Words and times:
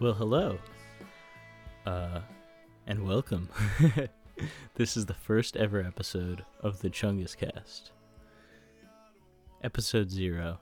Well, 0.00 0.14
hello. 0.14 0.58
Uh, 1.84 2.20
and 2.86 3.06
welcome. 3.06 3.50
this 4.76 4.96
is 4.96 5.04
the 5.04 5.12
first 5.12 5.58
ever 5.58 5.82
episode 5.82 6.42
of 6.62 6.80
the 6.80 6.88
Chungus 6.88 7.36
Cast. 7.36 7.90
Episode 9.62 10.10
zero. 10.10 10.58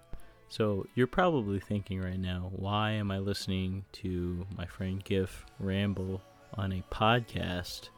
So, 0.48 0.88
you're 0.96 1.06
probably 1.06 1.60
thinking 1.60 2.00
right 2.00 2.18
now, 2.18 2.50
why 2.56 2.90
am 2.90 3.12
I 3.12 3.18
listening 3.18 3.84
to 3.92 4.44
my 4.56 4.66
friend 4.66 5.04
Gif 5.04 5.46
ramble 5.60 6.20
on 6.54 6.72
a 6.72 6.82
podcast? 6.90 7.90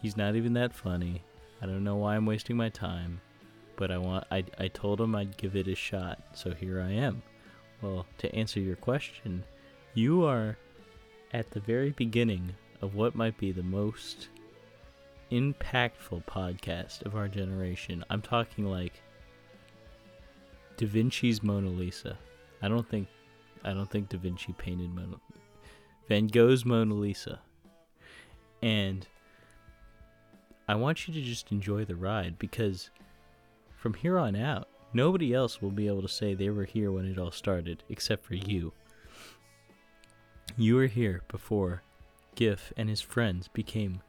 He's 0.00 0.16
not 0.16 0.36
even 0.36 0.52
that 0.52 0.72
funny. 0.72 1.24
I 1.60 1.66
don't 1.66 1.82
know 1.82 1.96
why 1.96 2.14
I'm 2.14 2.24
wasting 2.24 2.56
my 2.56 2.68
time, 2.68 3.20
but 3.74 3.90
I 3.90 3.98
want 3.98 4.28
I, 4.30 4.44
I 4.60 4.68
told 4.68 5.00
him 5.00 5.16
I'd 5.16 5.36
give 5.36 5.56
it 5.56 5.66
a 5.66 5.74
shot, 5.74 6.20
so 6.34 6.52
here 6.52 6.80
I 6.80 6.92
am. 6.92 7.20
Well, 7.82 8.06
to 8.18 8.32
answer 8.32 8.60
your 8.60 8.76
question, 8.76 9.42
you 9.94 10.24
are 10.24 10.56
at 11.32 11.50
the 11.50 11.60
very 11.60 11.90
beginning 11.90 12.52
of 12.82 12.94
what 12.94 13.14
might 13.14 13.38
be 13.38 13.52
the 13.52 13.62
most 13.62 14.28
impactful 15.30 16.24
podcast 16.26 17.02
of 17.06 17.14
our 17.14 17.28
generation. 17.28 18.04
I'm 18.10 18.20
talking 18.20 18.66
like 18.66 19.00
Da 20.76 20.86
Vinci's 20.86 21.42
Mona 21.42 21.68
Lisa. 21.68 22.18
I 22.60 22.68
don't 22.68 22.88
think 22.88 23.08
I 23.64 23.72
don't 23.72 23.90
think 23.90 24.08
Da 24.08 24.18
Vinci 24.18 24.52
painted 24.52 24.92
Mona 24.94 25.16
Van 26.08 26.26
Gogh's 26.26 26.64
Mona 26.64 26.94
Lisa. 26.94 27.40
And 28.62 29.06
I 30.68 30.74
want 30.74 31.06
you 31.06 31.14
to 31.14 31.22
just 31.22 31.52
enjoy 31.52 31.84
the 31.84 31.96
ride 31.96 32.38
because 32.38 32.90
from 33.76 33.94
here 33.94 34.18
on 34.18 34.34
out, 34.34 34.68
nobody 34.92 35.34
else 35.34 35.62
will 35.62 35.70
be 35.70 35.86
able 35.86 36.02
to 36.02 36.08
say 36.08 36.34
they 36.34 36.50
were 36.50 36.64
here 36.64 36.90
when 36.90 37.04
it 37.04 37.18
all 37.18 37.30
started 37.30 37.82
except 37.88 38.24
for 38.24 38.34
you. 38.34 38.72
You 40.56 40.76
were 40.76 40.86
here 40.86 41.22
before 41.26 41.82
Gif 42.36 42.72
and 42.76 42.88
his 42.88 43.00
friends 43.00 43.48
became 43.48 44.02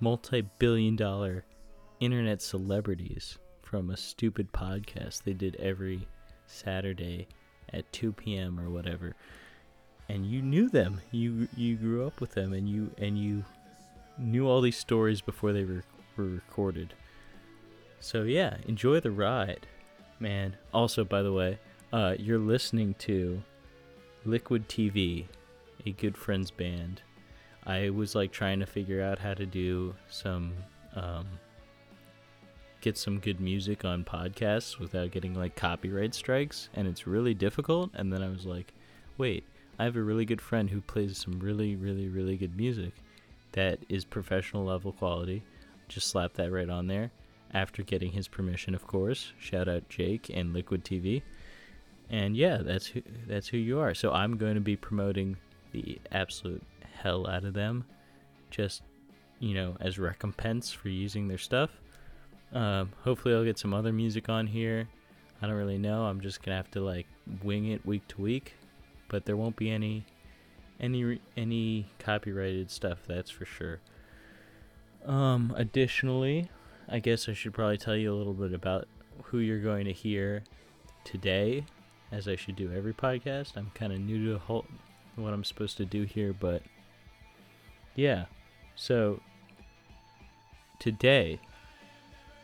multi 0.00 0.40
billion 0.58 0.96
dollar 0.96 1.44
internet 2.00 2.42
celebrities 2.42 3.38
from 3.62 3.88
a 3.88 3.96
stupid 3.96 4.52
podcast 4.52 5.22
they 5.22 5.32
did 5.32 5.54
every 5.56 6.08
Saturday 6.48 7.28
at 7.72 7.90
2 7.92 8.12
p.m. 8.12 8.58
or 8.58 8.68
whatever. 8.68 9.14
And 10.08 10.26
you 10.26 10.42
knew 10.42 10.68
them. 10.68 11.00
You 11.12 11.46
you 11.56 11.76
grew 11.76 12.04
up 12.04 12.20
with 12.20 12.32
them 12.32 12.52
and 12.52 12.68
you 12.68 12.90
and 12.98 13.16
you 13.16 13.44
knew 14.18 14.48
all 14.48 14.60
these 14.60 14.76
stories 14.76 15.20
before 15.20 15.52
they 15.52 15.64
were, 15.64 15.84
were 16.16 16.24
recorded. 16.24 16.94
So 18.00 18.24
yeah, 18.24 18.56
enjoy 18.66 18.98
the 18.98 19.12
ride, 19.12 19.68
man. 20.18 20.56
Also, 20.72 21.04
by 21.04 21.22
the 21.22 21.32
way, 21.32 21.60
uh, 21.92 22.16
you're 22.18 22.40
listening 22.40 22.94
to 23.00 23.40
Liquid 24.24 24.68
TV, 24.68 25.26
a 25.86 25.90
good 25.92 26.16
friends 26.16 26.50
band. 26.50 27.02
I 27.66 27.90
was 27.90 28.14
like 28.14 28.32
trying 28.32 28.60
to 28.60 28.66
figure 28.66 29.02
out 29.02 29.18
how 29.18 29.34
to 29.34 29.46
do 29.46 29.94
some 30.08 30.52
um, 30.94 31.26
get 32.80 32.98
some 32.98 33.18
good 33.18 33.40
music 33.40 33.84
on 33.84 34.04
podcasts 34.04 34.78
without 34.78 35.10
getting 35.10 35.34
like 35.34 35.56
copyright 35.56 36.14
strikes, 36.14 36.68
and 36.74 36.86
it's 36.86 37.06
really 37.06 37.34
difficult. 37.34 37.90
And 37.94 38.12
then 38.12 38.22
I 38.22 38.28
was 38.28 38.44
like, 38.44 38.74
wait, 39.16 39.44
I 39.78 39.84
have 39.84 39.96
a 39.96 40.02
really 40.02 40.26
good 40.26 40.40
friend 40.40 40.68
who 40.68 40.80
plays 40.80 41.18
some 41.18 41.40
really, 41.40 41.76
really, 41.76 42.08
really 42.08 42.36
good 42.36 42.56
music 42.56 42.92
that 43.52 43.78
is 43.88 44.04
professional 44.04 44.64
level 44.64 44.92
quality. 44.92 45.42
Just 45.88 46.08
slap 46.08 46.34
that 46.34 46.52
right 46.52 46.68
on 46.68 46.86
there 46.86 47.10
after 47.52 47.82
getting 47.82 48.12
his 48.12 48.28
permission, 48.28 48.74
of 48.74 48.86
course. 48.86 49.32
Shout 49.38 49.68
out 49.68 49.88
Jake 49.88 50.30
and 50.32 50.52
Liquid 50.52 50.84
TV. 50.84 51.22
And 52.10 52.36
yeah, 52.36 52.58
that's 52.58 52.86
who 52.86 53.02
that's 53.26 53.48
who 53.48 53.56
you 53.56 53.78
are. 53.78 53.94
So 53.94 54.12
I'm 54.12 54.36
going 54.36 54.56
to 54.56 54.60
be 54.60 54.76
promoting 54.76 55.38
the 55.74 55.98
absolute 56.12 56.62
hell 56.94 57.26
out 57.26 57.44
of 57.44 57.52
them, 57.52 57.84
just 58.50 58.82
you 59.40 59.54
know, 59.54 59.76
as 59.80 59.98
recompense 59.98 60.70
for 60.72 60.88
using 60.88 61.28
their 61.28 61.38
stuff. 61.38 61.70
Um, 62.52 62.92
hopefully, 63.02 63.34
I'll 63.34 63.44
get 63.44 63.58
some 63.58 63.74
other 63.74 63.92
music 63.92 64.28
on 64.28 64.46
here. 64.46 64.88
I 65.42 65.46
don't 65.46 65.56
really 65.56 65.78
know. 65.78 66.04
I'm 66.04 66.20
just 66.20 66.42
gonna 66.42 66.56
have 66.56 66.70
to 66.70 66.80
like 66.80 67.06
wing 67.42 67.66
it 67.66 67.84
week 67.84 68.06
to 68.08 68.22
week, 68.22 68.54
but 69.08 69.24
there 69.26 69.36
won't 69.36 69.56
be 69.56 69.70
any 69.70 70.04
any 70.80 71.20
any 71.36 71.86
copyrighted 71.98 72.70
stuff. 72.70 73.00
That's 73.06 73.30
for 73.30 73.44
sure. 73.44 73.80
Um, 75.04 75.52
additionally, 75.56 76.48
I 76.88 76.98
guess 76.98 77.28
I 77.28 77.34
should 77.34 77.52
probably 77.52 77.76
tell 77.78 77.96
you 77.96 78.12
a 78.12 78.16
little 78.16 78.32
bit 78.32 78.54
about 78.54 78.88
who 79.24 79.38
you're 79.38 79.60
going 79.60 79.84
to 79.84 79.92
hear 79.92 80.42
today, 81.04 81.64
as 82.10 82.26
I 82.28 82.36
should 82.36 82.56
do 82.56 82.72
every 82.72 82.94
podcast. 82.94 83.56
I'm 83.56 83.70
kind 83.74 83.92
of 83.92 84.00
new 84.00 84.24
to 84.26 84.32
the 84.34 84.38
whole, 84.38 84.64
what 85.16 85.32
I'm 85.32 85.44
supposed 85.44 85.76
to 85.78 85.84
do 85.84 86.02
here, 86.02 86.32
but 86.32 86.62
yeah. 87.94 88.24
So 88.76 89.20
today, 90.78 91.38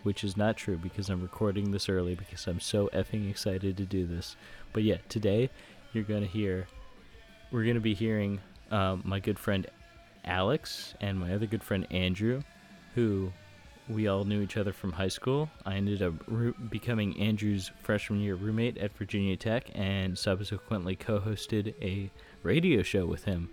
which 0.02 0.24
is 0.24 0.36
not 0.36 0.56
true 0.56 0.76
because 0.76 1.10
I'm 1.10 1.22
recording 1.22 1.70
this 1.70 1.88
early 1.88 2.14
because 2.14 2.46
I'm 2.46 2.60
so 2.60 2.88
effing 2.92 3.28
excited 3.28 3.76
to 3.76 3.84
do 3.84 4.06
this. 4.06 4.36
But 4.72 4.82
yeah, 4.82 4.98
today 5.08 5.50
you're 5.92 6.04
going 6.04 6.22
to 6.22 6.28
hear, 6.28 6.66
we're 7.50 7.64
going 7.64 7.74
to 7.74 7.80
be 7.80 7.94
hearing 7.94 8.40
um, 8.70 9.02
my 9.04 9.20
good 9.20 9.38
friend 9.38 9.66
Alex 10.24 10.94
and 11.00 11.18
my 11.18 11.34
other 11.34 11.46
good 11.46 11.62
friend 11.62 11.86
Andrew, 11.90 12.42
who 12.94 13.32
we 13.88 14.06
all 14.06 14.24
knew 14.24 14.40
each 14.40 14.56
other 14.56 14.72
from 14.72 14.92
high 14.92 15.08
school. 15.08 15.50
I 15.66 15.74
ended 15.74 16.02
up 16.02 16.14
becoming 16.70 17.18
Andrew's 17.20 17.70
freshman 17.82 18.20
year 18.20 18.36
roommate 18.36 18.78
at 18.78 18.96
Virginia 18.96 19.36
Tech 19.36 19.68
and 19.74 20.16
subsequently 20.16 20.94
co 20.96 21.18
hosted 21.18 21.74
a 21.82 22.10
radio 22.42 22.82
show 22.82 23.06
with 23.06 23.24
him. 23.24 23.50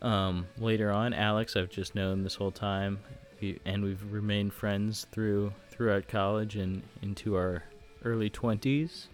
Um, 0.00 0.46
later 0.58 0.90
on, 0.90 1.14
Alex, 1.14 1.56
I've 1.56 1.70
just 1.70 1.94
known 1.94 2.22
this 2.22 2.34
whole 2.34 2.50
time, 2.50 2.98
and 3.64 3.84
we've 3.84 4.02
remained 4.12 4.52
friends 4.52 5.06
through 5.12 5.52
throughout 5.70 6.08
college 6.08 6.56
and 6.56 6.82
into 7.02 7.36
our 7.36 7.64
early 8.04 8.28
twenties. 8.28 9.08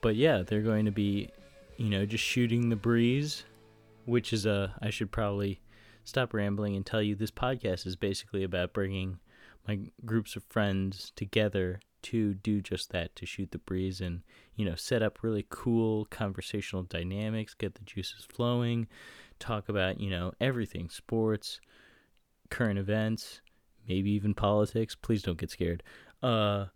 But 0.00 0.16
yeah, 0.16 0.42
they're 0.42 0.62
going 0.62 0.86
to 0.86 0.90
be, 0.90 1.28
you 1.76 1.88
know, 1.88 2.06
just 2.06 2.24
shooting 2.24 2.68
the 2.68 2.76
breeze, 2.76 3.44
which 4.06 4.32
is 4.32 4.46
a. 4.46 4.74
I 4.80 4.90
should 4.90 5.12
probably 5.12 5.60
stop 6.04 6.34
rambling 6.34 6.74
and 6.74 6.84
tell 6.84 7.02
you 7.02 7.14
this 7.14 7.30
podcast 7.30 7.86
is 7.86 7.96
basically 7.96 8.42
about 8.42 8.72
bringing 8.72 9.18
my 9.68 9.78
groups 10.04 10.34
of 10.34 10.42
friends 10.44 11.12
together 11.14 11.80
to 12.02 12.34
do 12.34 12.60
just 12.60 12.90
that 12.90 13.14
to 13.16 13.26
shoot 13.26 13.50
the 13.50 13.58
breeze 13.58 14.00
and 14.00 14.22
you 14.54 14.64
know 14.64 14.74
set 14.74 15.02
up 15.02 15.22
really 15.22 15.46
cool 15.50 16.06
conversational 16.06 16.82
dynamics 16.82 17.54
get 17.54 17.74
the 17.74 17.84
juices 17.84 18.26
flowing 18.28 18.86
talk 19.38 19.68
about 19.68 20.00
you 20.00 20.10
know 20.10 20.32
everything 20.40 20.88
sports 20.88 21.60
current 22.50 22.78
events 22.78 23.40
maybe 23.88 24.10
even 24.10 24.34
politics. 24.34 24.94
Please 24.94 25.22
don't 25.22 25.38
get 25.38 25.50
scared. 25.50 25.82
Uh 26.22 26.66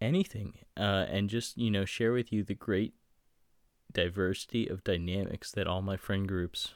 anything 0.00 0.52
uh 0.76 1.04
and 1.10 1.28
just 1.28 1.58
you 1.58 1.72
know 1.72 1.84
share 1.84 2.12
with 2.12 2.32
you 2.32 2.44
the 2.44 2.54
great 2.54 2.94
diversity 3.92 4.68
of 4.68 4.84
dynamics 4.84 5.50
that 5.50 5.66
all 5.66 5.82
my 5.82 5.96
friend 5.96 6.28
groups 6.28 6.74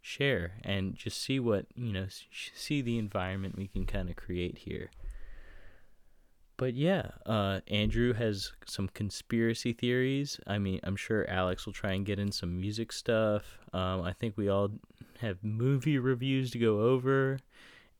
share 0.00 0.52
and 0.62 0.94
just 0.94 1.20
see 1.20 1.40
what 1.40 1.66
you 1.74 1.92
know 1.92 2.06
see 2.54 2.80
the 2.80 2.96
environment 2.96 3.56
we 3.56 3.66
can 3.66 3.84
kind 3.84 4.08
of 4.08 4.14
create 4.14 4.58
here 4.58 4.88
but 6.56 6.74
yeah, 6.74 7.10
uh, 7.26 7.60
Andrew 7.68 8.12
has 8.12 8.52
some 8.66 8.88
conspiracy 8.88 9.72
theories. 9.72 10.38
I 10.46 10.58
mean, 10.58 10.80
I'm 10.82 10.96
sure 10.96 11.28
Alex 11.28 11.66
will 11.66 11.72
try 11.72 11.92
and 11.92 12.06
get 12.06 12.18
in 12.18 12.30
some 12.30 12.60
music 12.60 12.92
stuff. 12.92 13.58
Um, 13.72 14.02
I 14.02 14.12
think 14.12 14.36
we 14.36 14.48
all 14.48 14.70
have 15.20 15.42
movie 15.42 15.98
reviews 15.98 16.50
to 16.52 16.58
go 16.58 16.80
over. 16.80 17.38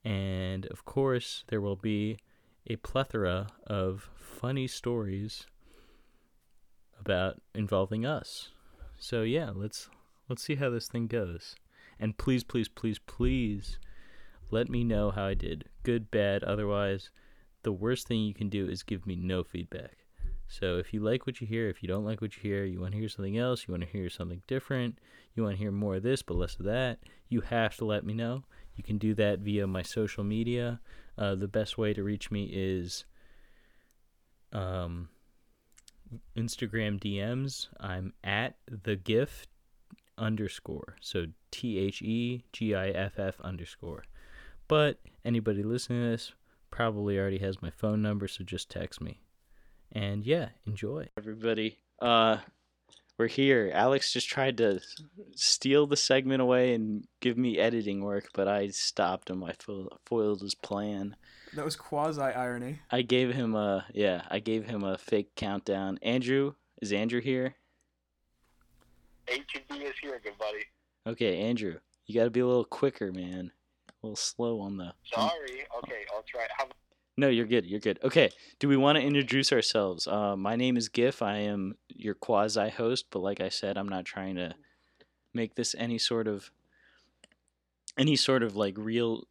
And 0.05 0.67
of 0.67 0.85
course, 0.85 1.45
there 1.49 1.61
will 1.61 1.77
be 1.77 2.19
a 2.67 2.77
plethora 2.77 3.49
of 3.67 4.11
funny 4.17 4.67
stories 4.67 5.47
about 6.99 7.41
involving 7.55 8.07
us. 8.07 8.51
So 8.99 9.23
yeah, 9.23 9.51
let's 9.55 9.89
let's 10.29 10.43
see 10.43 10.57
how 10.57 10.71
this 10.71 10.89
thing 10.89 11.07
goes. 11.07 11.57
And 11.99 12.17
please, 12.19 12.45
please, 12.45 12.69
please, 12.69 12.99
please 12.99 13.79
let 14.51 14.69
me 14.69 14.85
know 14.85 15.11
how 15.11 15.27
I 15.27 15.35
did. 15.35 15.69
Good, 15.83 16.11
bad, 16.11 16.45
otherwise 16.45 17.11
the 17.63 17.73
worst 17.73 18.07
thing 18.07 18.21
you 18.21 18.35
can 18.35 18.49
do 18.49 18.69
is 18.69 18.83
give 18.83 19.07
me 19.07 19.17
no 19.17 19.45
feedback. 19.45 19.99
So 20.49 20.77
if 20.77 20.93
you 20.93 21.01
like 21.01 21.27
what 21.27 21.41
you 21.41 21.47
hear, 21.47 21.69
if 21.69 21.83
you 21.83 21.89
don't 21.89 22.05
like 22.05 22.21
what 22.21 22.37
you 22.37 22.43
hear, 22.43 22.65
you 22.65 22.81
want 22.81 22.93
to 22.93 22.99
hear 22.99 23.09
something 23.09 23.39
else, 23.39 23.67
you 23.67 23.73
want 23.73 23.85
to 23.85 23.89
hear 23.89 24.11
something 24.11 24.43
different, 24.47 24.99
you 25.35 25.43
want 25.43 25.57
to 25.57 25.63
hear 25.63 25.73
more 25.73 25.97
of 25.97 26.03
this 26.03 26.23
but 26.23 26.37
less 26.37 26.57
of 26.57 26.67
that, 26.67 26.99
you 27.29 27.41
have 27.41 27.77
to 27.77 27.85
let 27.85 28.05
me 28.05 28.13
know. 28.13 28.45
You 28.75 28.85
can 28.85 28.99
do 28.99 29.15
that 29.15 29.41
via 29.41 29.67
my 29.67 29.83
social 29.83 30.25
media. 30.25 30.81
Uh, 31.17 31.35
the 31.35 31.49
best 31.49 31.79
way 31.79 31.95
to 31.95 32.03
reach 32.03 32.31
me 32.31 32.51
is 32.53 33.05
um, 34.53 35.09
Instagram 36.37 37.01
DMs. 37.01 37.69
I'm 37.81 38.13
at 38.25 38.57
the 38.67 38.97
gift 38.97 39.49
underscore. 40.19 40.97
So 41.01 41.27
T 41.51 41.79
H 41.79 42.03
E 42.03 42.45
G 42.53 42.75
I 42.75 42.89
F 42.89 43.19
F 43.19 43.41
underscore. 43.41 44.05
But 44.69 44.99
anybody 45.25 45.63
listening 45.63 46.03
to 46.03 46.11
this, 46.11 46.33
probably 46.73 47.17
already 47.19 47.39
has 47.39 47.63
my 47.63 47.71
phone 47.71 48.03
number, 48.03 48.27
so 48.27 48.43
just 48.43 48.69
text 48.69 49.01
me. 49.01 49.21
And 49.93 50.25
yeah, 50.25 50.49
enjoy. 50.67 51.09
Everybody, 51.17 51.79
uh 52.01 52.39
we're 53.19 53.29
here. 53.29 53.71
Alex 53.73 54.13
just 54.13 54.29
tried 54.29 54.57
to 54.57 54.81
steal 55.37 55.87
the 55.87 55.97
segment 55.97 56.43
away 56.43 56.75
and 56.75 57.07
give 57.21 57.37
me 57.37 57.59
editing 57.59 58.03
work, 58.03 58.31
but 58.33 58.49
I 58.49 58.69
stopped 58.69 59.31
him. 59.31 59.45
I 59.45 59.53
fo- 59.53 59.91
foiled 60.07 60.41
his 60.41 60.55
plan. 60.57 61.15
That 61.55 61.65
was 61.65 61.77
quasi 61.77 62.21
irony. 62.21 62.81
I 62.91 63.03
gave 63.03 63.33
him 63.33 63.55
a 63.55 63.85
yeah. 63.93 64.23
I 64.31 64.41
gave 64.41 64.67
him 64.67 64.83
a 64.83 64.97
fake 64.99 65.37
countdown. 65.37 65.99
Andrew 66.03 66.55
is 66.81 66.93
Andrew 66.93 67.21
here? 67.21 67.55
ATB 69.29 69.83
is 69.83 69.93
here, 70.01 70.21
good 70.25 70.39
buddy. 70.39 70.65
Okay, 71.07 71.39
Andrew, 71.39 71.77
you 72.07 72.15
got 72.15 72.25
to 72.25 72.31
be 72.31 72.41
a 72.41 72.47
little 72.47 72.65
quicker, 72.65 73.13
man. 73.13 73.53
A 74.03 74.07
little 74.07 74.17
slow 74.17 74.61
on 74.61 74.77
the. 74.79 74.93
Sorry. 75.05 75.67
Okay, 75.79 76.05
I'll 76.13 76.25
try. 76.27 76.47
How, 76.57 76.67
No, 77.17 77.29
you're 77.29 77.47
good. 77.47 77.67
You're 77.67 77.81
good. 77.81 78.01
Okay. 78.03 78.31
Do 78.59 78.69
we 78.69 78.77
want 78.77 78.97
to 78.97 79.03
introduce 79.05 79.53
ourselves? 79.53 80.09
Uh, 80.09 80.37
my 80.37 80.57
name 80.57 80.77
is 80.77 80.89
Gif. 80.89 81.23
I 81.23 81.39
am 81.39 81.77
your 81.89 82.15
quasi 82.15 82.69
host, 82.71 83.07
but 83.11 83.21
like 83.21 83.41
I 83.41 83.49
said, 83.49 83.79
I'm 83.79 83.89
not 83.89 84.05
trying 84.05 84.35
to 84.37 84.55
make 85.33 85.55
this 85.55 85.75
any 85.79 85.99
sort 85.99 86.27
of 86.27 86.51
any 87.97 88.17
sort 88.17 88.43
of 88.43 88.57
like 88.57 88.75
real 88.77 89.29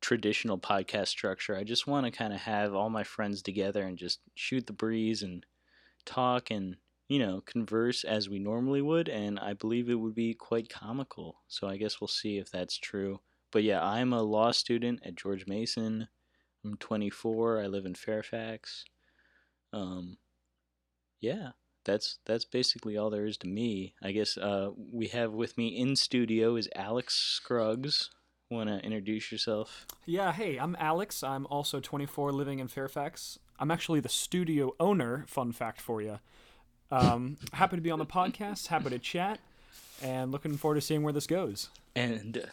traditional 0.00 0.58
podcast 0.58 1.08
structure. 1.08 1.54
I 1.56 1.64
just 1.64 1.86
want 1.86 2.06
to 2.06 2.12
kind 2.12 2.32
of 2.32 2.40
have 2.40 2.74
all 2.74 2.88
my 2.88 3.04
friends 3.04 3.42
together 3.42 3.82
and 3.82 3.98
just 3.98 4.20
shoot 4.34 4.66
the 4.66 4.72
breeze 4.72 5.22
and 5.22 5.44
talk 6.06 6.50
and 6.50 6.76
you 7.08 7.18
know 7.18 7.42
converse 7.44 8.04
as 8.04 8.28
we 8.28 8.38
normally 8.38 8.80
would 8.80 9.08
and 9.08 9.38
I 9.38 9.52
believe 9.52 9.90
it 9.90 9.96
would 9.96 10.14
be 10.14 10.32
quite 10.32 10.70
comical. 10.70 11.42
So 11.48 11.68
I 11.68 11.76
guess 11.76 12.00
we'll 12.00 12.08
see 12.08 12.38
if 12.38 12.50
that's 12.50 12.78
true. 12.78 13.20
But 13.50 13.62
yeah, 13.62 13.82
I'm 13.82 14.12
a 14.12 14.22
law 14.22 14.50
student 14.50 15.00
at 15.04 15.16
George 15.16 15.46
Mason. 15.46 16.08
I'm 16.64 16.76
24. 16.76 17.62
I 17.62 17.66
live 17.66 17.86
in 17.86 17.94
Fairfax. 17.94 18.84
Um, 19.72 20.18
yeah, 21.20 21.50
that's 21.84 22.18
that's 22.26 22.44
basically 22.44 22.96
all 22.96 23.10
there 23.10 23.26
is 23.26 23.38
to 23.38 23.48
me. 23.48 23.94
I 24.02 24.12
guess 24.12 24.36
uh, 24.36 24.70
we 24.76 25.08
have 25.08 25.32
with 25.32 25.56
me 25.56 25.68
in 25.68 25.96
studio 25.96 26.56
is 26.56 26.68
Alex 26.74 27.14
Scruggs. 27.14 28.10
Want 28.50 28.70
to 28.70 28.78
introduce 28.78 29.30
yourself? 29.30 29.86
Yeah, 30.06 30.32
hey, 30.32 30.56
I'm 30.56 30.74
Alex. 30.78 31.22
I'm 31.22 31.46
also 31.46 31.80
24, 31.80 32.32
living 32.32 32.60
in 32.60 32.68
Fairfax. 32.68 33.38
I'm 33.58 33.70
actually 33.70 34.00
the 34.00 34.08
studio 34.08 34.74
owner. 34.80 35.24
Fun 35.28 35.52
fact 35.52 35.82
for 35.82 36.00
you. 36.00 36.18
Um, 36.90 37.36
happy 37.52 37.76
to 37.76 37.82
be 37.82 37.90
on 37.90 37.98
the 37.98 38.06
podcast. 38.06 38.68
Happy 38.68 38.88
to 38.88 38.98
chat, 38.98 39.38
and 40.02 40.32
looking 40.32 40.56
forward 40.56 40.76
to 40.76 40.80
seeing 40.80 41.02
where 41.02 41.12
this 41.12 41.26
goes. 41.26 41.68
And 41.94 42.48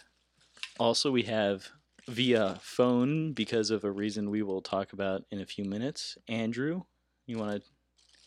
also 0.79 1.11
we 1.11 1.23
have 1.23 1.69
via 2.07 2.59
phone 2.61 3.33
because 3.33 3.71
of 3.71 3.83
a 3.83 3.91
reason 3.91 4.29
we 4.29 4.43
will 4.43 4.61
talk 4.61 4.93
about 4.93 5.23
in 5.31 5.41
a 5.41 5.45
few 5.45 5.65
minutes. 5.65 6.17
Andrew, 6.27 6.83
you 7.25 7.37
want 7.37 7.63
to 7.63 7.69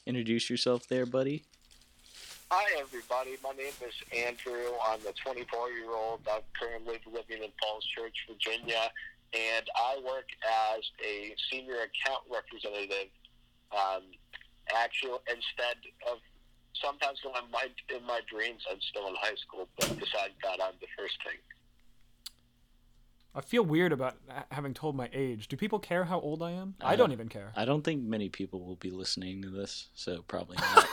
introduce 0.07 0.51
yourself 0.51 0.89
there, 0.89 1.07
buddy? 1.07 1.45
hi, 2.51 2.81
everybody. 2.81 3.37
My 3.45 3.53
name 3.53 3.77
is 3.85 3.95
Andrew. 4.09 4.73
I'm 4.81 5.01
a 5.05 5.13
24 5.13 5.71
year 5.73 5.93
old. 5.93 6.21
I'm 6.31 6.41
currently 6.59 6.99
living 7.05 7.45
in 7.45 7.51
Falls 7.61 7.85
Church, 7.93 8.17
Virginia, 8.29 8.89
and 9.37 9.67
I 9.77 10.01
work 10.05 10.29
as 10.75 10.81
a 11.05 11.35
senior 11.51 11.85
account 11.85 12.25
representative. 12.33 13.13
Um, 13.73 14.17
actually, 14.73 15.21
instead 15.29 15.77
of 16.09 16.19
sometimes 16.73 17.21
when 17.23 17.37
I'm 17.37 17.53
in 17.93 18.05
my 18.07 18.21
dreams, 18.33 18.65
I'm 18.71 18.81
still 18.81 19.09
in 19.09 19.15
high 19.21 19.37
school, 19.37 19.69
but 19.77 19.89
besides 20.01 20.35
that, 20.43 20.63
I'm 20.63 20.77
the 20.81 20.89
first 20.97 21.21
thing. 21.25 21.37
I 23.35 23.41
feel 23.41 23.63
weird 23.63 23.93
about 23.93 24.17
having 24.51 24.75
told 24.75 24.97
my 24.97 25.09
age. 25.13 25.49
Do 25.49 25.57
people 25.57 25.79
care 25.79 26.05
how 26.05 26.19
old 26.21 26.43
I 26.43 26.53
am? 26.53 26.75
I 26.81 26.95
Uh, 26.95 26.97
don't 26.97 27.13
even 27.13 27.29
care. 27.29 27.53
I 27.55 27.65
don't 27.65 27.83
think 27.85 28.03
many 28.03 28.29
people 28.29 28.65
will 28.65 28.77
be 28.77 28.91
listening 28.91 29.43
to 29.43 29.51
this, 29.51 29.89
so 29.95 30.23
probably 30.27 30.57
not. 30.75 30.87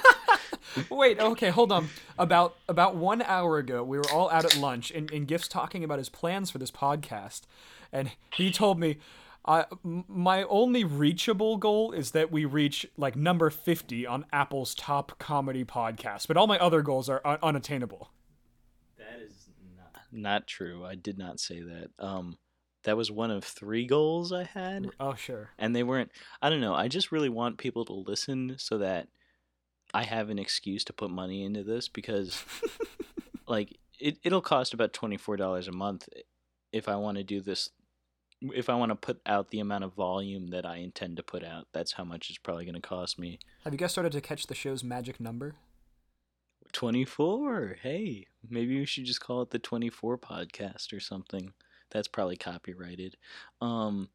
Wait, 0.89 1.19
okay, 1.19 1.49
hold 1.49 1.71
on. 1.71 1.89
About 2.19 2.55
about 2.67 2.95
one 2.95 3.21
hour 3.21 3.57
ago, 3.57 3.83
we 3.83 3.97
were 3.97 4.09
all 4.11 4.29
out 4.29 4.45
at 4.45 4.57
lunch, 4.57 4.91
and, 4.91 5.09
and 5.11 5.27
Giff's 5.27 5.47
talking 5.47 5.83
about 5.83 5.97
his 5.97 6.09
plans 6.09 6.51
for 6.51 6.57
this 6.57 6.71
podcast, 6.71 7.41
and 7.93 8.11
he 8.35 8.51
told 8.51 8.79
me, 8.79 8.97
I, 9.47 9.65
"My 9.83 10.43
only 10.43 10.83
reachable 10.83 11.57
goal 11.57 11.93
is 11.93 12.11
that 12.11 12.31
we 12.31 12.45
reach 12.45 12.85
like 12.97 13.15
number 13.15 13.49
fifty 13.49 14.05
on 14.05 14.25
Apple's 14.33 14.75
top 14.75 15.17
comedy 15.17 15.63
podcast, 15.63 16.27
but 16.27 16.35
all 16.35 16.47
my 16.47 16.59
other 16.59 16.81
goals 16.81 17.09
are 17.09 17.21
un- 17.25 17.39
unattainable." 17.41 18.09
Not 20.15 20.29
not 20.29 20.47
true. 20.47 20.83
I 20.85 20.95
did 20.95 21.17
not 21.17 21.39
say 21.39 21.61
that. 21.61 21.89
Um, 21.99 22.37
that 22.83 22.97
was 22.97 23.11
one 23.11 23.31
of 23.31 23.43
three 23.43 23.85
goals 23.87 24.31
I 24.31 24.43
had, 24.43 24.89
Oh, 24.99 25.15
sure. 25.15 25.49
and 25.57 25.75
they 25.75 25.83
weren't. 25.83 26.11
I 26.41 26.49
don't 26.49 26.61
know. 26.61 26.73
I 26.75 26.87
just 26.87 27.11
really 27.11 27.29
want 27.29 27.57
people 27.57 27.83
to 27.85 27.93
listen 27.93 28.55
so 28.57 28.77
that 28.79 29.07
I 29.93 30.03
have 30.03 30.29
an 30.29 30.37
excuse 30.39 30.83
to 30.85 30.93
put 30.93 31.09
money 31.09 31.43
into 31.43 31.63
this 31.63 31.87
because, 31.87 32.43
like, 33.47 33.77
it 33.99 34.17
it'll 34.23 34.41
cost 34.41 34.73
about 34.73 34.93
twenty 34.93 35.17
four 35.17 35.35
dollars 35.37 35.67
a 35.67 35.71
month 35.71 36.07
if 36.71 36.87
I 36.87 36.95
want 36.95 37.17
to 37.17 37.23
do 37.23 37.41
this. 37.41 37.69
If 38.41 38.69
I 38.69 38.75
want 38.75 38.91
to 38.91 38.95
put 38.95 39.21
out 39.25 39.49
the 39.49 39.59
amount 39.61 39.85
of 39.85 39.93
volume 39.93 40.49
that 40.49 40.65
I 40.65 40.77
intend 40.77 41.17
to 41.17 41.23
put 41.23 41.43
out, 41.43 41.67
that's 41.73 41.93
how 41.93 42.03
much 42.03 42.29
it's 42.29 42.37
probably 42.37 42.65
going 42.65 42.75
to 42.75 42.81
cost 42.81 43.17
me. 43.17 43.39
Have 43.63 43.73
you 43.73 43.79
guys 43.79 43.93
started 43.93 44.11
to 44.11 44.21
catch 44.21 44.45
the 44.47 44.53
show's 44.53 44.83
magic 44.83 45.19
number? 45.19 45.55
24 46.73 47.77
hey 47.81 48.25
maybe 48.49 48.77
we 48.77 48.85
should 48.85 49.05
just 49.05 49.21
call 49.21 49.41
it 49.41 49.49
the 49.49 49.59
24 49.59 50.17
podcast 50.17 50.93
or 50.93 50.99
something. 50.99 51.53
That's 51.91 52.07
probably 52.07 52.37
copyrighted. 52.37 53.17
Um 53.61 54.09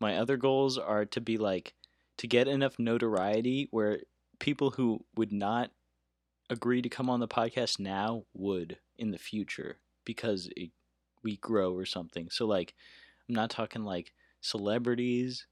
my 0.00 0.16
other 0.16 0.36
goals 0.36 0.78
are 0.78 1.04
to 1.06 1.20
be 1.20 1.38
like 1.38 1.74
to 2.18 2.26
get 2.26 2.48
enough 2.48 2.78
notoriety 2.78 3.68
where 3.70 4.00
people 4.38 4.70
who 4.70 5.04
would 5.16 5.32
not 5.32 5.70
agree 6.50 6.82
to 6.82 6.88
come 6.88 7.08
on 7.08 7.20
the 7.20 7.28
podcast 7.28 7.78
now 7.78 8.24
would 8.34 8.78
in 8.98 9.10
the 9.10 9.18
future 9.18 9.78
because 10.04 10.48
it, 10.56 10.70
we 11.22 11.36
grow 11.36 11.72
or 11.72 11.86
something. 11.86 12.28
So 12.30 12.46
like 12.46 12.74
i'm 13.28 13.34
not 13.34 13.50
talking 13.50 13.84
like 13.84 14.12
celebrities 14.40 15.46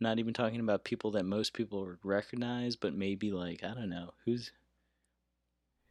not 0.00 0.18
even 0.18 0.34
talking 0.34 0.60
about 0.60 0.84
people 0.84 1.10
that 1.12 1.24
most 1.24 1.54
people 1.54 1.84
would 1.86 1.98
recognize 2.04 2.76
but 2.76 2.94
maybe 2.94 3.30
like 3.30 3.64
i 3.64 3.68
don't 3.68 3.88
know 3.88 4.12
who's 4.24 4.52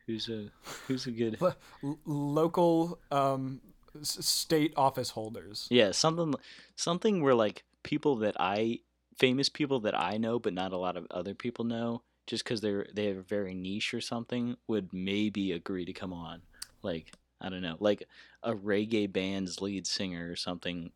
who's 0.07 0.29
a 0.29 0.49
who's 0.87 1.07
a 1.07 1.11
good 1.11 1.37
L- 1.41 1.55
l- 1.83 1.99
local 2.05 2.99
um, 3.11 3.61
s- 3.99 4.25
state 4.25 4.73
office 4.77 5.11
holders. 5.11 5.67
yeah 5.69 5.91
something 5.91 6.33
something 6.75 7.21
where 7.23 7.35
like 7.35 7.63
people 7.83 8.15
that 8.17 8.35
i 8.39 8.79
famous 9.17 9.49
people 9.49 9.79
that 9.81 9.97
i 9.97 10.17
know 10.17 10.39
but 10.39 10.53
not 10.53 10.71
a 10.73 10.77
lot 10.77 10.97
of 10.97 11.05
other 11.11 11.33
people 11.33 11.65
know 11.65 12.01
just 12.27 12.43
because 12.43 12.61
they're 12.61 12.87
they're 12.93 13.21
very 13.21 13.53
niche 13.53 13.93
or 13.93 14.01
something 14.01 14.55
would 14.67 14.91
maybe 14.93 15.51
agree 15.51 15.85
to 15.85 15.93
come 15.93 16.11
on 16.13 16.41
like 16.81 17.11
i 17.41 17.49
don't 17.49 17.61
know 17.61 17.75
like 17.79 18.07
a 18.43 18.53
reggae 18.53 19.11
band's 19.11 19.61
lead 19.61 19.85
singer 19.85 20.29
or 20.31 20.35
something 20.35 20.91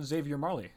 Xavier 0.00 0.36
Marley. 0.38 0.72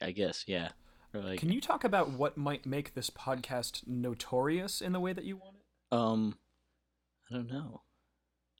i 0.00 0.10
guess 0.12 0.44
yeah 0.46 0.68
like 1.14 1.40
Can 1.40 1.50
you 1.50 1.60
talk 1.60 1.84
about 1.84 2.10
what 2.10 2.36
might 2.36 2.66
make 2.66 2.94
this 2.94 3.08
podcast 3.10 3.86
notorious 3.86 4.80
in 4.80 4.92
the 4.92 5.00
way 5.00 5.12
that 5.14 5.24
you 5.24 5.36
want 5.36 5.56
it? 5.56 5.57
Um 5.92 6.34
i 7.30 7.34
don't 7.34 7.50
know 7.50 7.82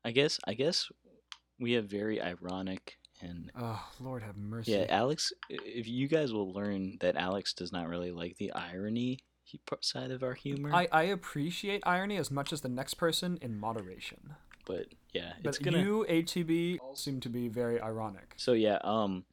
i 0.04 0.11
guess 0.11 0.38
i 0.47 0.54
guess 0.54 0.88
we 1.58 1.73
have 1.73 1.87
very 1.87 2.20
ironic 2.20 2.97
and 3.20 3.50
Oh, 3.58 3.85
Lord 3.99 4.23
have 4.23 4.37
mercy. 4.37 4.70
Yeah, 4.70 4.87
Alex. 4.90 5.32
If 5.50 5.88
you 5.88 6.06
guys 6.06 6.32
will 6.32 6.52
learn 6.52 6.99
that 7.00 7.16
Alex 7.16 7.52
does 7.52 7.73
not 7.73 7.88
really 7.88 8.12
like 8.12 8.37
the 8.37 8.52
irony 8.52 9.18
he- 9.42 9.61
side 9.80 10.12
of 10.12 10.23
our 10.23 10.35
humor, 10.35 10.73
I, 10.73 10.87
I 10.92 11.02
appreciate 11.02 11.82
irony 11.85 12.16
as 12.16 12.30
much 12.30 12.52
as 12.52 12.61
the 12.61 12.68
next 12.68 12.94
person 12.94 13.37
in 13.42 13.58
moderation. 13.58 14.37
but 14.66 14.87
yeah, 15.12 15.32
But 15.42 15.49
it's 15.49 15.58
gonna. 15.58 15.78
you, 15.80 16.06
ATB, 16.08 16.78
all 16.80 16.94
seem 16.94 17.18
to 17.23 17.28
be 17.28 17.49
very 17.49 17.80
ironic. 17.80 18.35
So 18.37 18.52
yeah, 18.52 18.78
um, 18.85 19.25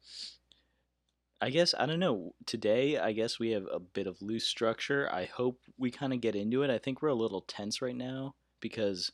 I 1.40 1.50
guess 1.50 1.74
I 1.78 1.86
don't 1.86 1.98
know. 1.98 2.34
Today, 2.46 2.98
I 2.98 3.12
guess 3.12 3.38
we 3.38 3.50
have 3.50 3.66
a 3.72 3.78
bit 3.80 4.06
of 4.06 4.20
loose 4.22 4.46
structure. 4.46 5.08
I 5.12 5.26
hope 5.26 5.60
we 5.78 5.90
kind 5.90 6.12
of 6.12 6.20
get 6.20 6.34
into 6.34 6.62
it. 6.62 6.70
I 6.70 6.78
think 6.78 7.02
we're 7.02 7.08
a 7.08 7.14
little 7.14 7.42
tense 7.42 7.82
right 7.82 7.96
now 7.96 8.34
because 8.60 9.12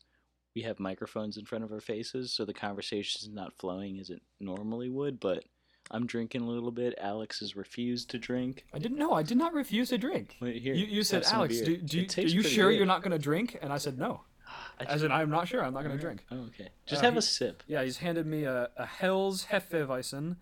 we 0.55 0.63
have 0.63 0.79
microphones 0.79 1.37
in 1.37 1.45
front 1.47 1.65
of 1.65 1.73
our 1.73 1.81
faces, 1.81 2.33
so 2.33 2.45
the 2.45 2.55
conversation 2.55 3.21
is 3.23 3.29
not 3.29 3.55
flowing 3.59 3.99
as 3.99 4.11
it 4.11 4.21
normally 4.39 4.89
would. 4.89 5.19
But 5.19 5.45
I'm 5.91 6.07
drinking 6.07 6.43
a 6.43 6.49
little 6.49 6.71
bit. 6.71 6.95
Alex 7.01 7.41
has 7.41 7.57
refused 7.57 8.11
to 8.11 8.19
drink. 8.19 8.65
I 8.73 8.79
didn't 8.79 8.99
know. 8.99 9.13
I 9.15 9.23
did 9.23 9.37
not 9.37 9.53
refuse 9.53 9.89
to 9.89 9.99
drink. 9.99 10.37
Wait, 10.41 10.63
here, 10.63 10.75
You, 10.75 10.87
you 10.87 11.03
said, 11.03 11.25
Alex, 11.25 11.61
do, 11.61 11.77
do, 11.77 12.07
you 12.23 12.43
sure 12.43 12.71
good. 12.71 12.77
you're 12.77 12.87
not 12.87 13.03
going 13.03 13.13
to 13.13 13.19
drink? 13.19 13.59
And 13.61 13.73
I 13.73 13.79
said, 13.79 13.99
no. 13.99 14.21
I 14.81 14.85
As 14.85 15.03
in, 15.03 15.11
I'm 15.11 15.31
not 15.31 15.49
sure. 15.49 15.65
I'm 15.65 15.75
not 15.75 15.83
going 15.85 15.97
to 15.97 16.01
drink. 16.01 16.25
Oh, 16.31 16.45
okay. 16.49 16.69
Just 16.87 17.03
Uh, 17.03 17.07
have 17.07 17.17
a 17.17 17.23
sip. 17.23 17.63
Yeah, 17.67 17.83
he's 17.83 17.99
handed 17.99 18.27
me 18.27 18.45
a, 18.45 18.69
a 18.77 18.87
Hell's 18.87 19.47
Hefeweizen 19.47 20.37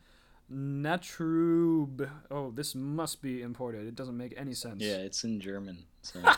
Natrube. 0.53 2.09
Oh, 2.31 2.51
this 2.51 2.75
must 2.75 3.23
be 3.23 3.43
imported. 3.43 3.87
It 3.87 3.95
doesn't 3.95 4.17
make 4.17 4.35
any 4.37 4.55
sense. 4.55 4.83
Yeah, 4.83 4.97
it's 4.97 5.23
in 5.25 5.41
German. 5.41 5.85
So. 6.03 6.21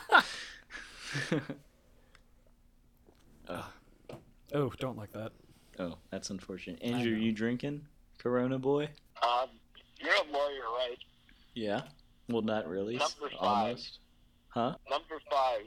oh, 3.48 3.66
Oh, 4.54 4.70
don't 4.78 4.98
like 4.98 5.12
that. 5.12 5.32
oh, 5.78 5.94
that's 6.10 6.28
unfortunate. 6.28 6.82
Andrew, 6.82 7.12
you 7.12 7.32
drinking? 7.32 7.86
Corona 8.18 8.58
boy? 8.58 8.90
Um, 9.22 9.48
you're 9.98 10.12
a 10.12 10.30
lawyer, 10.30 10.64
right? 10.76 10.98
Yeah. 11.54 11.82
Well, 12.28 12.42
not 12.42 12.68
really. 12.68 12.96
Number 12.96 13.30
five. 13.40 13.66
Almost. 13.66 13.98
Huh? 14.48 14.74
Number 14.90 15.18
five. 15.30 15.62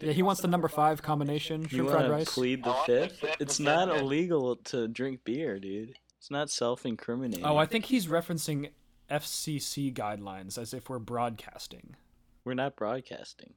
Yeah, 0.00 0.12
he 0.12 0.22
wants 0.22 0.40
the 0.40 0.48
number 0.48 0.66
five 0.68 1.00
combination 1.02 1.66
You 1.70 1.84
want 1.84 2.24
to 2.26 2.30
plead 2.32 2.64
the 2.64 2.70
I 2.70 2.84
the 2.86 2.92
fifth? 3.08 3.20
fifth 3.20 3.36
It's 3.40 3.60
not 3.60 3.88
fifth. 3.88 4.00
illegal 4.00 4.56
to 4.56 4.88
drink 4.88 5.20
beer, 5.24 5.58
dude. 5.60 5.94
It's 6.18 6.30
not 6.30 6.50
self-incriminating. 6.50 7.44
Oh, 7.44 7.56
I 7.56 7.66
think 7.66 7.86
he's 7.86 8.06
referencing 8.06 8.70
FCC 9.10 9.92
guidelines 9.94 10.58
as 10.58 10.74
if 10.74 10.88
we're 10.90 10.98
broadcasting. 10.98 11.96
We're 12.44 12.54
not 12.54 12.76
broadcasting. 12.76 13.54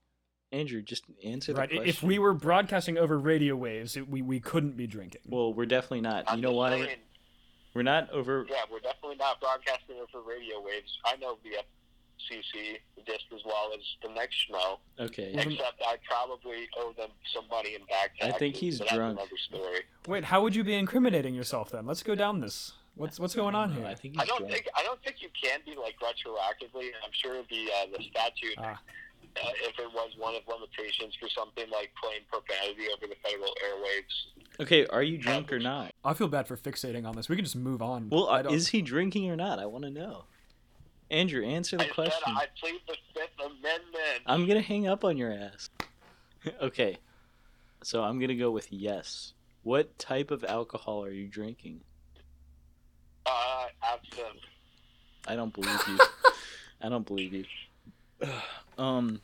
Andrew, 0.51 0.81
just 0.81 1.05
answer 1.23 1.53
the 1.53 1.59
Right. 1.59 1.69
question. 1.69 1.87
If 1.87 2.03
we 2.03 2.19
were 2.19 2.33
broadcasting 2.33 2.97
over 2.97 3.17
radio 3.17 3.55
waves, 3.55 3.95
it, 3.97 4.07
we 4.09 4.21
we 4.21 4.39
couldn't 4.39 4.75
be 4.75 4.85
drinking. 4.85 5.21
Well, 5.25 5.53
we're 5.53 5.65
definitely 5.65 6.01
not. 6.01 6.25
I'm 6.27 6.37
You 6.37 6.41
know 6.43 6.49
just 6.49 6.57
why? 6.57 6.77
We're, 6.77 6.95
we're 7.73 7.83
not 7.83 8.09
over. 8.11 8.45
yeah, 8.49 8.63
we're 8.69 8.79
definitely 8.81 9.15
not 9.15 9.39
broadcasting 9.39 9.95
over 9.97 10.21
radio 10.27 10.61
waves. 10.61 10.97
I 11.05 11.15
know 11.17 11.37
the 11.43 11.51
FCC 12.29 12.77
just 13.07 13.25
as 13.33 13.41
well 13.45 13.71
as 13.73 13.79
the 14.03 14.09
next 14.13 14.35
schmo, 14.49 14.77
Okay. 14.99 15.31
Except 15.33 15.81
I 15.85 15.95
probably 16.07 16.67
owe 16.77 16.93
them 16.97 17.09
some 17.33 17.45
money 17.49 17.75
in 17.75 17.81
back 17.87 18.11
I 18.21 18.31
think 18.31 18.55
he's 18.55 18.79
but 18.79 18.89
drunk. 18.89 19.17
Another 19.19 19.37
story. 19.49 19.79
Wait, 20.07 20.23
how 20.25 20.41
would 20.41 20.55
you 20.55 20.63
be 20.63 20.75
incriminating 20.75 21.33
yourself 21.33 21.71
then? 21.71 21.85
Let's 21.85 22.03
go 22.03 22.15
down 22.15 22.39
this. 22.39 22.73
What's 22.95 23.19
what's 23.19 23.33
going 23.35 23.55
on 23.55 23.71
here? 23.73 23.85
I 23.85 23.89
here? 23.89 23.95
think 23.97 24.13
he's 24.15 24.21
I 24.21 24.25
don't 24.25 24.39
drunk. 24.39 24.53
think 24.53 24.67
I 24.75 24.83
don't 24.83 25.01
think 25.03 25.17
you 25.21 25.29
can 25.41 25.61
be 25.65 25.75
like 25.79 25.95
retroactively. 25.99 26.89
I'm 27.03 27.11
sure 27.11 27.41
the 27.49 27.69
uh, 27.71 27.97
the 27.97 28.03
statute, 28.03 28.55
Ah. 28.57 28.73
uh, 29.37 29.49
if 29.63 29.79
it 29.79 29.91
was 29.93 30.11
one 30.17 30.35
of 30.35 30.41
limitations 30.47 31.15
for 31.19 31.29
something 31.29 31.65
like 31.71 31.91
playing 32.01 32.21
profanity 32.31 32.87
over 32.95 33.07
the 33.07 33.15
federal 33.23 33.53
airwaves. 33.65 34.59
Okay, 34.61 34.85
are 34.87 35.01
you 35.01 35.17
drunk 35.17 35.51
or 35.53 35.57
not? 35.59 35.91
I 36.03 36.13
feel 36.13 36.27
bad 36.27 36.47
for 36.47 36.57
fixating 36.57 37.07
on 37.07 37.15
this. 37.15 37.29
We 37.29 37.35
can 37.37 37.45
just 37.45 37.55
move 37.55 37.81
on. 37.81 38.09
Well, 38.09 38.27
I 38.29 38.39
uh, 38.39 38.41
don't- 38.43 38.53
is 38.53 38.67
he 38.67 38.81
drinking 38.81 39.29
or 39.31 39.35
not? 39.37 39.57
I 39.57 39.65
want 39.65 39.85
to 39.85 39.89
know. 39.89 40.25
Andrew, 41.11 41.45
answer 41.45 41.77
the 41.77 41.83
I 41.83 41.89
question. 41.89 42.21
said 42.25 42.33
I 42.35 42.45
plead 42.59 42.79
the 42.87 42.95
Fifth 43.13 43.37
Amendment. 43.39 44.21
I'm 44.25 44.47
gonna 44.47 44.61
hang 44.61 44.87
up 44.87 45.03
on 45.03 45.17
your 45.17 45.31
ass. 45.31 45.69
okay, 46.61 46.97
so 47.83 48.01
I'm 48.01 48.17
gonna 48.19 48.35
go 48.35 48.49
with 48.49 48.71
yes. 48.71 49.33
What 49.63 49.99
type 49.99 50.31
of 50.31 50.43
alcohol 50.45 51.03
are 51.03 51.11
you 51.11 51.27
drinking? 51.27 51.81
Uh, 53.25 53.65
absinthe. 53.83 54.39
I 55.27 55.35
don't 55.35 55.53
believe 55.53 55.79
you. 55.87 55.99
I 56.81 56.89
don't 56.89 57.05
believe 57.05 57.33
you. 57.33 57.45
um. 58.77 59.21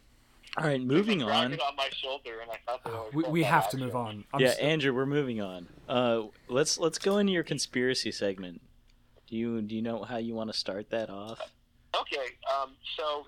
All 0.57 0.63
right, 0.65 0.81
moving 0.81 1.21
It's 1.21 1.29
on. 1.29 1.53
on 1.53 1.75
my 1.75 1.87
shoulder, 1.91 2.39
and 2.41 2.49
I 2.49 2.55
thought 2.65 2.83
that 2.83 3.13
we, 3.13 3.23
we 3.25 3.43
have 3.43 3.69
to 3.69 3.77
move 3.77 3.95
on. 3.95 4.23
I'm 4.33 4.39
yeah, 4.41 4.47
s- 4.47 4.57
Andrew, 4.57 4.91
we're 4.93 5.05
moving 5.05 5.39
on. 5.39 5.67
Uh, 5.87 6.23
let's 6.49 6.79
let's 6.79 6.97
go 6.97 7.17
into 7.19 7.31
your 7.31 7.43
conspiracy 7.43 8.11
segment. 8.11 8.61
Do 9.29 9.35
you 9.35 9.61
do 9.61 9.75
you 9.75 9.81
know 9.83 10.03
how 10.03 10.17
you 10.17 10.33
want 10.33 10.51
to 10.51 10.57
start 10.57 10.89
that 10.89 11.09
off? 11.11 11.39
Okay, 12.01 12.37
um, 12.53 12.75
so 12.97 13.27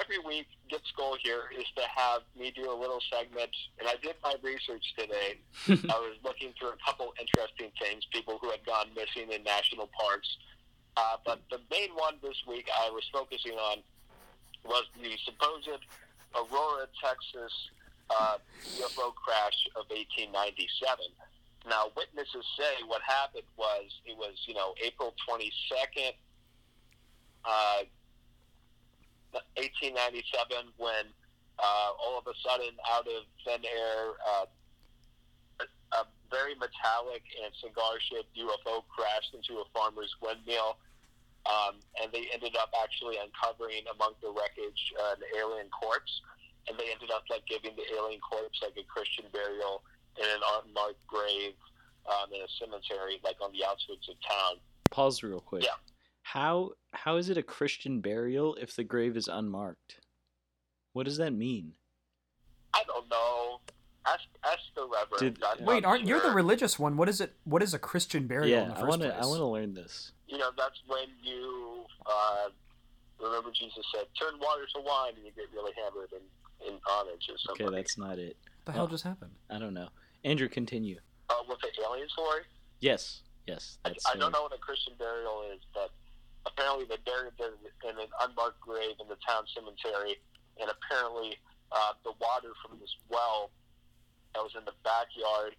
every 0.00 0.18
week, 0.18 0.46
Giff's 0.68 0.90
goal 0.96 1.16
here 1.22 1.44
is 1.56 1.66
to 1.76 1.82
have 1.94 2.22
me 2.38 2.52
do 2.54 2.70
a 2.70 2.74
little 2.74 3.00
segment, 3.12 3.50
and 3.78 3.88
I 3.88 3.94
did 4.02 4.16
my 4.22 4.34
research 4.42 4.82
today. 4.98 5.38
I 5.68 5.98
was 6.00 6.16
looking 6.24 6.52
through 6.58 6.70
a 6.70 6.80
couple 6.84 7.12
interesting 7.20 7.70
things, 7.80 8.04
people 8.10 8.38
who 8.40 8.50
had 8.50 8.64
gone 8.64 8.88
missing 8.96 9.30
in 9.30 9.44
national 9.44 9.88
parks. 9.98 10.28
Uh, 10.96 11.16
but 11.24 11.40
the 11.50 11.60
main 11.70 11.90
one 11.94 12.14
this 12.22 12.36
week 12.46 12.68
I 12.74 12.90
was 12.90 13.04
focusing 13.12 13.54
on 13.54 13.78
was 14.64 14.84
the 15.00 15.16
supposed 15.24 15.68
Aurora, 16.34 16.86
Texas 17.02 17.52
uh, 18.10 18.36
UFO 18.80 19.14
crash 19.14 19.68
of 19.76 19.88
1897. 19.88 21.06
Now, 21.68 21.92
witnesses 21.96 22.44
say 22.58 22.82
what 22.86 23.02
happened 23.02 23.46
was 23.56 23.84
it 24.04 24.16
was, 24.16 24.34
you 24.46 24.54
know, 24.54 24.74
April 24.82 25.14
22nd, 25.28 26.12
uh, 27.44 27.84
1897, 29.56 30.72
when 30.76 31.08
uh, 31.58 31.90
all 31.96 32.18
of 32.18 32.26
a 32.26 32.36
sudden, 32.42 32.74
out 32.90 33.06
of 33.06 33.24
thin 33.44 33.62
air, 33.64 34.16
uh, 34.22 34.46
a, 35.60 35.66
a 35.96 36.02
very 36.30 36.54
metallic 36.56 37.22
and 37.42 37.52
cigar-shaped 37.60 38.32
UFO 38.36 38.84
crashed 38.88 39.34
into 39.34 39.60
a 39.60 39.66
farmer's 39.72 40.14
windmill. 40.20 40.78
Um, 41.42 41.82
and 42.00 42.12
they 42.12 42.30
ended 42.32 42.54
up 42.54 42.70
actually 42.82 43.18
uncovering 43.18 43.82
among 43.90 44.14
the 44.22 44.30
wreckage 44.30 44.94
uh, 44.94 45.18
an 45.18 45.26
alien 45.34 45.66
corpse, 45.74 46.22
and 46.68 46.78
they 46.78 46.86
ended 46.92 47.10
up 47.10 47.24
like 47.30 47.42
giving 47.46 47.74
the 47.74 47.82
alien 47.98 48.20
corpse 48.20 48.62
like 48.62 48.78
a 48.78 48.86
Christian 48.86 49.26
burial 49.32 49.82
in 50.18 50.24
an 50.24 50.42
unmarked 50.62 51.04
grave 51.06 51.58
um, 52.06 52.30
in 52.30 52.42
a 52.42 52.50
cemetery, 52.60 53.18
like 53.24 53.36
on 53.42 53.50
the 53.52 53.64
outskirts 53.66 54.08
of 54.08 54.14
town. 54.22 54.62
Pause 54.90 55.22
real 55.24 55.40
quick. 55.40 55.64
Yeah. 55.64 55.78
How 56.22 56.72
how 56.92 57.16
is 57.16 57.28
it 57.28 57.36
a 57.36 57.42
Christian 57.42 58.00
burial 58.00 58.54
if 58.60 58.74
the 58.76 58.84
grave 58.84 59.16
is 59.16 59.28
unmarked? 59.28 60.00
What 60.92 61.04
does 61.06 61.16
that 61.18 61.32
mean? 61.32 61.72
I 62.74 62.82
don't 62.86 63.08
know. 63.10 63.60
Ask, 64.06 64.24
ask 64.44 64.60
the 64.74 64.86
reverend. 64.88 65.38
Did- 65.38 65.66
Wait, 65.66 65.84
aren't 65.84 66.06
you're 66.06 66.20
the 66.20 66.30
religious 66.32 66.78
one? 66.78 66.96
What 66.96 67.08
is 67.08 67.20
it? 67.20 67.34
What 67.44 67.62
is 67.62 67.72
a 67.72 67.78
Christian 67.78 68.26
burial 68.26 68.46
in 68.62 68.68
yeah, 68.68 68.74
the 68.74 68.80
I 68.80 68.84
want 68.84 69.02
to? 69.02 69.14
I 69.14 69.20
want 69.26 69.38
to 69.38 69.46
learn 69.46 69.74
this. 69.74 70.12
you 70.26 70.38
know, 70.38 70.50
that's 70.56 70.80
when 70.88 71.06
you 71.22 71.84
uh, 72.06 72.48
remember 73.22 73.50
Jesus 73.52 73.84
said, 73.94 74.06
"Turn 74.18 74.34
water 74.40 74.66
to 74.74 74.80
wine," 74.80 75.12
and 75.16 75.24
you 75.24 75.30
get 75.36 75.46
really 75.54 75.72
hammered 75.82 76.08
in, 76.12 76.72
in 76.74 76.80
homage 76.84 77.28
or 77.30 77.38
something. 77.46 77.66
Okay, 77.66 77.76
that's 77.76 77.96
not 77.96 78.18
it. 78.18 78.36
What 78.44 78.66
the 78.66 78.72
hell 78.72 78.84
Oh. 78.84 78.88
just 78.88 79.04
happened? 79.04 79.32
I 79.50 79.58
don't 79.58 79.74
know. 79.74 79.88
Andrew, 80.24 80.48
continue. 80.48 80.98
Uh, 81.30 81.34
with 81.48 81.58
the 81.60 81.68
alien 81.86 82.08
story, 82.08 82.42
Yes, 82.80 83.22
yes. 83.46 83.78
I, 83.84 83.90
That's 83.90 84.04
I 84.06 84.16
don't 84.16 84.32
know 84.32 84.42
what 84.42 84.52
a 84.54 84.58
Christian 84.58 84.94
burial 84.98 85.44
is, 85.54 85.60
but 85.72 85.90
apparently 86.46 86.84
they 86.86 86.98
buried 87.04 87.36
them 87.38 87.54
in 87.86 87.94
an 87.98 88.10
unmarked 88.22 88.60
grave 88.60 88.96
in 89.00 89.08
the 89.08 89.18
town 89.26 89.44
cemetery, 89.54 90.18
and 90.60 90.70
apparently 90.70 91.38
uh, 91.70 91.92
the 92.04 92.12
water 92.20 92.52
from 92.60 92.78
this 92.78 92.92
well 93.08 93.50
that 94.34 94.42
was 94.42 94.54
in 94.56 94.64
the 94.64 94.76
backyard 94.84 95.54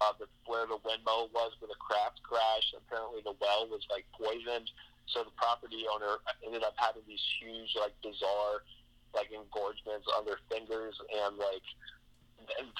of 0.00 0.18
the, 0.18 0.26
where 0.46 0.66
the 0.66 0.80
windmill 0.82 1.30
was 1.32 1.52
where 1.60 1.70
the 1.70 1.78
craft 1.78 2.20
crashed, 2.22 2.74
apparently 2.74 3.22
the 3.22 3.36
well 3.40 3.68
was 3.70 3.86
like 3.90 4.04
poisoned. 4.12 4.70
So 5.06 5.22
the 5.22 5.36
property 5.36 5.84
owner 5.84 6.16
ended 6.40 6.64
up 6.64 6.72
having 6.80 7.04
these 7.06 7.22
huge, 7.38 7.76
like 7.76 7.92
bizarre, 8.00 8.64
like 9.12 9.28
engorgements 9.30 10.08
on 10.16 10.24
their 10.24 10.40
fingers, 10.48 10.96
and 11.12 11.36
like 11.36 11.64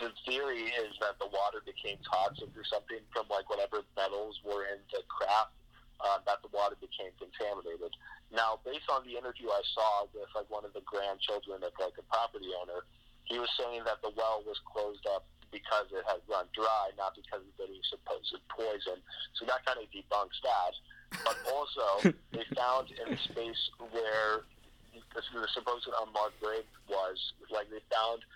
the 0.00 0.11
theory 0.26 0.73
is 0.73 0.92
that 1.00 1.20
the 1.20 1.28
water 1.28 1.62
became 1.64 1.96
toxic 2.04 2.49
or 2.56 2.64
something 2.64 3.00
from 3.12 3.28
like 3.28 3.49
whatever 3.49 3.84
metals 3.96 4.40
were 4.44 4.64
in 4.68 4.80
the 4.92 5.00
craft. 5.08 5.52
Uh, 6.02 6.18
that 6.26 6.42
the 6.42 6.50
water 6.52 6.76
became 6.82 7.14
contaminated. 7.16 7.94
Now, 8.34 8.58
based 8.66 8.90
on 8.90 9.06
the 9.06 9.14
interview 9.16 9.48
I 9.48 9.62
saw 9.72 10.10
with 10.12 10.28
like 10.34 10.50
one 10.50 10.66
of 10.66 10.74
the 10.74 10.82
grandchildren 10.82 11.62
of 11.62 11.72
like 11.78 11.96
a 11.96 12.06
property 12.10 12.50
owner, 12.60 12.82
he 13.24 13.38
was 13.38 13.48
saying 13.56 13.86
that 13.86 14.02
the 14.02 14.12
well 14.12 14.42
was 14.44 14.58
closed 14.68 15.06
up 15.08 15.24
because 15.54 15.86
it 15.94 16.02
had 16.02 16.18
run 16.26 16.50
dry, 16.50 16.90
not 16.98 17.14
because 17.14 17.46
of 17.46 17.54
any 17.62 17.78
supposed 17.86 18.34
poison. 18.50 18.98
So 19.38 19.46
that 19.46 19.62
kind 19.62 19.78
of 19.78 19.86
debunks 19.94 20.42
that. 20.42 20.74
But 21.22 21.38
also, 21.46 22.10
they 22.34 22.42
found 22.58 22.90
in 22.90 23.14
the 23.14 23.20
space 23.22 23.70
where 23.94 24.42
the 25.14 25.48
supposed 25.54 25.86
unmarked 26.02 26.42
grave 26.42 26.66
was, 26.90 27.32
like 27.54 27.70
they 27.70 27.82
found 27.86 28.26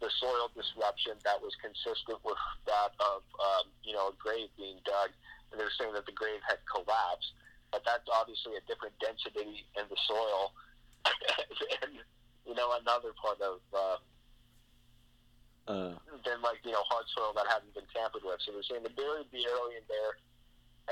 the 0.00 0.12
soil 0.20 0.52
disruption 0.52 1.16
that 1.24 1.40
was 1.40 1.56
consistent 1.56 2.20
with 2.20 2.36
that 2.68 2.92
of, 3.00 3.24
um, 3.40 3.72
you 3.80 3.96
know, 3.96 4.12
a 4.12 4.16
grave 4.20 4.52
being 4.56 4.76
dug. 4.84 5.08
They're 5.56 5.74
saying 5.78 5.92
that 5.94 6.06
the 6.06 6.12
grave 6.12 6.40
had 6.48 6.58
collapsed. 6.70 7.32
But 7.72 7.82
that's 7.84 8.06
obviously 8.12 8.54
a 8.56 8.62
different 8.68 8.94
density 9.00 9.66
in 9.74 9.84
the 9.90 9.98
soil. 10.06 10.54
and, 11.82 11.98
you 12.46 12.54
know, 12.54 12.72
another 12.80 13.10
part 13.20 13.40
of, 13.40 13.60
uh, 13.74 13.98
Uh, 15.66 15.98
than 16.24 16.38
like 16.46 16.62
you 16.62 16.70
know 16.70 16.82
hard 16.86 17.04
soil 17.10 17.32
that 17.34 17.44
hadn't 17.50 17.74
been 17.74 17.86
tampered 17.92 18.22
with. 18.22 18.38
So 18.46 18.52
they're 18.52 18.62
saying 18.62 18.84
they 18.84 18.94
buried 18.94 19.26
the 19.32 19.42
alien 19.50 19.82
there, 19.90 20.14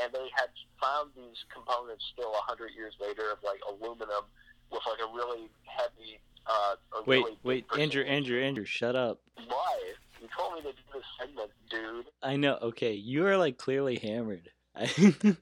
and 0.02 0.12
they 0.12 0.26
had 0.34 0.50
found 0.82 1.10
these 1.14 1.38
components 1.54 2.04
still 2.12 2.32
a 2.34 2.42
hundred 2.42 2.74
years 2.74 2.92
later 3.00 3.30
of 3.30 3.38
like 3.44 3.60
aluminum 3.70 4.26
with 4.72 4.82
like 4.84 4.98
a 4.98 5.06
really 5.14 5.48
heavy. 5.62 6.18
Uh, 6.46 6.74
a 6.98 7.04
wait, 7.06 7.22
really 7.22 7.38
wait, 7.44 7.66
Andrew. 7.78 8.02
Andrew, 8.02 8.42
Andrew, 8.42 8.64
shut 8.64 8.96
up. 8.96 9.20
Why? 9.46 9.78
You 10.20 10.26
told 10.36 10.54
me 10.54 10.62
to 10.62 10.72
do 10.72 10.82
this 10.92 11.04
segment, 11.20 11.50
dude. 11.70 12.06
I 12.20 12.34
know. 12.34 12.58
Okay, 12.60 12.94
you 12.94 13.26
are 13.26 13.36
like 13.36 13.58
clearly 13.58 13.96
hammered. 14.02 14.50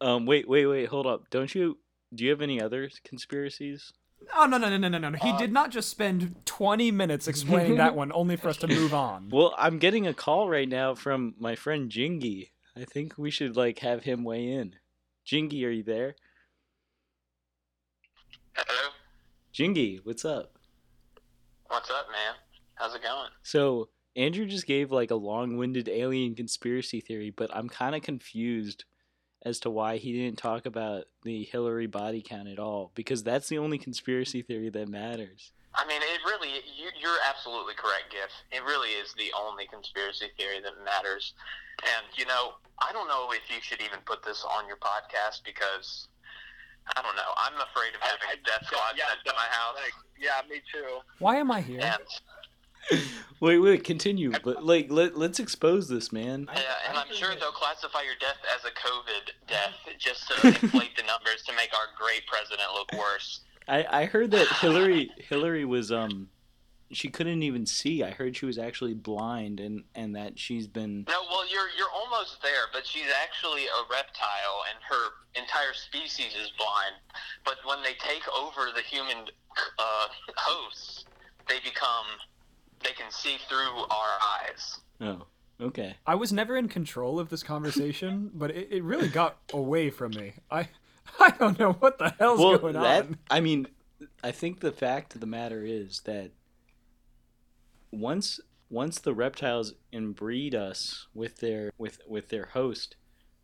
um, 0.00 0.26
wait, 0.26 0.48
wait, 0.48 0.66
wait. 0.66 0.88
Hold 0.88 1.06
up. 1.06 1.30
Don't 1.30 1.54
you? 1.54 1.78
Do 2.14 2.24
you 2.24 2.30
have 2.30 2.42
any 2.42 2.60
other 2.60 2.90
conspiracies? 3.04 3.92
Oh 4.36 4.46
no 4.46 4.56
no 4.56 4.70
no 4.70 4.76
no 4.78 4.88
no 4.88 5.10
no! 5.10 5.18
He 5.20 5.30
Uh, 5.30 5.38
did 5.38 5.52
not 5.52 5.70
just 5.70 5.88
spend 5.90 6.34
twenty 6.46 6.90
minutes 6.90 7.28
explaining 7.28 7.76
that 7.76 7.94
one, 7.94 8.10
only 8.12 8.36
for 8.36 8.48
us 8.48 8.56
to 8.58 8.68
move 8.68 8.94
on. 8.94 9.28
Well, 9.32 9.54
I'm 9.58 9.78
getting 9.78 10.06
a 10.06 10.14
call 10.14 10.48
right 10.48 10.68
now 10.68 10.94
from 10.94 11.34
my 11.38 11.56
friend 11.56 11.90
Jingy. 11.90 12.50
I 12.76 12.84
think 12.84 13.18
we 13.18 13.30
should 13.30 13.56
like 13.56 13.80
have 13.80 14.04
him 14.04 14.24
weigh 14.24 14.48
in. 14.50 14.76
Jingy, 15.26 15.64
are 15.64 15.70
you 15.70 15.82
there? 15.82 16.16
Hello. 18.56 18.90
Jingy, 19.52 20.00
what's 20.04 20.24
up? 20.24 20.58
What's 21.68 21.90
up, 21.90 22.06
man? 22.10 22.34
How's 22.74 22.94
it 22.94 23.02
going? 23.02 23.30
So 23.42 23.88
Andrew 24.16 24.46
just 24.46 24.66
gave 24.66 24.92
like 24.92 25.10
a 25.10 25.16
long-winded 25.16 25.88
alien 25.88 26.34
conspiracy 26.34 27.00
theory, 27.00 27.30
but 27.30 27.50
I'm 27.54 27.68
kind 27.68 27.94
of 27.94 28.02
confused 28.02 28.84
as 29.44 29.60
to 29.60 29.70
why 29.70 29.96
he 29.98 30.12
didn't 30.12 30.38
talk 30.38 30.64
about 30.66 31.04
the 31.22 31.44
Hillary 31.44 31.86
body 31.86 32.22
count 32.22 32.48
at 32.48 32.58
all 32.58 32.92
because 32.94 33.22
that's 33.22 33.48
the 33.48 33.58
only 33.58 33.76
conspiracy 33.78 34.40
theory 34.42 34.70
that 34.70 34.88
matters. 34.88 35.52
I 35.74 35.84
mean, 35.86 36.00
it 36.00 36.20
really, 36.24 36.62
you, 36.78 36.88
you're 37.00 37.18
absolutely 37.28 37.74
correct, 37.74 38.12
Giff. 38.12 38.30
It 38.52 38.62
really 38.62 38.90
is 38.90 39.12
the 39.18 39.32
only 39.36 39.66
conspiracy 39.66 40.26
theory 40.38 40.60
that 40.62 40.72
matters. 40.84 41.34
And, 41.82 42.06
you 42.16 42.24
know, 42.26 42.54
I 42.78 42.92
don't 42.92 43.08
know 43.08 43.28
if 43.32 43.42
you 43.50 43.60
should 43.60 43.82
even 43.82 43.98
put 44.06 44.22
this 44.22 44.46
on 44.56 44.68
your 44.68 44.76
podcast 44.76 45.42
because, 45.44 46.06
I 46.96 47.02
don't 47.02 47.16
know, 47.16 47.32
I'm 47.36 47.54
afraid 47.60 47.92
of 47.94 48.00
having 48.00 48.28
I- 48.28 48.30
I- 48.30 48.40
a 48.40 48.44
death 48.46 48.66
squad 48.66 48.94
yeah, 48.96 49.08
sent 49.08 49.26
to 49.26 49.32
my 49.34 49.50
house. 49.50 49.74
Like, 49.74 49.92
yeah, 50.16 50.40
me 50.48 50.62
too. 50.72 51.00
Why 51.18 51.36
am 51.36 51.50
I 51.50 51.60
here? 51.60 51.80
And, 51.82 52.06
Wait, 53.40 53.58
wait, 53.58 53.84
continue. 53.84 54.32
But 54.42 54.64
like, 54.64 54.90
let 54.90 55.18
let's 55.18 55.38
expose 55.38 55.88
this, 55.88 56.12
man. 56.12 56.48
yeah, 56.54 56.62
and 56.88 56.96
I 56.96 57.02
I'm 57.02 57.14
sure 57.14 57.34
they'll 57.34 57.50
classify 57.52 58.00
your 58.00 58.14
death 58.18 58.38
as 58.54 58.64
a 58.64 58.70
COVID 58.70 59.32
death 59.46 59.74
just 59.98 60.30
to 60.30 60.46
inflate 60.46 60.96
the 60.96 61.02
numbers 61.02 61.42
to 61.46 61.52
make 61.54 61.70
our 61.74 61.88
great 61.98 62.26
president 62.26 62.68
look 62.72 62.90
worse. 62.92 63.40
I 63.68 63.84
I 63.90 64.04
heard 64.06 64.30
that 64.30 64.48
Hillary 64.60 65.10
Hillary 65.28 65.64
was 65.64 65.92
um, 65.92 66.28
she 66.92 67.08
couldn't 67.08 67.42
even 67.42 67.66
see. 67.66 68.02
I 68.02 68.10
heard 68.10 68.36
she 68.36 68.46
was 68.46 68.56
actually 68.56 68.94
blind, 68.94 69.60
and 69.60 69.84
and 69.94 70.14
that 70.16 70.38
she's 70.38 70.66
been. 70.66 71.04
No, 71.08 71.22
well, 71.28 71.46
you're 71.50 71.68
you're 71.76 71.92
almost 71.94 72.40
there, 72.40 72.70
but 72.72 72.86
she's 72.86 73.10
actually 73.22 73.64
a 73.66 73.82
reptile, 73.90 74.62
and 74.70 74.78
her 74.88 75.40
entire 75.40 75.74
species 75.74 76.34
is 76.34 76.50
blind. 76.56 76.94
But 77.44 77.56
when 77.64 77.82
they 77.82 77.94
take 77.98 78.22
over 78.28 78.70
the 78.74 78.82
human 78.82 79.26
uh, 79.78 80.06
hosts, 80.36 81.04
they 81.48 81.58
become 81.60 82.06
they 82.84 82.92
can 82.92 83.10
see 83.10 83.36
through 83.48 83.56
our 83.58 84.18
eyes. 84.42 84.78
Oh, 85.00 85.26
okay. 85.60 85.96
I 86.06 86.14
was 86.14 86.32
never 86.32 86.56
in 86.56 86.68
control 86.68 87.18
of 87.18 87.30
this 87.30 87.42
conversation, 87.42 88.30
but 88.34 88.50
it, 88.50 88.68
it 88.70 88.84
really 88.84 89.08
got 89.08 89.38
away 89.52 89.90
from 89.90 90.12
me. 90.12 90.34
I 90.50 90.68
I 91.20 91.30
don't 91.30 91.58
know 91.58 91.72
what 91.72 91.98
the 91.98 92.14
hell's 92.18 92.40
well, 92.40 92.58
going 92.58 92.74
that 92.74 93.06
on. 93.06 93.18
I 93.30 93.40
mean, 93.40 93.66
I 94.22 94.30
think 94.30 94.60
the 94.60 94.72
fact 94.72 95.14
of 95.14 95.20
the 95.20 95.26
matter 95.26 95.64
is 95.64 96.00
that 96.04 96.30
once 97.90 98.40
once 98.70 98.98
the 98.98 99.14
reptiles 99.14 99.74
inbreed 99.92 100.54
us 100.54 101.06
with 101.14 101.38
their 101.38 101.72
with 101.78 102.00
with 102.08 102.28
their 102.28 102.46
host, 102.46 102.96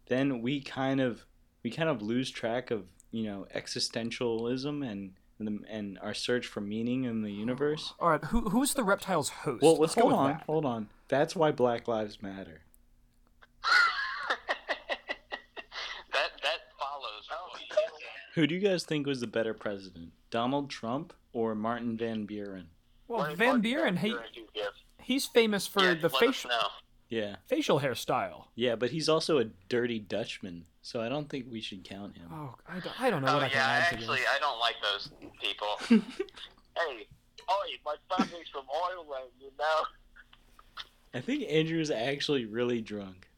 then 0.06 0.42
we 0.42 0.60
kind 0.60 1.00
of 1.00 1.26
we 1.62 1.70
kind 1.70 1.88
of 1.88 2.02
lose 2.02 2.30
track 2.30 2.70
of 2.70 2.84
you 3.10 3.24
know 3.24 3.46
existentialism 3.54 4.88
and 4.88 5.12
and, 5.40 5.48
the, 5.48 5.58
and 5.72 5.98
our 6.00 6.14
search 6.14 6.46
for 6.46 6.60
meaning 6.60 7.04
in 7.04 7.22
the 7.22 7.32
universe. 7.32 7.94
All 7.98 8.10
right, 8.10 8.24
who 8.24 8.50
who's 8.50 8.74
the 8.74 8.84
reptile's 8.84 9.30
host? 9.30 9.62
Well, 9.62 9.76
let's 9.76 9.94
go 9.94 10.08
go 10.10 10.14
on. 10.14 10.30
that. 10.30 10.42
Hold 10.46 10.64
on. 10.64 10.88
That's 11.08 11.34
why 11.34 11.50
Black 11.50 11.88
Lives 11.88 12.22
Matter. 12.22 12.60
that 16.12 16.30
that 16.42 16.60
follows 16.78 17.28
what 17.50 17.60
you 17.60 17.66
just 17.68 17.78
said. 17.78 18.34
Who 18.34 18.46
do 18.46 18.54
you 18.54 18.60
guys 18.60 18.84
think 18.84 19.06
was 19.06 19.20
the 19.20 19.26
better 19.26 19.54
president, 19.54 20.12
Donald 20.30 20.70
Trump 20.70 21.12
or 21.32 21.54
Martin 21.54 21.96
Van 21.96 22.26
Buren? 22.26 22.68
Well, 23.08 23.20
What- 23.20 23.36
Van 23.36 23.48
what 23.54 23.62
Buren, 23.62 23.96
he 23.96 24.10
conspiracy 24.10 24.34
do 24.34 24.40
you 24.60 24.66
he's 25.00 25.26
famous 25.26 25.66
for 25.66 25.82
Yeah, 25.82 25.94
the 25.94 26.10
facial 26.10 26.50
know. 26.50 26.68
Yeah, 27.10 27.36
facial 27.46 27.80
hairstyle. 27.80 28.44
yeah, 28.54 28.76
but 28.76 28.90
he's 28.90 29.08
also 29.08 29.38
a 29.38 29.44
dirty 29.68 29.98
Dutchman, 29.98 30.64
so 30.80 31.00
I 31.02 31.08
don't 31.08 31.28
think 31.28 31.46
we 31.50 31.60
should 31.60 31.84
count 31.84 32.16
him. 32.16 32.28
Oh, 32.32 32.54
I 32.68 32.78
don't, 32.78 33.00
I 33.00 33.10
don't 33.10 33.22
know 33.22 33.28
Oh 33.28 33.34
what 33.34 33.42
I 33.42 33.48
can 33.48 33.58
yeah, 33.58 33.66
add 33.66 33.88
to 33.90 33.94
actually, 33.96 34.18
this. 34.20 34.28
I 34.34 34.38
don't 34.38 34.58
like 34.58 34.76
those 34.80 35.10
people. 35.42 36.02
Hey, 36.76 37.08
oh, 37.48 37.62
my 37.84 37.96
family's 38.16 38.48
from 38.48 38.62
Ireland, 38.88 39.32
you 39.40 39.50
know. 39.58 39.82
I 41.12 41.20
think 41.20 41.42
Andrew's 41.50 41.90
actually 41.90 42.44
really 42.46 42.80
drunk. 42.80 43.28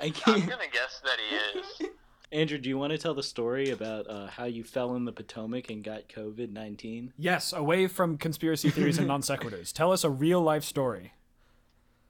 I 0.00 0.10
can't... 0.10 0.44
I'm 0.44 0.48
gonna 0.48 0.62
guess 0.72 1.02
that 1.04 1.18
he 1.18 1.58
is. 1.58 1.90
Andrew, 2.32 2.58
do 2.58 2.68
you 2.68 2.78
want 2.78 2.92
to 2.92 2.98
tell 2.98 3.12
the 3.12 3.24
story 3.24 3.70
about 3.70 4.08
uh, 4.08 4.28
how 4.28 4.44
you 4.44 4.62
fell 4.62 4.94
in 4.94 5.04
the 5.04 5.10
Potomac 5.12 5.68
and 5.68 5.82
got 5.82 6.08
COVID 6.08 6.52
nineteen? 6.52 7.12
Yes, 7.18 7.52
away 7.52 7.88
from 7.88 8.16
conspiracy 8.18 8.70
theories 8.70 8.98
and 8.98 9.08
non 9.08 9.20
sequiturs. 9.22 9.72
Tell 9.72 9.90
us 9.90 10.04
a 10.04 10.10
real 10.10 10.40
life 10.40 10.62
story. 10.62 11.12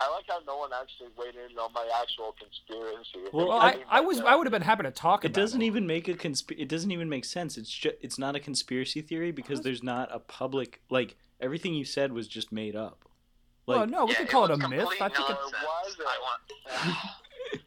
I 0.03 0.11
like 0.11 0.25
how 0.29 0.39
no 0.47 0.57
one 0.57 0.71
actually 0.73 1.09
weighed 1.19 1.35
in 1.35 1.59
on 1.59 1.73
my 1.75 1.87
actual 2.03 2.35
conspiracy. 2.39 3.29
Well, 3.33 3.49
Well, 3.49 3.59
I- 3.59 3.69
I, 3.91 3.99
I 3.99 4.01
was 4.01 4.21
I 4.21 4.35
would 4.35 4.47
have 4.47 4.53
been 4.53 4.63
happy 4.63 4.85
to 4.85 4.91
talk 4.91 5.25
It 5.25 5.29
about 5.33 5.41
doesn't 5.43 5.61
it. 5.63 5.67
even 5.67 5.87
make 5.87 6.09
a 6.09 6.15
consp- 6.15 6.59
It 6.59 6.69
doesn't 6.69 6.91
even 6.91 7.09
make 7.09 7.25
sense. 7.27 7.59
It's 7.59 7.71
just. 7.71 7.97
It's 8.01 8.19
not 8.19 8.35
a 8.35 8.41
conspiracy 8.41 9.03
theory 9.03 9.31
because 9.31 9.61
there's 9.61 9.83
not 9.83 10.09
a 10.13 10.19
public 10.19 10.81
like 10.91 11.17
everything 11.41 11.75
you 11.75 11.85
said 11.85 12.13
was 12.13 12.29
just 12.29 12.51
made 12.51 12.75
up. 12.75 13.05
Like 13.67 13.77
well, 13.79 13.87
no, 13.87 14.05
we 14.07 14.13
yeah, 14.13 14.19
could 14.19 14.29
call 14.31 14.45
it, 14.47 14.51
was 14.51 14.65
a 14.65 14.69
myth. 14.69 14.89
I 15.01 15.09
think 15.11 15.29
it's. 15.31 15.53
Was 15.53 15.97
it? 15.99 16.07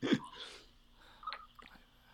Want. 0.02 0.20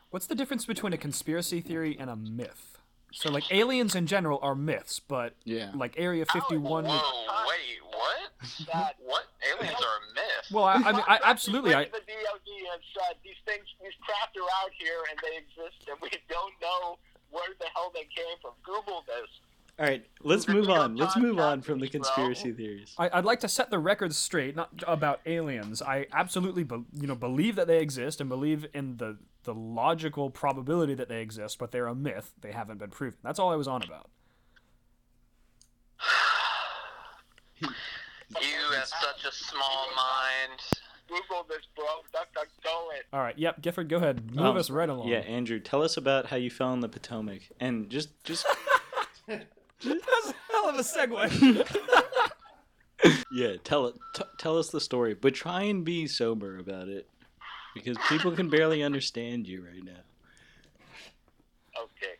what's 0.09 0.27
the 0.27 0.35
difference 0.35 0.65
between 0.65 0.93
a 0.93 0.97
conspiracy 0.97 1.61
theory 1.61 1.97
and 1.99 2.09
a 2.09 2.15
myth? 2.15 2.77
So, 3.11 3.31
like 3.31 3.51
aliens 3.51 3.95
in 3.95 4.05
general 4.05 4.37
are 4.43 4.53
myths, 4.53 4.99
but 4.99 5.33
yeah. 5.43 5.71
like 5.73 5.95
Area 5.97 6.25
51. 6.31 6.83
would- 6.83 6.91
Whoa, 6.91 7.45
wait, 7.47 7.79
what? 7.89 8.28
That 8.71 8.95
What? 9.03 9.25
Aliens 9.43 9.75
are 9.75 9.97
a 9.99 10.13
myth. 10.15 10.45
Well, 10.51 10.63
I, 10.63 10.75
I 10.75 10.91
mean, 10.93 11.03
I, 11.07 11.19
absolutely. 11.23 11.75
I, 11.75 11.85
The 11.85 11.99
DOD 11.99 12.49
has 12.71 12.81
said 12.95 13.17
these 13.23 13.39
things, 13.45 13.65
these 13.81 13.91
craft 14.01 14.37
are 14.37 14.47
out 14.63 14.71
here 14.79 15.03
and 15.11 15.19
they 15.19 15.37
exist, 15.37 15.89
and 15.89 15.97
we 16.01 16.09
don't 16.29 16.53
know 16.61 16.97
where 17.31 17.49
the 17.59 17.67
hell 17.75 17.91
they 17.93 18.07
came 18.15 18.37
from. 18.41 18.53
Google 18.63 19.03
this. 19.07 19.29
All 19.77 19.85
right, 19.85 20.05
let's 20.23 20.47
move 20.47 20.69
on. 20.69 20.97
Let's 20.97 21.15
move 21.15 21.39
on 21.39 21.61
from 21.61 21.79
the 21.79 21.87
conspiracy 21.87 22.51
theories. 22.51 22.93
I, 22.97 23.09
I'd 23.13 23.23
like 23.23 23.39
to 23.41 23.47
set 23.47 23.69
the 23.69 23.79
record 23.79 24.13
straight, 24.13 24.53
not 24.53 24.69
about 24.85 25.21
aliens. 25.25 25.81
I 25.81 26.07
absolutely, 26.11 26.63
be, 26.63 26.83
you 26.95 27.07
know, 27.07 27.15
believe 27.15 27.55
that 27.55 27.67
they 27.67 27.79
exist 27.79 28.19
and 28.19 28.29
believe 28.29 28.67
in 28.73 28.97
the 28.97 29.17
the 29.43 29.53
logical 29.53 30.29
probability 30.29 30.93
that 30.95 31.07
they 31.07 31.21
exist, 31.21 31.59
but 31.59 31.71
they're 31.71 31.87
a 31.87 31.95
myth. 31.95 32.33
They 32.41 32.51
haven't 32.51 32.77
been 32.77 32.89
proven. 32.89 33.19
That's 33.23 33.39
all 33.39 33.51
I 33.51 33.55
was 33.55 33.69
on 33.69 33.81
about. 33.83 34.09
You 38.41 38.75
have 38.75 38.87
such 38.87 39.25
a 39.27 39.31
small 39.33 39.87
mind. 39.95 40.59
Google 41.07 41.43
this, 41.49 41.65
bro. 41.75 41.85
Duck, 42.13 42.27
duck, 42.35 42.47
go 42.63 42.89
it. 42.95 43.05
All 43.11 43.19
right, 43.21 43.37
yep, 43.37 43.61
Gifford, 43.61 43.89
go 43.89 43.97
ahead, 43.97 44.35
move 44.35 44.45
Um, 44.45 44.57
us 44.57 44.69
right 44.69 44.87
along. 44.87 45.07
Yeah, 45.07 45.19
Andrew, 45.19 45.59
tell 45.59 45.81
us 45.81 45.97
about 45.97 46.27
how 46.27 46.35
you 46.35 46.51
fell 46.51 46.71
in 46.73 46.81
the 46.81 46.89
Potomac, 46.89 47.41
and 47.59 47.89
just 47.89 48.09
just 48.23 48.45
that's 49.27 49.41
a 49.81 50.35
hell 50.51 50.69
of 50.69 50.75
a 50.75 50.83
segue. 50.83 52.31
yeah, 53.31 53.53
tell 53.63 53.87
it. 53.87 53.95
T- 54.13 54.23
tell 54.37 54.59
us 54.59 54.69
the 54.69 54.79
story, 54.81 55.15
but 55.15 55.33
try 55.33 55.63
and 55.63 55.83
be 55.83 56.05
sober 56.05 56.59
about 56.59 56.87
it, 56.89 57.09
because 57.73 57.97
people 58.07 58.31
can 58.33 58.49
barely 58.49 58.83
understand 58.83 59.47
you 59.47 59.65
right 59.65 59.83
now. 59.83 60.03
Okay. 61.81 62.13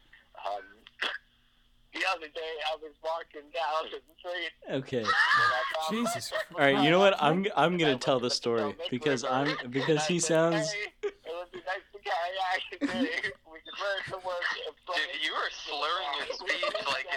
The 2.09 2.15
other 2.17 2.27
day, 2.33 2.53
I 2.65 2.75
was 2.81 2.93
walking 3.03 3.49
down 3.53 3.91
the 3.91 3.99
street. 4.17 4.51
Okay. 4.71 4.97
and 4.99 5.07
I 5.07 5.91
found 5.91 6.07
Jesus. 6.07 6.33
All 6.53 6.59
right. 6.59 6.83
You 6.83 6.89
know 6.89 6.99
what? 6.99 7.15
I'm 7.21 7.45
I'm 7.55 7.77
gonna 7.77 7.97
tell 7.97 8.19
the 8.19 8.31
story 8.31 8.75
because 8.89 9.23
I'm 9.23 9.55
because 9.69 10.05
he 10.07 10.19
sounds. 10.19 10.73
It 11.03 11.13
would 11.27 11.51
be 11.51 11.59
nice 11.59 11.85
to 11.93 11.99
kayak 11.99 12.61
today. 12.71 13.29
We 13.51 13.59
could 13.59 13.79
learn 13.79 14.01
to 14.21 14.25
work 14.25 14.43
and. 14.65 14.75
Dude, 14.87 15.21
you 15.23 15.33
are 15.33 15.49
slurring 15.51 16.11
your 16.17 16.27
speech 16.33 16.63
like 16.87 17.07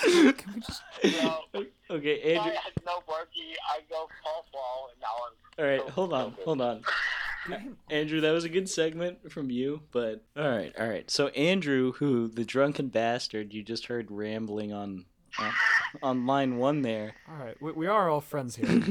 insane. 0.00 0.34
Can 0.34 0.54
we 0.54 0.60
just? 0.60 0.82
So, 1.52 1.64
Okay, 1.90 2.36
I 2.36 2.42
had 2.42 2.72
no 2.84 3.02
worky. 3.08 3.54
I 3.70 3.80
go 3.90 4.08
fall 4.22 4.44
fall, 4.52 4.90
and 4.92 5.00
now 5.00 5.14
I'm. 5.26 5.34
All 5.58 5.70
right, 5.70 5.90
hold 5.90 6.12
on, 6.12 6.34
hold 6.44 6.60
on. 6.60 6.82
Andrew, 7.90 8.20
that 8.20 8.32
was 8.32 8.44
a 8.44 8.48
good 8.48 8.68
segment 8.68 9.30
from 9.30 9.50
you, 9.50 9.82
but 9.90 10.24
all 10.36 10.48
right, 10.48 10.72
all 10.78 10.88
right. 10.88 11.10
So 11.10 11.28
Andrew, 11.28 11.92
who 11.92 12.28
the 12.28 12.44
drunken 12.44 12.88
bastard 12.88 13.52
you 13.52 13.62
just 13.62 13.86
heard 13.86 14.10
rambling 14.10 14.72
on 14.72 15.04
uh, 15.38 15.50
on 16.02 16.26
line 16.26 16.56
one 16.56 16.82
there. 16.82 17.14
All 17.28 17.36
right, 17.36 17.60
we, 17.60 17.72
we 17.72 17.86
are 17.86 18.08
all 18.08 18.20
friends 18.20 18.56
here. 18.56 18.82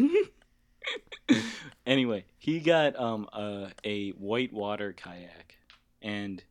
anyway, 1.85 2.25
he 2.37 2.59
got 2.59 2.97
um 2.99 3.27
a 3.33 3.71
a 3.83 4.09
whitewater 4.11 4.93
kayak, 4.93 5.57
and 6.01 6.43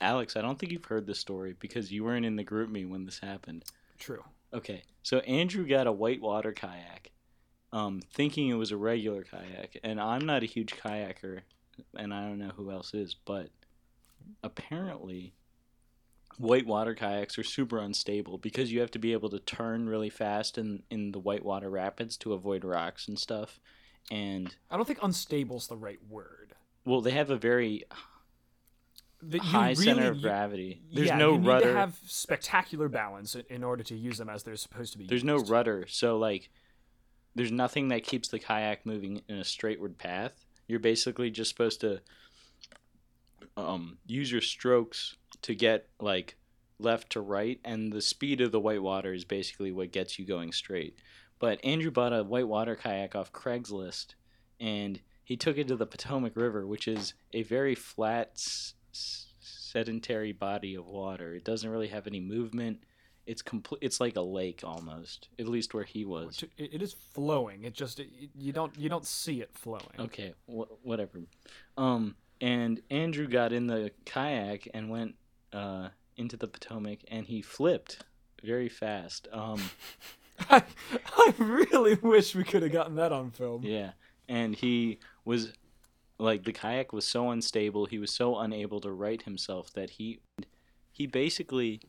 Alex, 0.00 0.36
I 0.36 0.42
don't 0.42 0.58
think 0.58 0.72
you've 0.72 0.84
heard 0.84 1.06
this 1.06 1.18
story 1.18 1.54
because 1.58 1.92
you 1.92 2.04
weren't 2.04 2.26
in 2.26 2.36
the 2.36 2.44
GroupMe 2.44 2.88
when 2.88 3.04
this 3.04 3.20
happened. 3.20 3.64
True. 3.98 4.24
Okay, 4.52 4.82
so 5.02 5.18
Andrew 5.20 5.66
got 5.66 5.86
a 5.86 5.92
whitewater 5.92 6.52
kayak, 6.52 7.10
um, 7.72 8.00
thinking 8.12 8.48
it 8.48 8.54
was 8.54 8.70
a 8.70 8.76
regular 8.76 9.24
kayak, 9.24 9.78
and 9.82 10.00
I'm 10.00 10.24
not 10.24 10.42
a 10.42 10.46
huge 10.46 10.76
kayaker, 10.76 11.40
and 11.98 12.12
I 12.14 12.22
don't 12.28 12.38
know 12.38 12.52
who 12.56 12.70
else 12.70 12.94
is, 12.94 13.14
but 13.24 13.50
apparently, 14.42 15.34
whitewater 16.38 16.94
kayaks 16.94 17.38
are 17.38 17.44
super 17.44 17.78
unstable 17.78 18.38
because 18.38 18.72
you 18.72 18.80
have 18.80 18.90
to 18.90 18.98
be 18.98 19.12
able 19.12 19.30
to 19.30 19.38
turn 19.38 19.88
really 19.88 20.10
fast 20.10 20.58
in 20.58 20.82
in 20.90 21.12
the 21.12 21.18
whitewater 21.18 21.70
rapids 21.70 22.16
to 22.18 22.32
avoid 22.32 22.64
rocks 22.64 23.08
and 23.08 23.18
stuff, 23.18 23.60
and 24.10 24.54
I 24.70 24.76
don't 24.76 24.86
think 24.86 25.00
unstable's 25.00 25.68
the 25.68 25.76
right 25.76 26.00
word. 26.08 26.54
well, 26.84 27.00
they 27.00 27.12
have 27.12 27.30
a 27.30 27.36
very 27.36 27.84
you 29.26 29.40
high 29.40 29.70
really, 29.70 29.84
center 29.84 30.08
of 30.10 30.16
you- 30.16 30.22
gravity. 30.22 30.82
There's 30.92 31.08
yeah, 31.08 31.16
no 31.16 31.32
you 31.32 31.38
need 31.38 31.48
rudder. 31.48 31.72
to 31.72 31.78
have 31.78 31.98
spectacular 32.04 32.88
balance 32.90 33.34
in- 33.34 33.44
in 33.48 33.64
order 33.64 33.82
to 33.84 33.94
use 33.96 34.18
them 34.18 34.28
as 34.28 34.42
they're 34.42 34.56
supposed 34.56 34.92
to 34.92 34.98
be. 34.98 35.06
There's 35.06 35.24
no 35.24 35.38
rudder, 35.38 35.86
so 35.88 36.18
like 36.18 36.50
there's 37.34 37.50
nothing 37.52 37.88
that 37.88 38.04
keeps 38.04 38.28
the 38.28 38.38
kayak 38.38 38.84
moving 38.86 39.22
in 39.28 39.36
a 39.38 39.44
straightward 39.44 39.96
path. 39.98 40.43
You're 40.66 40.80
basically 40.80 41.30
just 41.30 41.50
supposed 41.50 41.80
to 41.82 42.00
um 43.56 43.98
use 44.06 44.32
your 44.32 44.40
strokes 44.40 45.16
to 45.42 45.54
get 45.54 45.88
like 46.00 46.36
left 46.78 47.10
to 47.12 47.20
right, 47.20 47.60
and 47.64 47.92
the 47.92 48.02
speed 48.02 48.40
of 48.40 48.52
the 48.52 48.60
white 48.60 48.82
water 48.82 49.12
is 49.12 49.24
basically 49.24 49.70
what 49.72 49.92
gets 49.92 50.18
you 50.18 50.24
going 50.26 50.52
straight. 50.52 50.98
But 51.38 51.64
Andrew 51.64 51.90
bought 51.90 52.12
a 52.12 52.24
white 52.24 52.48
water 52.48 52.74
kayak 52.74 53.14
off 53.14 53.32
Craigslist, 53.32 54.14
and 54.60 55.00
he 55.22 55.36
took 55.36 55.56
it 55.58 55.68
to 55.68 55.76
the 55.76 55.86
Potomac 55.86 56.36
River, 56.36 56.66
which 56.66 56.88
is 56.88 57.14
a 57.32 57.42
very 57.42 57.74
flat, 57.74 58.32
s- 58.34 58.74
sedentary 59.40 60.32
body 60.32 60.74
of 60.74 60.86
water. 60.86 61.34
It 61.34 61.44
doesn't 61.44 61.68
really 61.68 61.88
have 61.88 62.06
any 62.06 62.20
movement. 62.20 62.84
It's 63.26 63.42
complete. 63.42 63.78
It's 63.82 64.00
like 64.00 64.16
a 64.16 64.20
lake 64.20 64.60
almost, 64.64 65.28
at 65.38 65.48
least 65.48 65.72
where 65.74 65.84
he 65.84 66.04
was. 66.04 66.44
It, 66.58 66.74
it 66.74 66.82
is 66.82 66.92
flowing. 66.92 67.64
It 67.64 67.72
just 67.74 68.00
it, 68.00 68.08
you 68.36 68.52
don't 68.52 68.76
you 68.78 68.88
don't 68.88 69.06
see 69.06 69.40
it 69.40 69.50
flowing. 69.54 69.82
Okay, 69.98 70.34
wh- 70.46 70.70
whatever. 70.84 71.20
Um, 71.78 72.16
and 72.40 72.82
Andrew 72.90 73.26
got 73.26 73.52
in 73.52 73.66
the 73.66 73.90
kayak 74.04 74.68
and 74.74 74.90
went 74.90 75.14
uh, 75.52 75.88
into 76.16 76.36
the 76.36 76.46
Potomac, 76.48 76.98
and 77.08 77.26
he 77.26 77.40
flipped 77.40 78.04
very 78.42 78.68
fast. 78.68 79.26
Um, 79.32 79.70
I, 80.50 80.62
I 81.16 81.34
really 81.38 81.94
wish 81.94 82.34
we 82.34 82.44
could 82.44 82.62
have 82.62 82.72
gotten 82.72 82.96
that 82.96 83.12
on 83.12 83.30
film. 83.30 83.62
yeah, 83.64 83.92
and 84.28 84.54
he 84.54 84.98
was 85.24 85.52
like 86.18 86.44
the 86.44 86.52
kayak 86.52 86.92
was 86.92 87.06
so 87.06 87.30
unstable. 87.30 87.86
He 87.86 87.98
was 87.98 88.10
so 88.10 88.38
unable 88.38 88.80
to 88.80 88.90
right 88.90 89.22
himself 89.22 89.72
that 89.72 89.90
he 89.90 90.18
he 90.92 91.06
basically 91.06 91.80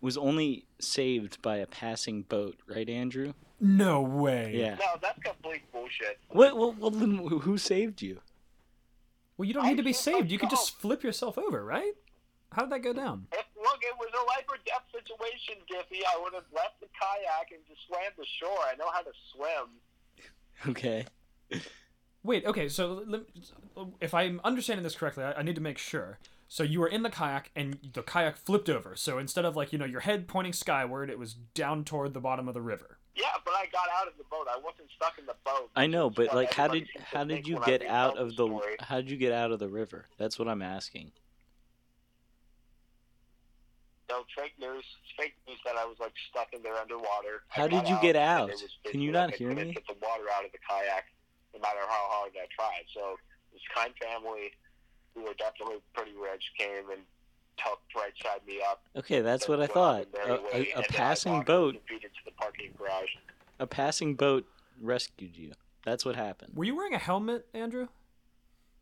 was 0.00 0.16
only 0.16 0.66
saved 0.80 1.40
by 1.42 1.56
a 1.56 1.66
passing 1.66 2.22
boat. 2.22 2.56
Right, 2.68 2.88
Andrew? 2.88 3.32
No 3.60 4.00
way. 4.00 4.52
Yeah. 4.54 4.76
No, 4.76 4.96
that's 5.02 5.18
complete 5.22 5.62
bullshit. 5.72 6.18
What? 6.28 6.56
Well, 6.56 6.74
well, 6.78 6.90
then 6.90 7.16
who 7.18 7.40
who 7.40 7.58
saved 7.58 8.02
you? 8.02 8.20
Well, 9.36 9.46
you 9.46 9.54
don't 9.54 9.64
I 9.64 9.70
need 9.70 9.76
to 9.78 9.82
be 9.82 9.92
saved. 9.92 10.30
You 10.30 10.38
could 10.38 10.50
just 10.50 10.78
flip 10.78 11.02
yourself 11.02 11.38
over, 11.38 11.64
right? 11.64 11.92
How 12.52 12.62
did 12.62 12.72
that 12.72 12.80
go 12.80 12.92
down? 12.92 13.26
If, 13.32 13.44
look, 13.56 13.80
it 13.82 13.94
was 13.98 14.08
a 14.14 14.24
life 14.26 14.46
or 14.48 14.56
death 14.64 14.84
situation, 14.90 15.56
Giffy. 15.70 16.00
I 16.06 16.20
would 16.22 16.32
have 16.34 16.44
left 16.54 16.80
the 16.80 16.86
kayak 16.98 17.52
and 17.52 17.60
just 17.68 17.86
swam 17.86 18.10
to 18.16 18.24
shore. 18.40 18.58
I 18.72 18.76
know 18.76 18.90
how 18.92 19.02
to 19.02 19.12
swim. 19.34 19.70
Okay. 20.66 21.06
Wait, 22.24 22.44
okay, 22.44 22.68
so 22.68 23.04
if 24.00 24.12
I'm 24.12 24.40
understanding 24.42 24.82
this 24.82 24.96
correctly, 24.96 25.22
I, 25.22 25.34
I 25.34 25.42
need 25.42 25.54
to 25.54 25.60
make 25.60 25.78
sure. 25.78 26.18
So 26.48 26.62
you 26.62 26.80
were 26.80 26.88
in 26.88 27.02
the 27.02 27.10
kayak 27.10 27.50
and 27.54 27.78
the 27.92 28.02
kayak 28.02 28.38
flipped 28.38 28.70
over. 28.70 28.96
So 28.96 29.18
instead 29.18 29.44
of 29.44 29.54
like, 29.54 29.72
you 29.72 29.78
know, 29.78 29.84
your 29.84 30.00
head 30.00 30.26
pointing 30.26 30.54
skyward, 30.54 31.10
it 31.10 31.18
was 31.18 31.34
down 31.34 31.84
toward 31.84 32.14
the 32.14 32.20
bottom 32.20 32.48
of 32.48 32.54
the 32.54 32.62
river. 32.62 32.98
Yeah, 33.14 33.26
but 33.44 33.52
I 33.52 33.66
got 33.70 33.88
out 34.00 34.06
of 34.06 34.14
the 34.16 34.24
boat. 34.30 34.46
I 34.48 34.56
wasn't 34.58 34.88
stuck 34.96 35.18
in 35.18 35.26
the 35.26 35.34
boat. 35.44 35.70
I 35.76 35.86
know, 35.86 36.08
but 36.08 36.34
like, 36.34 36.54
how 36.54 36.68
did 36.68 36.86
how 37.12 37.24
did 37.24 37.46
you 37.46 37.60
get 37.66 37.84
out 37.84 38.16
of 38.16 38.28
the 38.28 38.34
story. 38.34 38.76
how 38.80 38.96
did 38.96 39.10
you 39.10 39.16
get 39.16 39.32
out 39.32 39.50
of 39.50 39.58
the 39.58 39.68
river? 39.68 40.06
That's 40.18 40.38
what 40.38 40.48
I'm 40.48 40.62
asking. 40.62 41.12
No, 44.08 44.22
fake 44.34 44.54
news. 44.58 44.84
Fake 45.18 45.34
news 45.46 45.58
that 45.66 45.76
I 45.76 45.84
was 45.84 45.96
like 46.00 46.14
stuck 46.30 46.48
in 46.54 46.62
there 46.62 46.76
underwater. 46.76 47.42
How 47.48 47.66
got 47.66 47.84
did 47.84 47.90
you 47.90 47.98
get 48.00 48.16
out? 48.16 48.50
Can 48.84 49.00
you 49.00 49.12
not 49.12 49.34
hear 49.34 49.52
me? 49.52 49.74
Get 49.74 49.86
the 49.86 49.96
water 50.00 50.24
out 50.34 50.46
of 50.46 50.52
the 50.52 50.58
kayak, 50.66 51.04
no 51.52 51.60
matter 51.60 51.80
how 51.80 52.06
hard 52.08 52.32
I 52.32 52.46
tried. 52.54 52.86
So 52.94 53.16
this 53.52 53.60
kind 53.74 53.92
family, 54.00 54.52
who 55.18 55.24
were 55.26 55.34
definitely 55.34 55.76
pretty 55.94 56.12
rich, 56.12 56.44
came 56.58 56.90
and 56.90 57.00
helped 57.56 57.94
right 57.94 58.12
side 58.22 58.40
me 58.46 58.60
up. 58.68 58.82
Okay, 58.96 59.20
that's 59.20 59.48
what 59.48 59.60
I 59.60 59.66
thought. 59.66 60.06
on 60.06 60.06
the 60.12 60.18
merry 60.18 60.30
A, 60.30 60.34
a, 60.34 60.36
a 60.36 60.58
and 60.58 60.66
then 60.66 60.84
I 60.84 60.86
passing 60.88 61.42
boat, 61.42 61.74
two 61.88 61.98
the 62.24 62.30
parking 62.32 62.70
garage. 62.78 63.08
a 63.58 63.66
passing 63.66 64.14
boat 64.14 64.46
rescued 64.80 65.36
you. 65.36 65.52
That's 65.84 66.04
what 66.04 66.16
happened. 66.16 66.52
Were 66.54 66.64
you 66.64 66.76
wearing 66.76 66.94
a 66.94 66.98
helmet, 66.98 67.46
Andrew? 67.54 67.88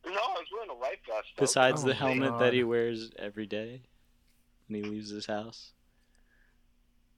No, 0.04 0.12
I 0.12 0.14
was 0.14 0.46
wearing 0.52 0.70
a 0.70 0.74
life 0.74 0.98
vest. 1.08 1.26
though. 1.36 1.42
Besides 1.42 1.82
Oh 1.82 1.86
the 1.88 1.94
my 1.94 1.98
helmet 1.98 2.38
that 2.38 2.52
he 2.52 2.62
wears 2.64 3.10
every 3.18 3.46
day 3.46 3.82
when 4.68 4.82
he 4.82 4.88
leaves 4.90 5.10
his 5.10 5.26
house. 5.26 5.72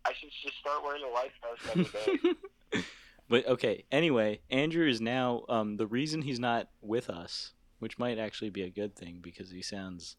I 0.04 0.12
should 0.14 0.30
just 0.42 0.58
start 0.58 0.82
wearing 0.82 1.02
a 1.04 1.08
life 1.08 1.32
vest 1.42 1.90
every 2.02 2.32
day. 2.32 2.82
But 3.30 3.46
okay, 3.46 3.84
anyway, 3.92 4.40
Andrew 4.50 4.88
is 4.88 5.00
now 5.02 5.44
um 5.50 5.76
the 5.76 5.86
reason 5.86 6.22
he's 6.22 6.40
not 6.40 6.68
with 6.80 7.10
us, 7.10 7.52
which 7.78 7.98
might 7.98 8.18
actually 8.18 8.50
be 8.50 8.62
a 8.62 8.70
good 8.70 8.94
thing 8.96 9.18
because 9.22 9.50
he 9.50 9.62
sounds 9.62 10.16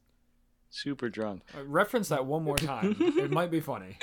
super 0.69 1.09
drunk, 1.09 1.41
Uh, 1.57 1.63
reference 1.65 2.09
that 2.09 2.25
one 2.25 2.43
more 2.43 2.57
time. 2.57 2.95
it 2.99 3.31
might 3.31 3.49
be 3.51 3.59
funny. 3.59 3.97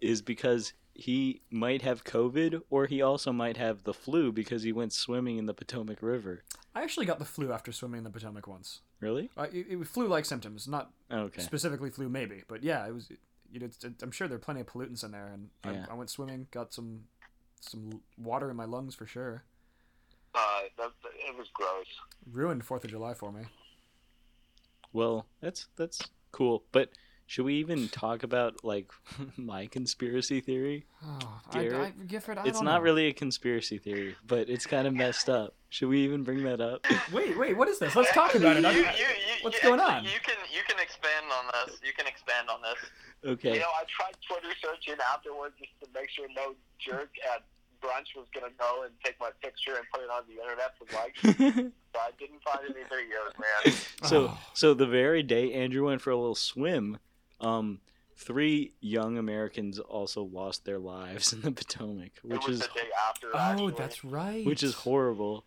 is 0.00 0.22
because 0.22 0.72
he 0.94 1.42
might 1.50 1.82
have 1.82 2.02
COVID 2.04 2.62
or 2.70 2.86
he 2.86 3.00
also 3.02 3.32
might 3.32 3.56
have 3.56 3.84
the 3.84 3.94
flu 3.94 4.32
because 4.32 4.62
he 4.62 4.72
went 4.72 4.92
swimming 4.92 5.38
in 5.38 5.46
the 5.46 5.54
Potomac 5.54 6.02
River. 6.02 6.42
I 6.74 6.82
actually 6.82 7.06
got 7.06 7.18
the 7.18 7.24
flu 7.24 7.52
after 7.52 7.70
swimming 7.70 7.98
in 7.98 8.04
the 8.04 8.10
Potomac 8.10 8.46
once. 8.48 8.80
Really? 9.00 9.30
Uh, 9.36 9.46
it, 9.52 9.66
it 9.70 9.76
was 9.76 9.88
flu-like 9.88 10.24
symptoms, 10.24 10.66
not 10.66 10.90
Okay. 11.12 11.42
specifically 11.42 11.90
flu, 11.90 12.08
maybe, 12.08 12.42
but 12.48 12.62
yeah, 12.64 12.86
it 12.86 12.92
was. 12.94 13.10
You 13.50 13.60
know, 13.60 13.66
it's, 13.66 13.82
I'm 14.02 14.10
sure 14.10 14.28
there 14.28 14.36
are 14.36 14.40
plenty 14.40 14.60
of 14.60 14.66
pollutants 14.66 15.02
in 15.04 15.10
there, 15.12 15.28
and 15.32 15.48
Yeah. 15.64 15.86
I, 15.88 15.92
I 15.92 15.94
went 15.94 16.10
swimming, 16.10 16.48
got 16.50 16.72
some 16.74 17.04
some 17.60 18.00
water 18.18 18.50
in 18.50 18.56
my 18.56 18.64
lungs 18.66 18.94
for 18.94 19.06
sure. 19.06 19.44
Uh, 20.34 20.60
that, 20.78 20.90
it 21.28 21.36
was 21.36 21.46
gross. 21.54 21.86
Ruined 22.30 22.64
Fourth 22.64 22.84
of 22.84 22.90
July 22.90 23.14
for 23.14 23.32
me. 23.32 23.42
Well, 24.92 25.26
that's 25.40 25.68
that's 25.76 26.00
cool. 26.32 26.64
But 26.72 26.90
should 27.26 27.44
we 27.44 27.54
even 27.56 27.88
talk 27.88 28.22
about 28.22 28.64
like 28.64 28.90
my 29.36 29.66
conspiracy 29.66 30.40
theory? 30.40 30.84
Oh, 31.04 31.40
Garrett, 31.52 31.74
I, 31.74 31.84
I, 32.02 32.06
Gifford, 32.06 32.38
I 32.38 32.44
it's 32.44 32.58
don't 32.58 32.64
not 32.66 32.78
know. 32.78 32.82
really 32.82 33.06
a 33.06 33.12
conspiracy 33.12 33.78
theory, 33.78 34.16
but 34.26 34.48
it's 34.50 34.66
kind 34.66 34.86
of 34.86 34.92
messed 34.94 35.30
up. 35.30 35.54
Should 35.70 35.88
we 35.88 36.00
even 36.04 36.22
bring 36.22 36.42
that 36.44 36.60
up? 36.60 36.84
Wait, 37.12 37.38
wait, 37.38 37.56
what 37.56 37.68
is 37.68 37.78
this? 37.78 37.94
Let's 37.96 38.12
talk 38.12 38.34
about 38.34 38.56
it. 38.56 38.62
You, 38.64 38.70
you, 38.70 38.80
you, 38.80 38.84
what's 39.42 39.62
you- 39.62 39.68
going 39.68 39.80
on? 39.80 40.04
You 40.04 40.10
can 40.22 40.36
you 40.52 40.60
can 40.68 40.78
expand 40.80 41.26
on 41.32 41.44
this. 41.66 41.78
You 41.84 41.92
can 41.96 42.06
expand 42.06 42.48
on 42.50 42.60
this. 42.62 43.30
Okay. 43.32 43.54
You 43.54 43.60
know, 43.60 43.72
I 43.80 43.84
tried 43.88 44.14
Twitter 44.26 44.54
searching 44.62 44.96
afterwards 45.12 45.54
just 45.58 45.72
to 45.82 45.88
make 45.98 46.10
sure 46.10 46.26
no 46.36 46.54
jerk 46.78 47.10
at 47.34 47.44
brunch 47.82 48.16
was 48.16 48.26
gonna 48.34 48.52
go 48.58 48.82
and 48.84 48.92
take 49.04 49.14
my 49.20 49.30
picture 49.42 49.76
and 49.76 49.84
put 49.92 50.02
it 50.02 50.10
on 50.10 50.22
the 50.28 50.40
internet 50.42 50.74
for 50.78 50.86
likes. 50.94 51.72
but 51.92 52.00
I 52.00 52.10
didn't 52.18 52.42
find 52.42 52.60
any 52.64 52.84
videos, 52.84 53.38
man. 53.38 53.74
so 54.08 54.28
Oh. 54.30 54.38
so 54.54 54.74
the 54.74 54.86
very 54.86 55.22
day 55.22 55.52
Andrew 55.52 55.86
went 55.86 56.00
for 56.00 56.10
a 56.10 56.16
little 56.16 56.34
swim, 56.34 56.98
um, 57.40 57.80
three 58.16 58.74
young 58.80 59.16
Americans 59.18 59.78
also 59.78 60.22
lost 60.22 60.64
their 60.64 60.78
lives 60.78 61.32
in 61.32 61.40
the 61.42 61.52
Potomac, 61.52 62.12
it 62.16 62.24
which 62.24 62.46
was 62.46 62.60
is 62.60 62.66
the 62.68 62.74
day 62.74 62.88
after. 63.08 63.28
Oh, 63.34 63.38
actually, 63.38 63.74
that's 63.76 64.04
right. 64.04 64.44
which 64.46 64.62
is 64.62 64.74
horrible. 64.74 65.44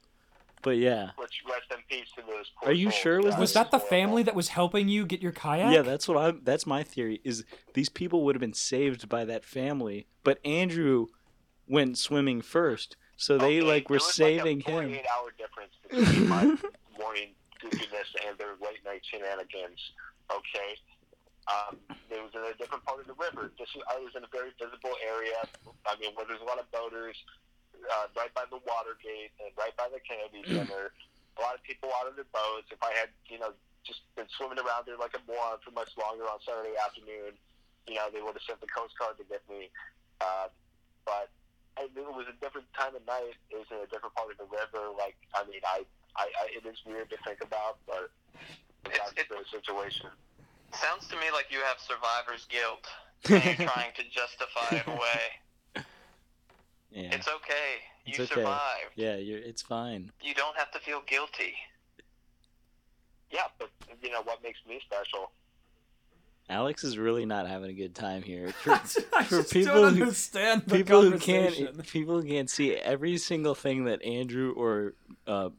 But 0.63 0.78
yeah, 0.78 1.10
Which 1.17 1.41
rest 1.50 1.63
in 1.72 1.78
peace 1.89 2.08
to 2.15 2.22
those. 2.22 2.46
Poor 2.62 2.70
Are 2.70 2.72
you 2.72 2.91
sure 2.91 3.17
it 3.17 3.26
was 3.26 3.36
Was 3.36 3.54
that 3.54 3.72
the 3.72 3.80
family 3.80 4.22
that 4.22 4.36
was 4.36 4.50
helping 4.50 4.88
you 4.89 5.08
get 5.08 5.20
your 5.20 5.32
kayak? 5.32 5.74
yeah, 5.74 5.82
that's 5.82 6.08
what 6.08 6.17
I'm. 6.17 6.41
That's 6.44 6.67
my 6.67 6.84
theory. 6.84 7.20
Is 7.24 7.44
these 7.74 7.89
people 7.89 8.24
would 8.26 8.36
have 8.36 8.41
been 8.41 8.54
saved 8.54 9.10
by 9.10 9.26
that 9.26 9.44
family, 9.44 10.06
but 10.24 10.38
Andrew 10.46 11.08
went 11.71 11.97
swimming 11.97 12.41
first, 12.41 12.97
so 13.15 13.38
they 13.38 13.57
Okay, 13.60 13.62
like 13.62 13.89
were 13.89 13.99
saving 13.99 14.60
like 14.60 14.67
a 14.67 14.71
him. 14.71 15.01
48 15.01 15.05
hour 15.07 15.29
difference 15.39 15.73
between 15.88 16.27
my 16.27 16.43
morning 16.99 17.31
goofiness 17.63 18.10
and 18.27 18.38
their 18.38 18.60
late 18.60 18.84
night 18.86 19.01
shenanigans. 19.07 19.79
Okay. 20.29 20.75
Um, 21.49 21.79
it 22.12 22.21
was 22.21 22.29
in 22.38 22.43
a 22.45 22.53
different 22.60 22.86
part 22.86 23.01
of 23.01 23.07
the 23.07 23.17
river. 23.17 23.49
This 23.57 23.67
was, 23.73 23.84
I 23.89 23.97
was 23.97 24.13
in 24.13 24.21
a 24.23 24.29
very 24.29 24.51
visible 24.62 24.93
area. 25.01 25.41
I 25.89 25.97
mean, 25.97 26.13
where 26.13 26.27
there's 26.27 26.43
a 26.43 26.45
lot 26.47 26.60
of 26.62 26.69
boaters, 26.69 27.17
uh, 27.81 28.07
right 28.13 28.29
by 28.38 28.45
the 28.53 28.62
Watergate 28.62 29.34
and 29.41 29.49
right 29.57 29.73
by 29.79 29.89
the 29.89 29.97
Kennedy 30.05 30.45
Center. 30.53 30.93
A 31.38 31.41
lot 31.41 31.55
of 31.57 31.63
people 31.65 31.89
out 31.97 32.05
of 32.05 32.13
their 32.19 32.29
boats. 32.29 32.69
If 32.69 32.77
I 32.84 32.93
had, 32.93 33.10
you 33.25 33.39
know, 33.41 33.55
just 33.88 34.05
been 34.13 34.29
swimming 34.38 34.62
around 34.62 34.86
there 34.86 34.99
like 35.01 35.17
a 35.17 35.23
moron 35.25 35.57
for 35.65 35.73
much 35.73 35.89
longer 35.97 36.27
on 36.29 36.38
Saturday 36.45 36.77
afternoon, 36.77 37.34
you 37.89 37.95
know, 37.97 38.05
they 38.13 38.21
would 38.21 38.38
have 38.38 38.45
sent 38.45 38.62
the 38.62 38.69
Coast 38.69 38.93
Guard 39.01 39.17
to 39.17 39.25
get 39.25 39.41
me. 39.49 39.73
Uh, 40.21 40.47
but 41.10 41.34
I 41.82 41.89
mean, 41.98 42.06
it 42.06 42.13
was 42.15 42.28
a 42.30 42.38
different 42.44 42.67
time 42.78 42.94
of 42.96 43.02
night. 43.10 43.34
It 43.50 43.58
was 43.58 43.65
in 43.72 43.78
a 43.82 43.89
different 43.89 44.13
part 44.13 44.30
of 44.32 44.38
the 44.38 44.46
river. 44.46 44.94
Like, 44.98 45.17
I 45.34 45.41
mean, 45.50 45.62
I, 45.65 45.82
I, 46.15 46.30
I 46.30 46.46
it 46.54 46.65
is 46.70 46.78
weird 46.86 47.10
to 47.10 47.17
think 47.26 47.41
about, 47.41 47.80
but 47.88 48.12
that's 48.86 49.12
It's- 49.17 49.28
the 49.30 49.41
situation. 49.50 50.08
Sounds 50.74 51.08
to 51.10 51.15
me 51.17 51.28
like 51.34 51.48
you 51.50 51.60
have 51.67 51.78
survivor's 51.84 52.46
guilt. 52.48 52.88
and 53.30 53.44
you're 53.60 53.67
trying 53.67 53.91
to 53.98 54.04
justify 54.10 54.78
it 54.78 54.88
away. 54.88 55.84
yeah, 56.91 57.13
It's 57.15 57.28
okay. 57.28 57.84
You 58.06 58.13
It's 58.24 58.32
okay. 58.32 58.41
survived. 58.41 58.94
yeah, 58.96 59.15
you're, 59.17 59.38
it's 59.39 59.62
fine. 59.62 60.12
You 60.22 60.34
don't 60.34 60.56
have 60.58 60.72
to 60.72 60.80
feel 60.80 61.02
guilty. 61.06 61.54
Yeah, 63.32 63.48
but 63.60 63.70
you 64.02 64.10
know 64.12 64.22
what 64.24 64.41
makes 64.44 64.60
me 64.67 64.80
special? 64.86 65.32
Alex 66.51 66.83
is 66.83 66.97
really 66.97 67.25
not 67.25 67.47
having 67.47 67.69
a 67.69 67.73
good 67.73 67.95
time 67.95 68.21
here. 68.21 68.53
I 68.65 68.77
For, 68.77 69.41
for 69.41 69.43
people 69.43 69.81
don't 69.83 69.95
who- 69.95 70.59
people 70.73 71.01
who 71.01 71.17
can't 71.17 71.87
people 71.87 72.21
who 72.21 72.27
can't 72.27 72.49
see 72.49 72.75
every 72.75 73.17
single 73.17 73.55
thing 73.55 73.85
that 73.85 74.03
Andrew 74.03 74.51
or 74.51 74.93
uh, 75.25 75.49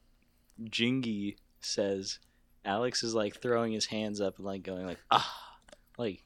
Jingy 0.62 1.37
says, 1.61 2.18
Alex 2.64 3.02
is 3.02 3.14
like 3.14 3.40
throwing 3.40 3.72
his 3.72 3.87
hands 3.87 4.20
up 4.20 4.37
and 4.37 4.46
like 4.46 4.62
going 4.62 4.87
like 4.87 4.98
ah, 5.11 5.55
like 5.96 6.22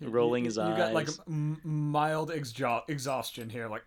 rolling 0.00 0.46
his 0.46 0.56
you, 0.56 0.64
You 0.64 0.76
got 0.76 0.92
like 0.94 1.08
mild 1.26 2.32
exhaustion 2.32 3.50
here, 3.50 3.68
like. 3.68 3.84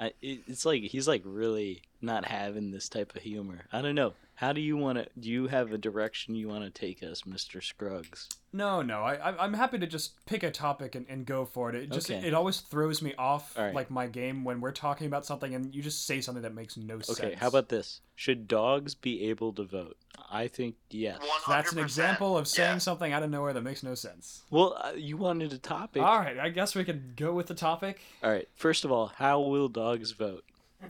I, 0.00 0.12
it, 0.20 0.40
it's 0.46 0.64
like 0.64 0.82
he's 0.82 1.08
like 1.08 1.22
really 1.24 1.82
not 2.00 2.24
having 2.24 2.70
this 2.70 2.88
type 2.88 3.14
of 3.16 3.22
humor. 3.22 3.60
I 3.72 3.82
don't 3.82 3.94
know. 3.94 4.14
How 4.38 4.52
do 4.52 4.60
you 4.60 4.76
want 4.76 4.98
to? 4.98 5.06
Do 5.18 5.28
you 5.28 5.48
have 5.48 5.72
a 5.72 5.78
direction 5.78 6.36
you 6.36 6.46
want 6.46 6.62
to 6.62 6.70
take 6.70 7.02
us, 7.02 7.26
Mister 7.26 7.60
Scruggs? 7.60 8.28
No, 8.52 8.82
no. 8.82 9.00
I, 9.02 9.14
I 9.14 9.44
I'm 9.44 9.52
happy 9.52 9.80
to 9.80 9.86
just 9.88 10.24
pick 10.26 10.44
a 10.44 10.50
topic 10.52 10.94
and, 10.94 11.04
and 11.08 11.26
go 11.26 11.44
for 11.44 11.70
it. 11.70 11.74
It 11.74 11.90
just 11.90 12.08
Okay. 12.08 12.24
it 12.24 12.32
always 12.34 12.60
throws 12.60 13.02
me 13.02 13.14
off 13.18 13.58
All 13.58 13.64
right. 13.64 13.74
like 13.74 13.90
my 13.90 14.06
game 14.06 14.44
when 14.44 14.60
we're 14.60 14.70
talking 14.70 15.08
about 15.08 15.26
something 15.26 15.56
and 15.56 15.74
you 15.74 15.82
just 15.82 16.06
say 16.06 16.20
something 16.20 16.42
that 16.42 16.54
makes 16.54 16.76
no 16.76 17.00
sense. 17.00 17.18
Okay, 17.18 17.34
how 17.34 17.48
about 17.48 17.68
this? 17.68 18.00
Should 18.14 18.46
dogs 18.46 18.94
be 18.94 19.24
able 19.28 19.52
to 19.54 19.64
vote? 19.64 19.96
I 20.30 20.46
think 20.46 20.76
yes. 20.88 21.18
100%. 21.18 21.24
that's 21.48 21.72
an 21.72 21.80
example 21.80 22.38
of 22.38 22.46
saying 22.46 22.74
Yeah. 22.74 22.78
something 22.78 23.12
out 23.12 23.24
of 23.24 23.30
nowhere 23.30 23.52
that 23.52 23.62
makes 23.62 23.82
no 23.82 23.96
sense. 23.96 24.42
Well, 24.50 24.80
uh, 24.80 24.92
you 24.94 25.16
wanted 25.16 25.52
a 25.52 25.58
topic. 25.58 26.00
All 26.00 26.20
right, 26.20 26.38
I 26.38 26.50
guess 26.50 26.76
we 26.76 26.84
could 26.84 27.16
go 27.16 27.32
with 27.32 27.48
the 27.48 27.54
topic. 27.56 27.98
All 28.22 28.30
right. 28.30 28.46
First 28.54 28.84
of 28.84 28.92
all, 28.92 29.08
how 29.16 29.40
will 29.40 29.66
dogs 29.68 30.12
vote? 30.12 30.44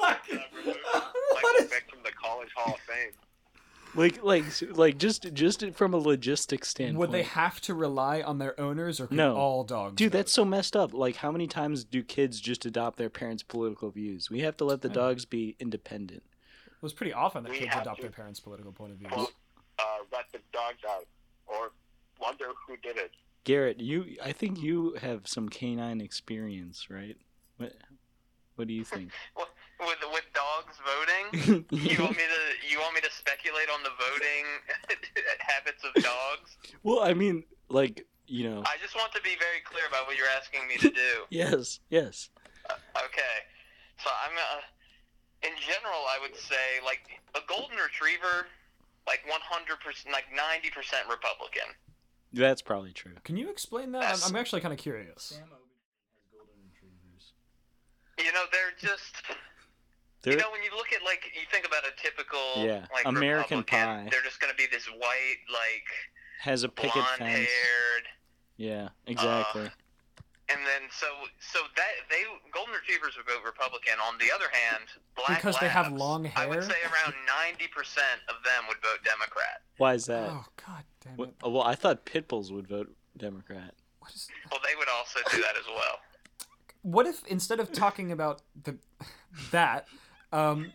Michael 0.00 1.66
Vick 1.68 1.84
from 1.90 2.02
the 2.02 2.12
College 2.42 2.52
Hall 2.56 2.74
of 2.74 2.80
Fame. 2.80 3.10
Like, 3.94 4.22
like, 4.24 4.44
like, 4.76 4.96
just, 4.98 5.34
just 5.34 5.62
from 5.74 5.92
a 5.92 5.98
logistics 5.98 6.68
standpoint. 6.68 6.98
Would 6.98 7.12
they 7.12 7.24
have 7.24 7.60
to 7.62 7.74
rely 7.74 8.22
on 8.22 8.38
their 8.38 8.58
owners 8.58 8.98
or 9.00 9.06
could 9.06 9.18
No. 9.18 9.36
all 9.36 9.64
dogs? 9.64 9.96
Dude, 9.96 10.10
vote? 10.12 10.18
that's 10.18 10.32
so 10.32 10.46
messed 10.46 10.74
up. 10.74 10.94
Like, 10.94 11.16
how 11.16 11.30
many 11.30 11.46
times 11.46 11.84
do 11.84 12.02
kids 12.02 12.40
just 12.40 12.64
adopt 12.64 12.96
their 12.96 13.10
parents' 13.10 13.42
political 13.42 13.90
views? 13.90 14.30
We 14.30 14.40
have 14.40 14.56
to 14.58 14.64
let 14.64 14.80
the 14.80 14.88
dogs 14.88 15.24
be 15.26 15.56
independent. 15.60 16.22
it 16.66 16.82
was 16.82 16.94
pretty 16.94 17.12
often 17.12 17.42
that 17.44 17.50
We 17.52 17.58
kids 17.58 17.74
adopt 17.76 17.96
to- 17.96 18.02
their 18.02 18.10
parents' 18.10 18.40
political 18.40 18.72
point 18.72 18.92
of 18.92 18.98
view. 18.98 19.08
Uh, 19.10 19.26
let 20.10 20.24
the 20.32 20.38
dogs 20.52 20.78
out, 20.88 21.06
or 21.46 21.72
wonder 22.18 22.46
who 22.66 22.76
did 22.78 22.96
it. 22.96 23.10
Garrett, 23.44 23.78
you, 23.80 24.16
I 24.22 24.32
think 24.32 24.60
you 24.62 24.94
have 25.00 25.26
some 25.28 25.48
canine 25.50 26.00
experience, 26.00 26.88
right? 26.88 27.16
What, 27.58 27.74
what 28.54 28.68
do 28.68 28.74
you 28.74 28.84
think? 28.84 29.10
With 29.86 29.98
with 30.12 30.24
dogs 30.32 30.78
voting, 30.86 31.64
you 31.70 31.98
want 31.98 32.16
me 32.16 32.22
to 32.22 32.68
you 32.70 32.78
want 32.78 32.94
me 32.94 33.00
to 33.00 33.10
speculate 33.10 33.68
on 33.72 33.82
the 33.82 33.90
voting 33.98 34.44
habits 35.40 35.82
of 35.82 36.02
dogs? 36.02 36.56
well, 36.82 37.00
I 37.00 37.14
mean, 37.14 37.42
like, 37.68 38.06
you 38.26 38.48
know, 38.48 38.62
I 38.64 38.76
just 38.80 38.94
want 38.94 39.12
to 39.12 39.22
be 39.22 39.34
very 39.40 39.60
clear 39.64 39.82
about 39.88 40.06
what 40.06 40.16
you're 40.16 40.30
asking 40.38 40.68
me 40.68 40.76
to 40.76 40.90
do. 40.90 41.12
yes, 41.30 41.80
yes. 41.90 42.30
Okay, 42.70 43.34
so 43.98 44.10
I'm 44.24 44.36
uh, 44.38 44.62
in 45.42 45.54
general, 45.58 46.06
I 46.06 46.18
would 46.22 46.36
say 46.36 46.78
like 46.84 47.02
a 47.34 47.40
golden 47.48 47.76
retriever, 47.76 48.46
like 49.06 49.20
100 49.26 49.80
percent, 49.80 50.12
like 50.12 50.26
90 50.34 50.70
percent 50.70 51.08
Republican. 51.10 51.74
That's 52.32 52.62
probably 52.62 52.92
true. 52.92 53.12
Can 53.24 53.36
you 53.36 53.50
explain 53.50 53.92
that? 53.92 54.04
I'm, 54.04 54.30
I'm 54.30 54.36
actually 54.36 54.62
kind 54.62 54.72
of 54.72 54.78
curious. 54.78 55.40
You 58.18 58.32
know, 58.32 58.44
they're 58.52 58.72
just. 58.78 59.16
They're, 60.22 60.34
You 60.34 60.38
know, 60.38 60.50
when 60.52 60.62
you 60.62 60.70
look 60.76 60.92
at 60.92 61.02
like 61.04 61.24
you 61.34 61.42
think 61.50 61.66
about 61.66 61.82
a 61.84 61.92
typical 62.00 62.38
Yeah, 62.64 62.86
like 62.92 63.04
American 63.06 63.58
Republican, 63.58 64.04
Pie. 64.04 64.08
they're 64.10 64.22
just 64.22 64.40
going 64.40 64.50
to 64.52 64.56
be 64.56 64.66
this 64.70 64.86
white, 64.86 65.38
like 65.52 65.86
has 66.40 66.62
a 66.64 66.68
picket 66.68 66.92
fence. 66.92 67.18
blonde-haired, 67.18 68.04
Yeah, 68.56 68.88
exactly. 69.06 69.62
Uh, 69.66 69.68
and 70.48 70.60
then 70.66 70.90
so 70.90 71.06
so 71.40 71.60
that 71.76 71.92
they 72.10 72.22
golden 72.52 72.74
retrievers 72.74 73.16
would 73.16 73.26
vote 73.26 73.42
Republican. 73.44 73.94
On 74.06 74.18
the 74.18 74.26
other 74.34 74.46
hand, 74.52 74.84
black 75.16 75.38
Because 75.38 75.58
they 75.58 75.68
have 75.68 75.90
long 75.92 76.24
hair. 76.24 76.44
I 76.44 76.46
would 76.46 76.60
hair? 76.60 76.68
say 76.70 76.76
around 76.84 77.14
ninety 77.26 77.68
percent 77.68 78.20
of 78.28 78.36
them 78.44 78.64
would 78.68 78.76
vote 78.82 79.02
Democrat. 79.04 79.62
Why 79.78 79.94
is 79.94 80.06
that? 80.06 80.28
Oh 80.30 80.44
God 80.66 80.84
damn 81.00 81.18
it! 81.20 81.34
Uh, 81.44 81.48
well, 81.48 81.62
I 81.62 81.74
thought 81.74 82.04
pit 82.04 82.28
bulls 82.28 82.52
would 82.52 82.68
vote 82.68 82.94
Democrat. 83.16 83.74
What 84.00 84.12
is? 84.14 84.28
Well, 84.50 84.60
they 84.68 84.76
would 84.76 84.88
also 84.94 85.20
do 85.30 85.40
that 85.40 85.56
as 85.56 85.66
well. 85.68 85.98
What 86.82 87.06
if 87.06 87.24
instead 87.28 87.58
of 87.60 87.72
talking 87.72 88.12
about 88.12 88.42
the 88.64 88.76
that, 89.52 89.86
um, 90.32 90.72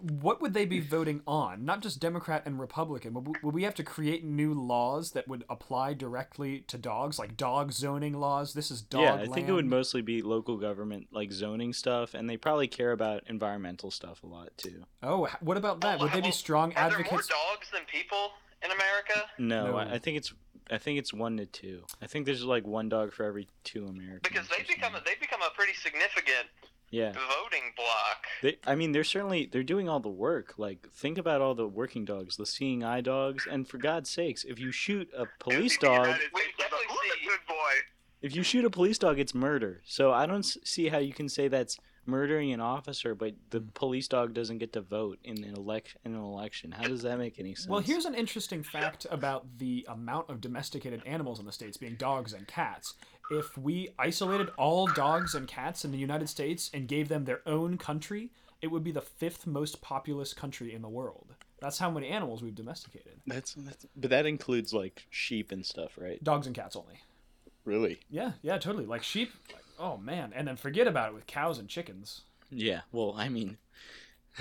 what 0.00 0.40
would 0.40 0.54
they 0.54 0.64
be 0.64 0.80
voting 0.80 1.22
on? 1.26 1.64
Not 1.64 1.82
just 1.82 2.00
Democrat 2.00 2.42
and 2.46 2.58
Republican. 2.60 3.14
Would 3.14 3.26
we, 3.26 3.34
would 3.42 3.54
we 3.54 3.62
have 3.64 3.74
to 3.76 3.84
create 3.84 4.24
new 4.24 4.54
laws 4.54 5.12
that 5.12 5.26
would 5.28 5.44
apply 5.48 5.94
directly 5.94 6.60
to 6.68 6.78
dogs, 6.78 7.18
like 7.18 7.36
dog 7.36 7.72
zoning 7.72 8.14
laws? 8.14 8.54
This 8.54 8.70
is 8.70 8.80
dog. 8.80 9.02
yeah, 9.02 9.14
I 9.14 9.26
think 9.26 9.48
it 9.48 9.52
would 9.52 9.66
mostly 9.66 10.02
be 10.02 10.22
local 10.22 10.56
government, 10.56 11.08
like 11.10 11.32
zoning 11.32 11.72
stuff, 11.72 12.14
and 12.14 12.28
they 12.28 12.36
probably 12.36 12.68
care 12.68 12.92
about 12.92 13.24
environmental 13.26 13.90
stuff 13.90 14.22
a 14.22 14.26
lot 14.26 14.50
too. 14.56 14.84
Oh, 15.02 15.28
what 15.40 15.56
about 15.56 15.80
that? 15.80 16.00
Would 16.00 16.12
they 16.12 16.20
be 16.20 16.24
well, 16.24 16.32
strong 16.32 16.72
Are 16.74 16.88
there 16.88 16.98
more 16.98 17.06
advocates? 17.06 17.28
dogs 17.28 17.70
than 17.72 17.82
people 17.86 18.30
in 18.64 18.70
America? 18.70 19.30
No, 19.38 19.72
No. 19.72 19.76
I, 19.78 19.94
I 19.94 19.98
think 19.98 20.16
it's 20.16 20.32
I 20.70 20.78
think 20.78 20.98
it's 20.98 21.14
one 21.14 21.38
to 21.38 21.46
two. 21.46 21.82
I 22.02 22.06
think 22.06 22.26
there's 22.26 22.44
like 22.44 22.66
one 22.66 22.88
dog 22.88 23.12
for 23.12 23.24
every 23.24 23.48
two 23.64 23.86
Americans. 23.86 24.20
Because 24.22 24.48
they 24.48 24.62
become 24.62 24.94
a, 24.94 25.00
they 25.04 25.14
become 25.20 25.40
a 25.42 25.54
pretty 25.54 25.72
significant 25.74 26.46
yeah. 26.90 27.12
voting 27.12 27.72
block. 27.76 28.26
They, 28.42 28.56
I 28.66 28.74
mean, 28.74 28.92
they're 28.92 29.04
certainly 29.04 29.48
they're 29.50 29.62
doing 29.62 29.88
all 29.88 30.00
the 30.00 30.08
work. 30.08 30.54
Like, 30.58 30.88
think 30.92 31.18
about 31.18 31.40
all 31.40 31.54
the 31.54 31.66
working 31.66 32.04
dogs, 32.04 32.36
the 32.36 32.46
seeing 32.46 32.84
eye 32.84 33.00
dogs, 33.00 33.46
and 33.50 33.66
for 33.68 33.78
God's 33.78 34.10
sakes, 34.10 34.44
if 34.44 34.58
you 34.58 34.72
shoot 34.72 35.08
a 35.16 35.26
police 35.38 35.76
dog, 35.78 36.06
United 36.06 36.30
We 36.32 36.40
States 36.40 36.54
was 36.58 36.64
definitely 36.64 36.86
a- 36.86 36.92
who's 36.92 37.12
a 37.12 37.18
see- 37.18 37.26
good 37.26 37.40
boy. 37.48 37.72
if 38.22 38.36
you 38.36 38.42
shoot 38.42 38.64
a 38.64 38.70
police 38.70 38.98
dog, 38.98 39.18
it's 39.18 39.34
murder. 39.34 39.82
So 39.84 40.12
I 40.12 40.26
don't 40.26 40.44
see 40.44 40.88
how 40.88 40.98
you 40.98 41.12
can 41.12 41.28
say 41.28 41.48
that's 41.48 41.78
murdering 42.08 42.52
an 42.52 42.60
officer, 42.60 43.14
but 43.14 43.34
the 43.50 43.60
mm. 43.60 43.74
police 43.74 44.08
dog 44.08 44.34
doesn't 44.34 44.58
get 44.58 44.72
to 44.72 44.80
vote 44.80 45.18
in 45.22 45.44
an 45.44 45.54
election. 45.54 46.00
In 46.04 46.14
an 46.14 46.20
election, 46.20 46.72
how 46.72 46.88
does 46.88 47.02
that 47.02 47.18
make 47.18 47.38
any 47.38 47.54
sense? 47.54 47.68
Well, 47.68 47.80
here's 47.80 48.06
an 48.06 48.14
interesting 48.14 48.62
fact 48.62 49.06
about 49.10 49.46
the 49.58 49.86
amount 49.88 50.30
of 50.30 50.40
domesticated 50.40 51.02
animals 51.04 51.38
in 51.38 51.44
the 51.44 51.52
states, 51.52 51.76
being 51.76 51.96
dogs 51.96 52.32
and 52.32 52.48
cats. 52.48 52.94
If 53.30 53.58
we 53.58 53.90
isolated 53.98 54.50
all 54.56 54.86
dogs 54.86 55.34
and 55.34 55.46
cats 55.46 55.84
in 55.84 55.92
the 55.92 55.98
United 55.98 56.28
States 56.28 56.70
and 56.72 56.88
gave 56.88 57.08
them 57.08 57.24
their 57.24 57.40
own 57.46 57.76
country, 57.76 58.30
it 58.62 58.68
would 58.68 58.82
be 58.82 58.92
the 58.92 59.00
fifth 59.00 59.46
most 59.46 59.80
populous 59.82 60.32
country 60.32 60.74
in 60.74 60.82
the 60.82 60.88
world. 60.88 61.34
That's 61.60 61.78
how 61.78 61.90
many 61.90 62.08
animals 62.08 62.42
we've 62.42 62.54
domesticated. 62.54 63.20
that's, 63.26 63.54
that's 63.54 63.86
but 63.96 64.10
that 64.10 64.26
includes 64.26 64.72
like 64.72 65.06
sheep 65.10 65.52
and 65.52 65.64
stuff, 65.64 65.98
right? 65.98 66.22
Dogs 66.22 66.46
and 66.46 66.54
cats 66.54 66.76
only. 66.76 67.00
Really? 67.64 68.00
Yeah, 68.08 68.32
yeah, 68.42 68.58
totally. 68.58 68.86
Like 68.86 69.02
sheep. 69.02 69.32
Like, 69.52 69.64
oh 69.78 69.96
man, 69.98 70.32
and 70.34 70.48
then 70.48 70.56
forget 70.56 70.86
about 70.86 71.10
it 71.10 71.14
with 71.14 71.26
cows 71.26 71.58
and 71.58 71.68
chickens. 71.68 72.22
Yeah. 72.50 72.80
Well, 72.92 73.14
I 73.16 73.28
mean, 73.28 73.58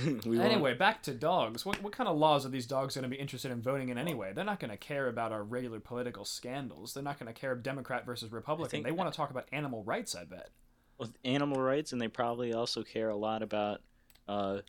we 0.26 0.40
Anyway, 0.40 0.74
back 0.74 1.02
to 1.04 1.14
dogs. 1.14 1.66
What, 1.66 1.82
what 1.82 1.94
kind 1.94 2.08
of 2.08 2.18
laws 2.18 2.46
are 2.46 2.50
these 2.50 2.66
dogs 2.68 2.96
going 2.96 3.04
to 3.04 3.10
be 3.10 3.16
interested 3.16 3.52
in 3.52 3.62
voting 3.62 3.90
in 3.90 3.98
anyway? 3.98 4.32
They're 4.34 4.44
not 4.46 4.60
going 4.60 4.72
to 4.72 4.78
care 4.78 5.08
about 5.08 5.32
our 5.32 5.44
regular 5.44 5.80
political 5.80 6.26
scandals. 6.26 6.94
They're 6.94 7.04
not 7.04 7.20
going 7.20 7.34
to 7.34 7.40
care 7.40 7.52
about 7.52 7.64
Democrat 7.64 8.06
versus 8.06 8.32
Republican. 8.32 8.84
they 8.84 8.92
want 8.92 9.12
to 9.12 9.16
talk 9.18 9.30
about 9.32 9.46
animal 9.52 9.84
rights, 9.84 10.16
I 10.16 10.24
bet. 10.26 10.50
with 10.98 11.14
animal 11.26 11.62
rights, 11.62 11.92
and 11.94 12.02
they 12.02 12.08
probably 12.08 12.54
also 12.54 12.84
care 12.84 13.10
a 13.10 13.16
lot 13.16 13.42
about 13.42 13.82
uh, 14.28 14.60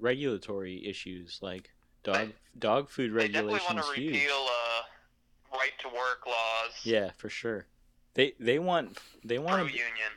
regulatory 0.00 0.86
issues 0.86 1.38
like 1.42 1.70
dog 2.04 2.30
dog 2.58 2.88
food 2.90 3.12
They 3.14 3.28
definitely 3.28 3.60
want 3.68 3.76
regulations. 3.78 3.94
to 3.94 4.00
repeal 4.06 4.46
uh, 4.46 5.56
right 5.56 5.72
to 5.80 5.88
work 5.88 6.26
laws. 6.26 6.72
Yeah, 6.84 7.10
for 7.16 7.28
sure. 7.28 7.66
They 8.14 8.34
they 8.40 8.58
want 8.58 8.98
they 9.24 9.38
want 9.38 9.66
to 9.66 9.72
union. 9.72 10.12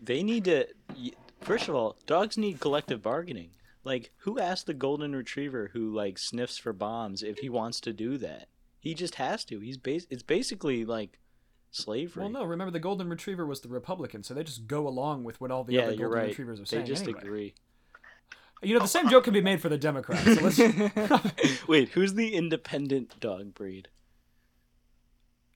they 0.00 0.22
need 0.22 0.44
to 0.44 0.66
y- 0.96 1.10
first 1.42 1.68
of 1.68 1.74
all 1.74 1.96
dogs 2.06 2.36
need 2.38 2.60
collective 2.60 3.02
bargaining 3.02 3.50
like 3.84 4.12
who 4.18 4.38
asked 4.38 4.66
the 4.66 4.74
golden 4.74 5.14
retriever 5.14 5.70
who 5.72 5.92
like 5.92 6.18
sniffs 6.18 6.58
for 6.58 6.72
bombs 6.72 7.22
if 7.22 7.38
he 7.38 7.48
wants 7.48 7.80
to 7.80 7.92
do 7.92 8.16
that 8.18 8.48
he 8.78 8.94
just 8.94 9.16
has 9.16 9.44
to 9.44 9.58
he's 9.60 9.76
bas- 9.76 10.06
it's 10.10 10.22
basically 10.22 10.84
like 10.84 11.18
slavery 11.70 12.22
Well, 12.24 12.30
no. 12.30 12.44
Remember, 12.44 12.70
the 12.70 12.78
golden 12.80 13.08
retriever 13.08 13.46
was 13.46 13.62
the 13.62 13.68
Republican, 13.70 14.22
so 14.22 14.34
they 14.34 14.44
just 14.44 14.66
go 14.66 14.86
along 14.86 15.24
with 15.24 15.40
what 15.40 15.50
all 15.50 15.64
the 15.64 15.72
yeah 15.72 15.82
other 15.84 15.92
you're 15.92 16.08
golden 16.08 16.18
right 16.18 16.28
retrievers 16.28 16.60
are 16.60 16.64
they 16.76 16.82
just 16.82 17.04
anyway. 17.04 17.20
agree 17.20 17.54
You 18.62 18.74
know, 18.74 18.80
the 18.80 18.88
same 18.88 19.08
joke 19.08 19.24
can 19.24 19.32
be 19.32 19.40
made 19.40 19.60
for 19.62 19.68
the 19.70 19.78
Democrats. 19.78 20.22
So 20.22 20.40
let's, 20.42 21.66
wait 21.68 21.88
who's 21.90 22.12
the 22.14 22.34
independent 22.34 23.18
dog 23.20 23.54
breed 23.54 23.88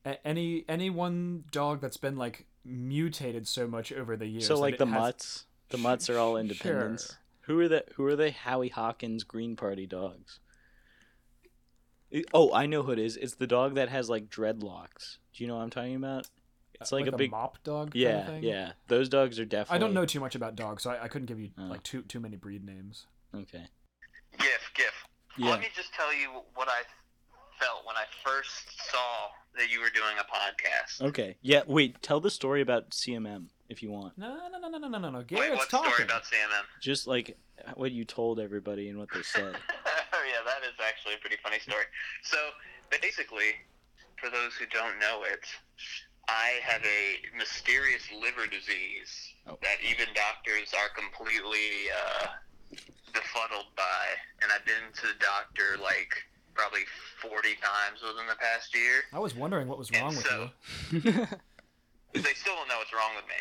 A- 0.06 0.26
any 0.26 0.64
any 0.68 0.88
one 0.90 1.44
dog 1.50 1.80
that's 1.80 1.96
been 1.98 2.16
like 2.16 2.46
mutated 2.64 3.46
so 3.46 3.66
much 3.66 3.92
over 3.92 4.16
the 4.16 4.26
years. 4.26 4.46
so 4.46 4.58
like 4.58 4.78
the 4.78 4.86
has- 4.86 4.94
mutts 5.00 5.44
the 5.70 5.78
mutts 5.78 6.08
are 6.10 6.18
all 6.18 6.32
Sure. 6.32 6.40
independents 6.40 7.16
who 7.42 7.58
are 7.60 7.68
the 7.68 7.84
who 7.94 8.04
are 8.06 8.16
the 8.16 8.30
howie 8.30 8.68
hawkins 8.68 9.24
green 9.24 9.56
party 9.56 9.86
dogs 9.86 10.40
oh 12.32 12.52
i 12.52 12.66
know 12.66 12.82
who 12.82 12.92
it 12.92 12.98
is 12.98 13.16
it's 13.16 13.34
the 13.34 13.46
dog 13.46 13.74
that 13.74 13.88
has 13.88 14.08
like 14.08 14.28
dreadlocks 14.30 15.18
do 15.34 15.42
you 15.44 15.48
know 15.48 15.56
what 15.56 15.62
i'm 15.62 15.70
talking 15.70 15.96
about 15.96 16.26
it's 16.80 16.92
uh, 16.92 16.96
like, 16.96 17.06
a 17.06 17.16
big 17.16 17.30
mop 17.30 17.56
dog. 17.64 17.92
kind 17.92 18.04
of 18.04 18.12
Yeah, 18.12 18.26
thing? 18.26 18.42
yeah. 18.42 18.72
Those 18.88 19.08
dogs 19.08 19.40
are 19.40 19.46
definitely. 19.46 19.76
I 19.76 19.78
don't 19.78 19.94
know 19.94 20.04
too 20.04 20.20
much 20.20 20.34
about 20.34 20.56
dogs, 20.56 20.82
so 20.82 20.90
I, 20.90 21.04
I 21.04 21.08
couldn't 21.08 21.24
give 21.24 21.40
you 21.40 21.48
Oh. 21.58 21.62
like 21.62 21.82
too 21.82 22.02
too 22.02 22.20
many 22.20 22.36
breed 22.36 22.66
names. 22.66 23.06
Okay. 23.34 23.64
GIF, 24.38 24.70
GIF. 24.74 24.92
Yeah. 25.38 25.52
Let 25.52 25.60
me 25.60 25.68
just 25.74 25.94
tell 25.94 26.12
you 26.14 26.28
what 26.54 26.68
I 26.68 26.82
felt 27.58 27.86
when 27.86 27.96
I 27.96 28.04
first 28.22 28.90
saw 28.92 28.98
that 29.56 29.72
you 29.72 29.80
were 29.80 29.88
doing 29.88 30.16
a 30.20 30.24
podcast. 30.24 31.08
Okay. 31.08 31.38
Yeah. 31.40 31.62
Wait. 31.66 32.02
Tell 32.02 32.20
the 32.20 32.28
story 32.28 32.60
about 32.60 32.90
CMM 32.90 33.46
if 33.68 33.82
you 33.82 33.90
want. 33.90 34.16
No, 34.16 34.36
no, 34.50 34.58
no, 34.58 34.68
no, 34.68 34.78
no, 34.78 34.88
no, 34.88 34.98
no, 34.98 35.10
no. 35.10 35.18
Wait, 35.18 35.28
Garrett's 35.28 35.56
what 35.56 35.68
talking. 35.70 35.92
story 35.92 36.04
about 36.04 36.24
CMM? 36.24 36.64
Just 36.80 37.06
like 37.06 37.36
what 37.74 37.92
you 37.92 38.04
told 38.04 38.38
everybody 38.40 38.88
and 38.88 38.98
what 38.98 39.08
they 39.12 39.22
said. 39.22 39.54
oh 39.86 40.22
yeah, 40.26 40.42
that 40.44 40.66
is 40.66 40.74
actually 40.86 41.14
a 41.14 41.18
pretty 41.18 41.36
funny 41.42 41.58
story. 41.58 41.84
So 42.22 42.36
basically, 43.02 43.56
for 44.20 44.30
those 44.30 44.54
who 44.54 44.66
don't 44.66 44.98
know 44.98 45.22
it, 45.24 45.44
I 46.28 46.58
have 46.62 46.82
a 46.82 47.36
mysterious 47.38 48.02
liver 48.20 48.46
disease 48.46 49.32
Oh. 49.48 49.56
that 49.62 49.78
even 49.80 50.06
doctors 50.14 50.74
are 50.74 50.88
completely 50.90 51.86
uh, 51.94 52.26
befuddled 53.14 53.70
by, 53.76 54.04
and 54.42 54.50
I've 54.50 54.64
been 54.66 54.90
to 54.92 55.02
the 55.06 55.14
doctor 55.22 55.80
like 55.80 56.10
probably 56.52 56.80
40 57.22 57.54
times 57.62 58.02
within 58.02 58.26
the 58.26 58.34
past 58.34 58.74
year. 58.74 59.06
I 59.12 59.20
was 59.20 59.36
wondering 59.36 59.68
what 59.68 59.78
was 59.78 59.90
wrong 59.92 60.08
and 60.08 60.16
with 60.16 60.26
so, 60.26 60.50
you. 60.90 61.00
they 62.22 62.34
still 62.34 62.56
don't 62.56 62.66
know 62.68 62.78
what's 62.78 62.92
wrong 62.92 63.14
with 63.14 63.26
me. 63.30 63.38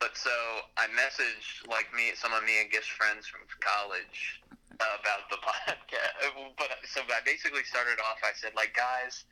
But 0.00 0.16
so 0.16 0.30
I 0.76 0.86
messaged 0.92 1.68
like 1.68 1.92
me, 1.94 2.12
some 2.14 2.32
of 2.32 2.44
me 2.44 2.60
and 2.60 2.70
Giff's 2.70 2.88
friends 2.88 3.26
from 3.26 3.40
college 3.60 4.42
about 4.74 5.30
the 5.30 5.36
podcast. 5.48 6.12
But 6.58 6.70
so 6.84 7.00
I 7.08 7.20
basically 7.24 7.64
started 7.64 7.98
off. 8.02 8.18
I 8.22 8.32
said 8.34 8.52
like, 8.56 8.74
guys, 8.74 9.24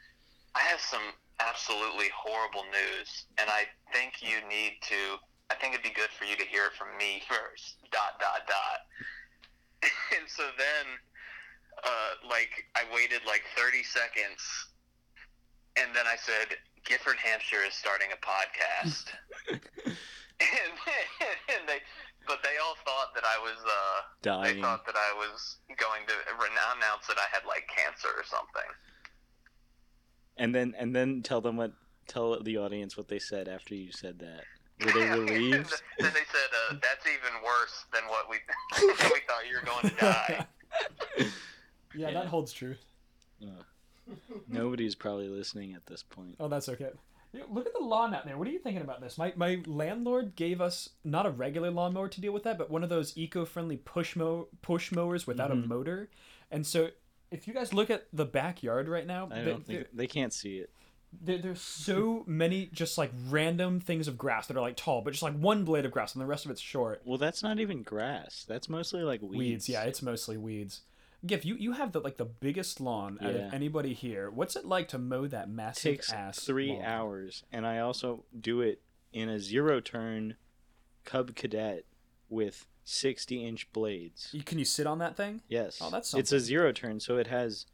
I 0.55 0.61
have 0.61 0.81
some 0.81 1.03
absolutely 1.41 2.09
horrible 2.15 2.65
news, 2.71 3.27
and 3.39 3.49
I 3.51 3.67
think 3.93 4.23
you 4.23 4.39
need 4.49 4.79
to. 4.89 5.19
I 5.51 5.55
think 5.57 5.75
it'd 5.75 5.85
be 5.85 5.93
good 5.93 6.11
for 6.17 6.25
you 6.25 6.37
to 6.37 6.45
hear 6.45 6.67
it 6.67 6.75
from 6.79 6.97
me 6.97 7.23
first. 7.29 7.77
Dot 7.91 8.19
dot 8.21 8.47
dot. 8.47 8.81
and 10.17 10.25
so 10.29 10.45
then, 10.57 10.87
uh, 11.85 12.29
like, 12.31 12.71
I 12.77 12.85
waited 12.95 13.21
like 13.27 13.43
30 13.57 13.83
seconds, 13.83 14.41
and 15.77 15.91
then 15.95 16.07
I 16.07 16.17
said, 16.17 16.57
Gifford 16.85 17.17
Hampshire 17.17 17.65
is 17.67 17.75
starting 17.75 18.09
a 18.15 18.21
podcast. 18.23 19.11
And, 20.43 20.73
and 21.59 21.69
they, 21.69 21.79
but 22.27 22.39
they 22.43 22.57
all 22.63 22.77
thought 22.85 23.15
that 23.15 23.25
I 23.25 23.39
was, 23.39 23.59
uh, 23.65 24.43
they 24.43 24.61
thought 24.61 24.87
that 24.87 24.97
I 24.97 25.15
was 25.17 25.57
going 25.77 26.07
to 26.07 26.15
announce 26.77 27.07
that 27.09 27.19
I 27.19 27.27
had 27.33 27.47
like 27.47 27.69
cancer 27.75 28.09
or 28.17 28.25
something. 28.25 28.71
And 30.37 30.55
then 30.55 30.75
and 30.79 30.95
then 30.97 31.23
tell 31.23 31.41
them 31.41 31.57
what 31.57 31.73
tell 32.07 32.43
the 32.43 32.57
audience 32.57 32.97
what 32.97 33.09
they 33.09 33.19
said 33.19 33.49
after 33.49 33.75
you 33.75 33.93
said 33.93 34.19
that. 34.21 34.45
Were 34.85 34.93
they 34.93 35.09
relieved? 35.19 35.71
then 35.99 36.13
they 36.15 36.25
said, 36.33 36.51
uh, 36.71 36.75
"That's 36.83 37.07
even 37.07 37.43
worse 37.45 37.85
than 37.93 38.03
what 38.09 38.29
we 38.31 38.39
we 38.81 39.21
thought 39.27 39.47
you 39.49 39.57
were 39.61 39.67
going 39.67 39.95
to 39.95 40.01
die." 40.01 40.47
Yeah, 41.19 41.27
Yeah. 41.95 42.11
that 42.13 42.27
holds 42.27 42.53
true. 42.53 42.77
Oh. 43.45 44.17
Nobody's 44.49 44.95
probably 44.95 45.29
listening 45.29 45.75
at 45.75 45.87
this 45.87 46.03
point. 46.03 46.37
Oh, 46.41 46.49
that's 46.49 46.69
okay. 46.69 46.91
Look 47.51 47.67
at 47.67 47.73
the 47.73 47.81
lawn 47.85 48.15
out 48.15 48.27
there. 48.27 48.37
What 48.37 48.47
are 48.47 48.51
you 48.51 48.59
thinking 48.59 48.83
about 48.83 49.01
this? 49.01 49.17
My 49.17 49.33
my 49.37 49.63
landlord 49.67 50.37
gave 50.37 50.61
us 50.61 50.91
not 51.05 51.25
a 51.27 51.31
regular 51.31 51.71
lawnmower 51.71 52.09
to 52.09 52.21
deal 52.21 52.33
with 52.33 52.43
that, 52.45 52.59
but 52.59 52.71
one 52.71 52.83
of 52.83 52.91
those 52.91 53.17
eco-friendly 53.17 53.79
push 53.79 54.17
mow 54.17 54.49
push 54.61 54.93
mowers 54.93 55.27
without 55.27 55.51
Mm-hmm. 55.51 55.65
a 55.65 55.67
motor. 55.67 56.11
And 56.51 56.67
so, 56.67 56.91
if 57.31 57.49
you 57.49 57.55
guys 57.55 57.73
look 57.73 57.89
at 57.89 58.07
the 58.13 58.27
backyard 58.27 58.89
right 58.89 59.07
now, 59.07 59.29
I 59.33 59.41
the- 59.43 59.51
don't 59.51 59.67
think 59.67 59.87
they 59.95 60.07
can't 60.07 60.33
see 60.35 60.59
it. 60.59 60.71
there, 61.23 61.39
there's 61.39 61.61
so 61.63 62.23
many 62.27 62.67
just 62.73 62.99
like 62.99 63.11
random 63.29 63.81
things 63.81 64.09
of 64.09 64.19
grass 64.19 64.47
that 64.49 64.57
are 64.57 64.61
like 64.61 64.77
tall, 64.77 65.01
but 65.01 65.13
just 65.13 65.23
like 65.23 65.35
one 65.37 65.65
blade 65.65 65.87
of 65.87 65.91
grass, 65.93 66.15
and 66.15 66.21
the 66.23 66.27
rest 66.27 66.45
of 66.45 66.51
it's 66.51 66.61
short. 66.61 67.01
Well, 67.07 67.19
that's 67.19 67.43
not 67.43 67.59
even 67.61 67.83
grass. 67.83 68.45
That's 68.47 68.69
mostly 68.69 69.03
like 69.03 69.23
weeds. 69.23 69.39
Weeds, 69.39 69.69
yeah, 69.71 69.85
it's 69.85 70.03
mostly 70.03 70.37
weeds. 70.37 70.83
Giff, 71.25 71.45
you, 71.45 71.55
you 71.55 71.73
have 71.73 71.93
the 71.93 72.01
like 72.01 72.17
the 72.17 72.25
biggest 72.25 72.81
lawn 72.81 73.19
out 73.23 73.35
Yeah. 73.35 73.47
of 73.49 73.55
anybody 73.55 73.95
here. 73.95 74.31
What's 74.31 74.57
it 74.57 74.65
like 74.65 74.89
to 74.89 74.99
mow 74.99 75.27
that 75.29 75.49
massive 75.49 75.83
takes 75.83 76.13
ass 76.13 76.41
three 76.45 76.71
lawn? 76.73 76.85
hours, 76.85 77.45
and 77.53 77.67
I 77.67 77.79
also 77.79 78.25
do 78.39 78.61
it 78.61 78.83
in 79.13 79.29
a 79.29 79.39
zero 79.39 79.81
turn 79.81 80.37
Cub 81.05 81.35
Cadet 81.37 81.85
with 82.29 82.67
sixty 82.85 83.47
inch 83.47 83.73
blades. 83.73 84.31
You, 84.33 84.43
can 84.43 84.59
you 84.59 84.65
sit 84.65 84.87
on 84.87 84.99
that 84.99 85.17
thing? 85.17 85.43
Yes. 85.49 85.79
Oh, 85.81 85.91
that's 85.91 86.13
It's 86.15 86.33
a 86.33 86.41
zero 86.41 86.73
turn, 86.73 86.99
so 87.01 87.17
it 87.19 87.29
has. 87.29 87.67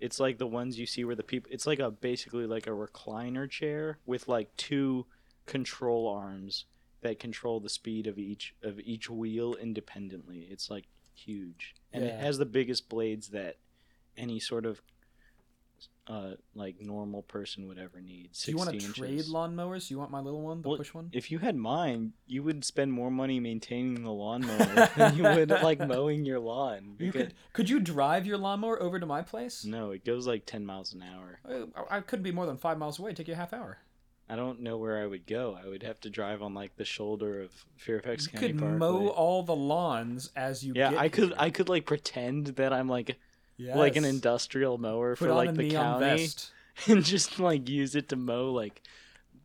It's 0.00 0.20
like 0.20 0.38
the 0.38 0.46
ones 0.46 0.78
you 0.78 0.86
see 0.86 1.04
where 1.04 1.14
the 1.14 1.22
people. 1.22 1.50
It's 1.52 1.66
like 1.66 1.78
a 1.78 1.90
basically 1.90 2.46
like 2.46 2.66
a 2.66 2.70
recliner 2.70 3.48
chair 3.48 3.98
with 4.04 4.26
like 4.28 4.54
two 4.56 5.06
control 5.46 6.08
arms 6.08 6.64
that 7.02 7.18
control 7.20 7.60
the 7.60 7.68
speed 7.68 8.06
of 8.08 8.18
each 8.18 8.54
of 8.62 8.80
each 8.80 9.08
wheel 9.08 9.54
independently. 9.54 10.46
It's 10.50 10.68
like 10.70 10.84
huge, 11.14 11.74
and 11.96 12.04
it 12.04 12.20
has 12.20 12.38
the 12.38 12.46
biggest 12.46 12.88
blades 12.88 13.28
that 13.28 13.56
any 14.16 14.38
sort 14.40 14.64
of 14.66 14.80
uh 16.08 16.34
like 16.54 16.80
normal 16.80 17.22
person 17.22 17.66
would 17.66 17.78
ever 17.78 18.00
need. 18.00 18.30
Do 18.44 18.50
you 18.52 18.56
want 18.56 18.70
to 18.70 18.80
60 18.80 19.00
trade 19.00 19.24
lawnmowers? 19.24 19.90
You 19.90 19.98
want 19.98 20.12
my 20.12 20.20
little 20.20 20.40
one, 20.40 20.62
the 20.62 20.68
Well, 20.68 20.78
push 20.78 20.94
one? 20.94 21.10
If 21.12 21.32
you 21.32 21.38
had 21.40 21.56
mine, 21.56 22.12
you 22.26 22.44
would 22.44 22.64
spend 22.64 22.92
more 22.92 23.10
money 23.10 23.40
maintaining 23.40 24.04
the 24.04 24.12
lawnmower 24.12 24.88
than 24.96 25.16
you 25.16 25.24
would 25.24 25.50
like 25.50 25.80
mowing 25.80 26.24
your 26.24 26.38
lawn. 26.38 26.94
You 27.00 27.10
could 27.10 27.34
could 27.52 27.68
you 27.68 27.80
drive 27.80 28.24
your 28.24 28.38
lawnmower 28.38 28.80
over 28.80 29.00
to 29.00 29.06
my 29.06 29.22
place? 29.22 29.64
No, 29.64 29.90
it 29.90 30.04
goes 30.04 30.26
like 30.28 30.46
10 30.46 30.64
miles 30.64 30.94
an 30.94 31.02
hour. 31.02 31.40
Uh, 31.48 31.82
I 31.90 32.00
couldn't 32.00 32.22
be 32.22 32.32
more 32.32 32.46
than 32.46 32.56
five 32.56 32.78
miles 32.78 32.98
away. 33.00 33.10
It'd 33.10 33.16
Take 33.16 33.28
you 33.28 33.34
a 33.34 33.36
half 33.36 33.52
hour. 33.52 33.78
I 34.28 34.34
don't 34.36 34.60
know 34.60 34.76
where 34.76 35.00
I 35.00 35.06
would 35.06 35.26
go. 35.26 35.56
I 35.62 35.68
would 35.68 35.82
have 35.84 36.00
to 36.00 36.10
drive 36.10 36.42
on 36.42 36.52
like 36.52 36.76
the 36.76 36.84
shoulder 36.84 37.42
of 37.42 37.50
Fairfax 37.76 38.26
You 38.26 38.32
County 38.32 38.48
could 38.48 38.58
Parkway. 38.58 38.78
mow 38.78 39.08
all 39.08 39.42
the 39.44 39.54
lawns 39.54 40.30
as 40.34 40.64
you. 40.64 40.72
yeah, 40.74 40.92
I 40.96 41.08
could. 41.08 41.32
I 41.38 41.50
could 41.50 41.68
like 41.68 41.86
pretend 41.86 42.46
that 42.56 42.72
I'm 42.72 42.88
like 42.88 43.16
like 43.58 43.96
an 43.96 44.04
industrial 44.04 44.78
mower 44.78 45.16
Put 45.16 45.28
for 45.28 45.34
like 45.34 45.54
the 45.54 45.70
county 45.70 46.04
vest. 46.18 46.50
and 46.88 47.04
just 47.04 47.38
like 47.38 47.68
use 47.68 47.94
it 47.94 48.08
to 48.10 48.16
mow 48.16 48.52
like 48.52 48.82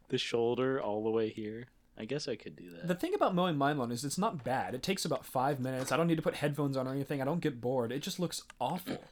the 0.09 0.17
shoulder 0.17 0.81
all 0.81 1.03
the 1.03 1.11
way 1.11 1.29
here. 1.29 1.67
I 1.97 2.05
guess 2.05 2.27
I 2.27 2.35
could 2.35 2.55
do 2.55 2.71
that. 2.71 2.87
The 2.87 2.95
thing 2.95 3.13
about 3.13 3.35
mowing 3.35 3.57
my 3.57 3.73
lawn 3.73 3.91
is 3.91 4.03
it's 4.03 4.17
not 4.17 4.43
bad. 4.43 4.73
It 4.73 4.81
takes 4.81 5.05
about 5.05 5.25
five 5.25 5.59
minutes. 5.59 5.91
I 5.91 5.97
don't 5.97 6.07
need 6.07 6.15
to 6.15 6.21
put 6.23 6.35
headphones 6.35 6.75
on 6.75 6.87
or 6.87 6.91
anything. 6.91 7.21
I 7.21 7.25
don't 7.25 7.41
get 7.41 7.61
bored. 7.61 7.91
It 7.91 7.99
just 7.99 8.19
looks 8.19 8.41
awful. 8.59 9.03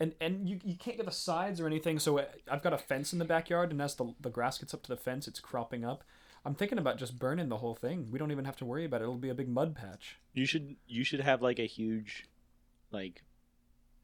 And 0.00 0.14
and 0.20 0.48
you, 0.48 0.60
you 0.64 0.76
can't 0.76 0.96
get 0.96 1.06
the 1.06 1.12
sides 1.12 1.60
or 1.60 1.66
anything. 1.66 1.98
So 1.98 2.24
I've 2.50 2.62
got 2.62 2.72
a 2.72 2.78
fence 2.78 3.12
in 3.12 3.18
the 3.18 3.24
backyard, 3.24 3.70
and 3.72 3.82
as 3.82 3.94
the, 3.96 4.14
the 4.20 4.30
grass 4.30 4.58
gets 4.58 4.72
up 4.72 4.82
to 4.84 4.88
the 4.88 4.96
fence, 4.96 5.26
it's 5.26 5.40
cropping 5.40 5.84
up. 5.84 6.04
I'm 6.44 6.54
thinking 6.54 6.78
about 6.78 6.98
just 6.98 7.18
burning 7.18 7.48
the 7.48 7.56
whole 7.58 7.74
thing. 7.74 8.08
We 8.10 8.18
don't 8.18 8.30
even 8.30 8.44
have 8.44 8.56
to 8.58 8.64
worry 8.64 8.84
about 8.84 9.00
it. 9.00 9.04
It'll 9.04 9.16
be 9.16 9.28
a 9.28 9.34
big 9.34 9.48
mud 9.48 9.74
patch. 9.74 10.18
You 10.34 10.46
should 10.46 10.76
you 10.86 11.02
should 11.02 11.20
have 11.20 11.42
like 11.42 11.58
a 11.58 11.66
huge 11.66 12.26
like 12.92 13.22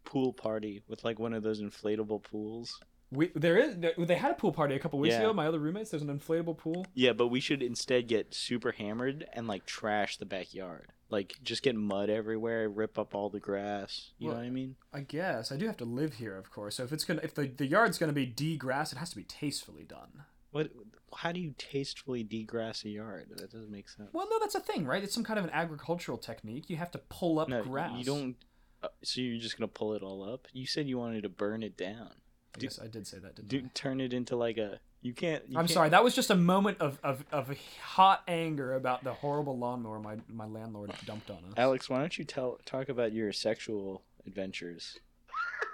pool 0.04 0.32
party 0.32 0.82
with 0.88 1.04
like 1.04 1.18
one 1.18 1.32
of 1.32 1.42
those 1.42 1.62
inflatable 1.62 2.22
pools. 2.24 2.80
We 3.12 3.30
there 3.36 3.56
is 3.56 3.76
there, 3.78 3.92
they 3.96 4.16
had 4.16 4.32
a 4.32 4.34
pool 4.34 4.50
party 4.52 4.74
a 4.74 4.80
couple 4.80 4.98
weeks 4.98 5.14
Yeah. 5.14 5.20
ago. 5.20 5.32
My 5.32 5.46
other 5.46 5.60
roommates, 5.60 5.90
there's 5.90 6.02
an 6.02 6.18
inflatable 6.18 6.58
pool. 6.58 6.84
Yeah, 6.94 7.12
but 7.12 7.28
we 7.28 7.38
should 7.38 7.62
instead 7.62 8.08
get 8.08 8.34
super 8.34 8.72
hammered 8.72 9.26
and 9.32 9.46
like 9.46 9.64
trash 9.64 10.16
the 10.16 10.26
backyard. 10.26 10.92
Like 11.14 11.36
just 11.42 11.62
get 11.62 11.76
mud 11.76 12.10
everywhere, 12.10 12.68
rip 12.68 12.98
up 12.98 13.14
all 13.14 13.30
the 13.30 13.40
grass. 13.40 14.10
You 14.18 14.28
Well- 14.28 14.36
know 14.36 14.42
what 14.42 14.46
I 14.48 14.50
mean? 14.50 14.76
I 14.92 15.00
guess 15.00 15.52
I 15.52 15.56
do 15.56 15.66
have 15.66 15.76
to 15.78 15.84
live 15.84 16.14
here, 16.14 16.36
of 16.36 16.50
course. 16.50 16.76
So 16.76 16.84
if 16.84 16.92
it's 16.92 17.04
gonna 17.04 17.20
if 17.22 17.34
the, 17.34 17.46
the 17.46 17.66
yard's 17.66 17.98
gonna 17.98 18.12
be 18.12 18.26
de-grass, 18.26 18.92
it 18.92 18.98
has 18.98 19.10
to 19.10 19.16
be 19.16 19.24
tastefully 19.24 19.84
done. 19.84 20.24
What 20.50 20.70
how 21.18 21.30
do 21.30 21.38
you 21.40 21.54
tastefully 21.56 22.24
degrass 22.24 22.84
a 22.84 22.88
yard? 22.88 23.26
That 23.36 23.52
doesn't 23.52 23.70
make 23.70 23.88
sense. 23.88 24.10
Well, 24.12 24.26
no, 24.28 24.38
that's 24.40 24.56
a 24.56 24.60
thing, 24.60 24.84
right? 24.84 25.02
It's 25.04 25.14
some 25.14 25.22
kind 25.22 25.38
of 25.38 25.44
an 25.44 25.52
agricultural 25.52 26.18
technique. 26.18 26.68
You 26.68 26.76
have 26.76 26.90
to 26.90 26.98
pull 26.98 27.38
up 27.38 27.48
no, 27.48 27.62
grass. 27.62 27.96
you 27.96 28.04
don't 28.04 28.36
uh, 28.82 28.88
so 29.02 29.20
you're 29.20 29.40
just 29.40 29.56
going 29.58 29.68
to 29.68 29.72
pull 29.72 29.94
it 29.94 30.02
all 30.02 30.22
up? 30.22 30.46
You 30.52 30.66
said 30.66 30.86
you 30.88 30.98
wanted 30.98 31.22
to 31.22 31.28
burn 31.30 31.62
it 31.62 31.76
down. 31.76 32.10
I 32.54 32.58
guess 32.60 32.78
I 32.78 32.86
did 32.86 33.06
say 33.06 33.18
that, 33.18 33.34
didn't 33.34 33.48
Do, 33.48 33.70
turn 33.74 34.00
it 34.00 34.12
into 34.12 34.36
like 34.36 34.58
a 34.58 34.78
you 35.04 35.12
can't 35.12 35.44
you 35.48 35.56
I? 35.56 35.60
I'm 35.60 35.66
can't- 35.66 35.74
sorry. 35.74 35.88
That 35.90 36.02
was 36.02 36.14
just 36.14 36.30
a 36.30 36.34
moment 36.34 36.78
of, 36.80 36.98
of, 37.04 37.24
of 37.30 37.54
hot 37.82 38.22
anger 38.26 38.74
about 38.74 39.04
the 39.04 39.12
horrible 39.12 39.56
lawnmower 39.56 40.00
my, 40.00 40.16
my 40.28 40.46
landlord 40.46 40.92
dumped 41.04 41.30
on 41.30 41.36
us. 41.36 41.52
Alex, 41.56 41.88
why 41.90 42.00
don't 42.00 42.16
you 42.18 42.24
tell 42.24 42.58
talk 42.64 42.88
about 42.88 43.12
your 43.12 43.30
sexual 43.30 44.02
adventures? 44.26 44.98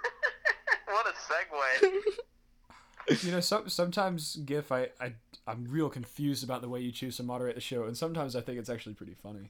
what 0.85 1.07
a 1.07 1.13
segue! 1.13 3.23
You 3.25 3.31
know, 3.31 3.39
some, 3.39 3.67
sometimes 3.67 4.35
Giff, 4.35 4.71
I, 4.71 4.89
I 4.99 5.13
I'm 5.47 5.65
real 5.69 5.89
confused 5.89 6.43
about 6.43 6.61
the 6.61 6.69
way 6.69 6.81
you 6.81 6.91
choose 6.91 7.17
to 7.17 7.23
moderate 7.23 7.55
the 7.55 7.61
show, 7.61 7.85
and 7.85 7.97
sometimes 7.97 8.35
I 8.35 8.41
think 8.41 8.59
it's 8.59 8.69
actually 8.69 8.93
pretty 8.95 9.15
funny. 9.15 9.49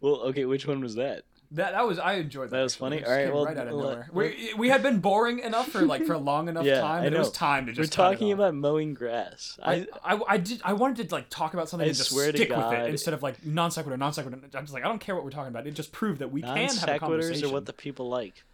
Well, 0.00 0.20
okay, 0.28 0.44
which 0.44 0.66
one 0.66 0.80
was 0.80 0.94
that? 0.94 1.24
That 1.52 1.72
that 1.72 1.86
was 1.86 1.98
I 1.98 2.14
enjoyed 2.14 2.50
that. 2.50 2.56
That 2.56 2.62
was 2.62 2.74
actually. 2.74 3.00
funny? 3.00 3.04
Alright, 3.06 3.24
came 3.26 3.34
well, 3.34 3.44
right 3.46 3.56
out 3.56 3.68
of 3.68 3.74
well, 3.74 3.82
nowhere. 3.90 4.08
We, 4.12 4.52
we 4.58 4.68
had 4.68 4.82
been 4.82 4.98
boring 5.00 5.38
enough 5.38 5.68
for 5.68 5.80
like 5.82 6.04
for 6.04 6.12
a 6.12 6.18
long 6.30 6.48
enough 6.48 6.64
Yeah, 6.66 6.80
time. 6.82 7.02
I 7.02 7.06
and 7.06 7.14
It 7.14 7.18
was 7.18 7.30
time 7.30 7.64
to 7.66 7.70
We're 7.72 7.76
just 7.76 7.92
it 7.92 7.96
talking 7.96 8.32
about 8.32 8.54
mowing 8.54 8.92
grass. 8.92 9.58
I, 9.62 9.86
I, 10.04 10.20
I 10.28 10.36
did 10.36 10.60
I 10.62 10.74
wanted 10.74 11.08
to 11.08 11.14
like 11.14 11.30
talk 11.30 11.54
about 11.54 11.70
something 11.70 11.86
I 11.86 11.88
and 11.88 11.96
just 11.96 12.10
stick 12.10 12.50
with 12.50 12.72
it 12.72 12.90
instead 12.90 13.14
of 13.14 13.22
like 13.22 13.44
non 13.46 13.70
sequitur 13.70 13.96
non 13.96 14.12
sequitur. 14.12 14.38
I'm 14.54 14.64
just 14.64 14.74
like 14.74 14.84
I 14.84 14.88
don't 14.88 14.98
care 15.00 15.14
what 15.14 15.24
we're 15.24 15.30
talking 15.30 15.48
about. 15.48 15.66
It 15.66 15.70
just 15.70 15.90
proved 15.92 16.18
that 16.20 16.30
we 16.30 16.42
can 16.42 16.68
have 16.68 16.88
a 16.88 16.98
conversation. 16.98 17.48
are 17.48 17.52
what 17.52 17.64
the 17.66 17.72
people 17.72 18.08
like. 18.10 18.44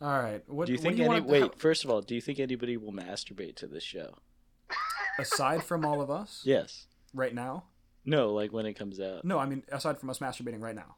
All 0.00 0.08
right. 0.20 0.42
What 0.48 0.66
Do 0.66 0.72
you 0.72 0.78
think 0.78 0.96
do 0.96 1.02
you 1.02 1.10
any 1.10 1.20
wait, 1.22 1.58
first 1.58 1.82
of 1.84 1.90
all, 1.90 2.02
do 2.02 2.14
you 2.14 2.20
think 2.20 2.38
anybody 2.38 2.76
will 2.76 2.92
masturbate 2.92 3.56
to 3.56 3.66
this 3.66 3.82
show? 3.82 4.18
aside 5.18 5.62
from 5.62 5.84
all 5.84 6.00
of 6.00 6.10
us 6.10 6.42
Yes. 6.44 6.86
right 7.12 7.34
now? 7.34 7.64
No, 8.04 8.32
like 8.32 8.52
when 8.52 8.66
it 8.66 8.74
comes 8.74 9.00
out. 9.00 9.24
No, 9.24 9.38
I 9.38 9.46
mean 9.46 9.62
aside 9.72 9.98
from 9.98 10.10
us 10.10 10.18
masturbating 10.18 10.60
right 10.60 10.74
now. 10.74 10.96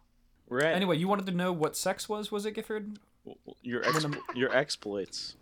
We're 0.49 0.61
at 0.61 0.75
Anyway, 0.77 0.97
you 0.99 1.09
wanted 1.09 1.27
to 1.27 1.33
know 1.33 1.53
what 1.53 1.77
sex 1.77 2.09
was? 2.09 2.31
Was 2.31 2.47
it 2.47 2.53
Gifford? 2.53 2.99
your 3.63 3.85
ex- 3.85 4.07
your 4.35 4.55
exploits. 4.55 5.35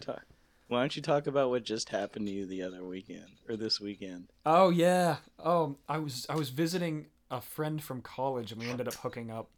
Ta- 0.00 0.20
Why 0.68 0.80
don't 0.80 0.96
you 0.96 1.02
talk 1.02 1.26
about 1.26 1.50
what 1.50 1.62
just 1.64 1.90
happened 1.90 2.26
to 2.26 2.32
you 2.32 2.46
the 2.46 2.62
other 2.62 2.82
weekend 2.84 3.26
or 3.48 3.56
this 3.56 3.80
weekend? 3.80 4.28
Oh 4.46 4.70
yeah. 4.70 5.16
Oh, 5.38 5.76
I 5.88 5.98
was 5.98 6.26
I 6.30 6.36
was 6.36 6.48
visiting 6.50 7.06
a 7.30 7.40
friend 7.40 7.82
from 7.82 8.00
college, 8.00 8.50
and 8.52 8.60
we 8.60 8.68
ended 8.70 8.88
up 8.88 8.94
hooking 8.94 9.30
up. 9.30 9.48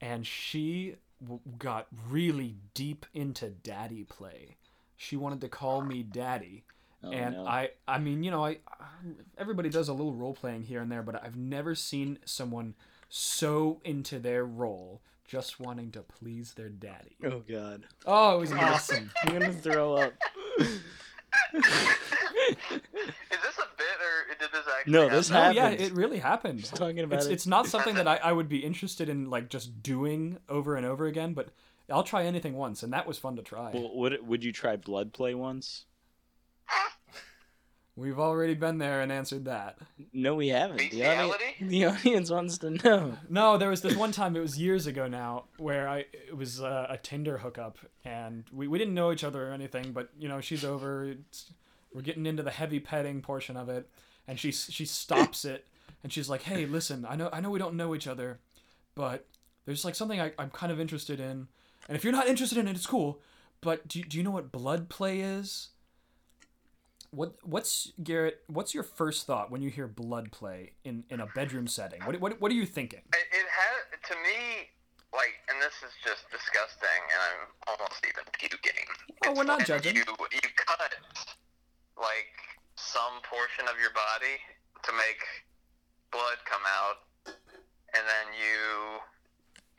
And 0.00 0.26
she 0.26 0.96
w- 1.22 1.40
got 1.58 1.86
really 2.08 2.56
deep 2.74 3.06
into 3.14 3.48
daddy 3.50 4.04
play. 4.04 4.56
She 4.96 5.16
wanted 5.16 5.40
to 5.42 5.48
call 5.48 5.82
me 5.82 6.02
daddy, 6.02 6.64
Oh, 7.02 7.10
and 7.12 7.34
no. 7.34 7.46
I 7.46 7.70
I 7.86 7.98
mean 7.98 8.24
you 8.24 8.30
know 8.30 8.42
I 8.44 8.58
everybody 9.36 9.68
does 9.68 9.88
a 9.88 9.92
little 9.92 10.14
role 10.14 10.32
playing 10.34 10.62
here 10.62 10.80
and 10.80 10.90
there, 10.90 11.02
but 11.02 11.22
I've 11.22 11.36
never 11.36 11.74
seen 11.74 12.18
someone 12.24 12.74
so 13.08 13.80
into 13.84 14.18
their 14.18 14.44
role 14.44 15.00
just 15.26 15.58
wanting 15.58 15.90
to 15.92 16.00
please 16.02 16.52
their 16.54 16.68
daddy. 16.68 17.16
Oh 17.24 17.42
God, 17.48 17.84
Oh, 18.06 18.36
it 18.36 18.40
was 18.40 18.52
awesome. 18.52 19.10
I'm 19.24 19.32
gonna 19.38 19.52
throw 19.52 19.94
up. 19.96 20.12
Is 21.54 21.60
this 23.42 23.58
a 23.58 23.66
bit 23.76 23.98
or 24.00 24.34
did 24.38 24.50
this 24.52 24.64
actually? 24.78 24.92
No, 24.92 25.02
happen? 25.02 25.16
this 25.16 25.30
Oh 25.32 25.50
yeah, 25.50 25.70
it 25.70 25.92
really 25.92 26.18
happened. 26.18 26.60
Just 26.60 26.76
talking 26.76 27.00
about 27.00 27.18
It's 27.20 27.26
it. 27.26 27.32
it's 27.32 27.46
not 27.46 27.66
something 27.66 27.94
that 27.96 28.06
I, 28.06 28.16
I 28.16 28.32
would 28.32 28.48
be 28.48 28.58
interested 28.58 29.08
in 29.08 29.30
like 29.30 29.48
just 29.48 29.82
doing 29.82 30.38
over 30.48 30.76
and 30.76 30.84
over 30.86 31.06
again, 31.06 31.32
but 31.34 31.48
I'll 31.90 32.02
try 32.04 32.24
anything 32.24 32.54
once, 32.54 32.82
and 32.82 32.92
that 32.92 33.06
was 33.06 33.18
fun 33.18 33.36
to 33.36 33.42
try. 33.42 33.70
Well, 33.74 33.94
would 33.96 34.26
would 34.26 34.44
you 34.44 34.52
try 34.52 34.76
blood 34.76 35.12
play 35.12 35.34
once? 35.34 35.84
We've 37.96 38.18
already 38.18 38.54
been 38.54 38.78
there 38.78 39.02
and 39.02 39.12
answered 39.12 39.44
that. 39.44 39.78
No, 40.12 40.34
we 40.34 40.48
haven't. 40.48 40.78
The, 40.90 41.04
audi- 41.06 41.56
the 41.60 41.84
audience 41.86 42.28
wants 42.28 42.58
to 42.58 42.70
know. 42.70 43.16
No, 43.28 43.56
there 43.56 43.70
was 43.70 43.82
this 43.82 43.94
one 43.96 44.10
time. 44.10 44.34
It 44.34 44.40
was 44.40 44.58
years 44.58 44.88
ago 44.88 45.06
now, 45.06 45.44
where 45.58 45.88
I 45.88 45.98
it 46.12 46.36
was 46.36 46.60
uh, 46.60 46.88
a 46.90 46.96
Tinder 46.98 47.38
hookup, 47.38 47.78
and 48.04 48.44
we, 48.52 48.66
we 48.66 48.78
didn't 48.78 48.94
know 48.94 49.12
each 49.12 49.22
other 49.22 49.48
or 49.48 49.52
anything. 49.52 49.92
But 49.92 50.10
you 50.18 50.28
know, 50.28 50.40
she's 50.40 50.64
over. 50.64 51.04
It's, 51.04 51.52
we're 51.92 52.02
getting 52.02 52.26
into 52.26 52.42
the 52.42 52.50
heavy 52.50 52.80
petting 52.80 53.22
portion 53.22 53.56
of 53.56 53.68
it, 53.68 53.88
and 54.26 54.40
she 54.40 54.50
she 54.50 54.84
stops 54.84 55.44
it, 55.44 55.64
and 56.02 56.12
she's 56.12 56.28
like, 56.28 56.42
"Hey, 56.42 56.66
listen, 56.66 57.06
I 57.08 57.14
know 57.14 57.30
I 57.32 57.40
know 57.40 57.50
we 57.50 57.60
don't 57.60 57.76
know 57.76 57.94
each 57.94 58.08
other, 58.08 58.40
but 58.96 59.28
there's 59.66 59.84
like 59.84 59.94
something 59.94 60.20
I, 60.20 60.32
I'm 60.36 60.50
kind 60.50 60.72
of 60.72 60.80
interested 60.80 61.20
in, 61.20 61.46
and 61.86 61.96
if 61.96 62.02
you're 62.02 62.12
not 62.12 62.26
interested 62.26 62.58
in 62.58 62.66
it, 62.66 62.74
it's 62.74 62.86
cool. 62.86 63.20
But 63.60 63.86
do, 63.86 64.02
do 64.02 64.18
you 64.18 64.24
know 64.24 64.32
what 64.32 64.50
blood 64.50 64.88
play 64.88 65.20
is?" 65.20 65.68
What 67.14 67.34
what's 67.42 67.92
Garrett? 68.02 68.42
What's 68.48 68.74
your 68.74 68.82
first 68.82 69.26
thought 69.26 69.50
when 69.50 69.62
you 69.62 69.70
hear 69.70 69.86
blood 69.86 70.32
play 70.32 70.72
in, 70.84 71.04
in 71.10 71.20
a 71.20 71.26
bedroom 71.26 71.68
setting? 71.68 72.02
What, 72.02 72.20
what 72.20 72.40
what 72.40 72.50
are 72.50 72.54
you 72.54 72.66
thinking? 72.66 73.02
It, 73.12 73.26
it 73.30 73.46
had 73.46 74.02
to 74.10 74.14
me 74.16 74.70
like, 75.14 75.38
and 75.46 75.62
this 75.62 75.78
is 75.86 75.94
just 76.02 76.26
disgusting, 76.34 77.00
and 77.14 77.20
I'm 77.22 77.42
almost 77.70 78.02
even 78.02 78.26
puking. 78.34 78.82
Oh, 79.24 79.30
It's 79.30 79.38
we're 79.38 79.46
not 79.46 79.62
when 79.62 79.66
judging. 79.66 79.94
You 79.94 80.02
you 80.02 80.48
cut 80.58 80.90
like 81.94 82.34
some 82.74 83.22
portion 83.22 83.70
of 83.70 83.78
your 83.78 83.94
body 83.94 84.42
to 84.82 84.90
make 84.98 85.22
blood 86.10 86.42
come 86.44 86.66
out, 86.66 87.06
and 87.94 88.02
then 88.02 88.26
you 88.34 88.98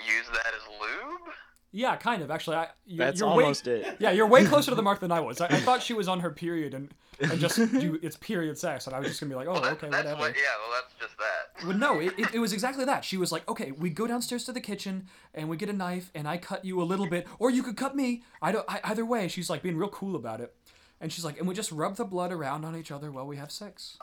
use 0.07 0.27
that 0.31 0.55
as 0.55 0.63
lube. 0.79 1.27
Yeah, 1.71 1.97
kind 1.97 2.21
of. 2.21 2.31
Actually, 2.31 2.55
I 2.57 2.67
you're, 2.85 3.05
That's 3.05 3.19
you're 3.19 3.29
almost 3.29 3.65
way, 3.65 3.81
it. 3.81 3.97
Yeah, 3.99 4.11
you're 4.11 4.27
way 4.27 4.45
closer 4.51 4.71
to 4.71 4.75
the 4.75 4.81
mark 4.81 4.99
than 5.01 5.11
I 5.11 5.19
was. 5.19 5.41
I, 5.41 5.47
I 5.47 5.59
thought 5.59 5.83
she 5.83 5.93
was 5.93 6.07
on 6.07 6.21
her 6.21 6.31
period 6.31 6.73
and, 6.73 6.93
and 7.19 7.37
just 7.39 7.57
do 7.79 7.99
it's 8.01 8.15
period 8.15 8.57
sex, 8.57 8.87
and 8.87 8.95
I 8.95 8.99
was 8.99 9.09
just 9.09 9.19
gonna 9.19 9.29
be 9.29 9.35
like, 9.35 9.47
oh, 9.47 9.53
Well, 9.59 9.65
okay, 9.71 9.89
that's 9.89 10.03
whatever. 10.05 10.19
what. 10.21 10.35
Yeah, 10.35 10.41
well, 10.61 10.81
that's 10.81 10.93
just 10.99 11.17
that. 11.17 11.67
Well, 11.67 11.77
no, 11.77 11.99
it, 11.99 12.13
it, 12.17 12.35
it 12.35 12.39
was 12.39 12.53
exactly 12.53 12.85
that. 12.85 13.03
She 13.03 13.17
was 13.17 13.31
like, 13.31 13.47
okay, 13.49 13.71
we 13.71 13.89
go 13.89 14.07
downstairs 14.07 14.45
to 14.45 14.53
the 14.53 14.61
kitchen 14.61 15.07
and 15.33 15.49
we 15.49 15.57
get 15.57 15.69
a 15.69 15.73
knife 15.73 16.11
and 16.15 16.27
I 16.27 16.37
cut 16.37 16.63
you 16.63 16.81
a 16.81 16.85
little 16.85 17.07
bit, 17.07 17.27
or 17.39 17.49
you 17.49 17.61
could 17.61 17.75
cut 17.77 17.95
me. 17.95 18.23
I 18.41 18.51
don't. 18.53 18.65
I, 18.69 18.79
either 18.85 19.05
way, 19.05 19.27
she's 19.27 19.49
like 19.49 19.61
being 19.61 19.77
real 19.77 19.89
cool 19.89 20.15
about 20.15 20.39
it, 20.39 20.55
and 21.01 21.11
she's 21.11 21.25
like, 21.25 21.37
and 21.39 21.47
we 21.47 21.53
just 21.53 21.71
rub 21.73 21.97
the 21.97 22.05
blood 22.05 22.31
around 22.31 22.63
on 22.63 22.75
each 22.77 22.91
other 22.91 23.11
while 23.11 23.27
we 23.27 23.35
have 23.35 23.51
sex. 23.51 23.97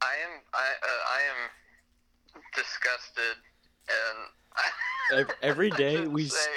I 0.00 0.14
am. 0.24 0.40
I. 0.54 0.58
Uh, 0.82 0.86
I 1.10 1.20
am 1.28 1.50
disgusted, 2.54 3.36
and 3.88 5.20
Ev- 5.28 5.36
every 5.42 5.70
day 5.70 6.06
we 6.06 6.24
insane. 6.24 6.48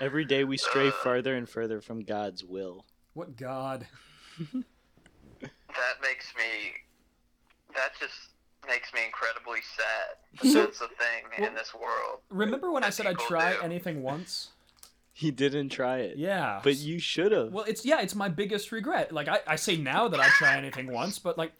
Every 0.00 0.24
day 0.24 0.44
we 0.44 0.56
stray 0.56 0.88
uh. 0.88 0.92
farther 0.92 1.34
and 1.36 1.48
further 1.48 1.80
from 1.80 2.02
God's 2.02 2.42
will. 2.44 2.84
What 3.14 3.36
God? 3.36 3.86
that 4.38 5.96
makes 6.02 6.32
me 6.36 6.72
that 7.74 7.90
just 8.00 8.14
makes 8.66 8.92
me 8.94 9.00
incredibly 9.04 9.58
sad 9.76 10.50
So- 10.52 10.64
that's 10.64 10.78
the 10.78 10.88
thing 10.88 11.46
in 11.46 11.54
this 11.54 11.74
world 11.74 12.20
Remember 12.30 12.70
when 12.70 12.84
I 12.84 12.90
said 12.90 13.06
I'd 13.06 13.18
try 13.18 13.54
do. 13.54 13.60
anything 13.62 14.02
once? 14.02 14.50
He 15.14 15.30
didn't 15.30 15.68
try 15.68 15.98
it. 15.98 16.16
Yeah. 16.16 16.60
But 16.64 16.76
you 16.76 16.98
should 16.98 17.32
have. 17.32 17.52
Well, 17.52 17.64
it's 17.64 17.84
yeah, 17.84 18.00
it's 18.00 18.14
my 18.14 18.30
biggest 18.30 18.72
regret. 18.72 19.12
Like 19.12 19.28
I, 19.28 19.40
I 19.46 19.56
say 19.56 19.76
now 19.76 20.08
that 20.08 20.18
I 20.18 20.28
try 20.30 20.56
anything 20.56 20.90
once, 20.90 21.18
but 21.18 21.36
like, 21.36 21.52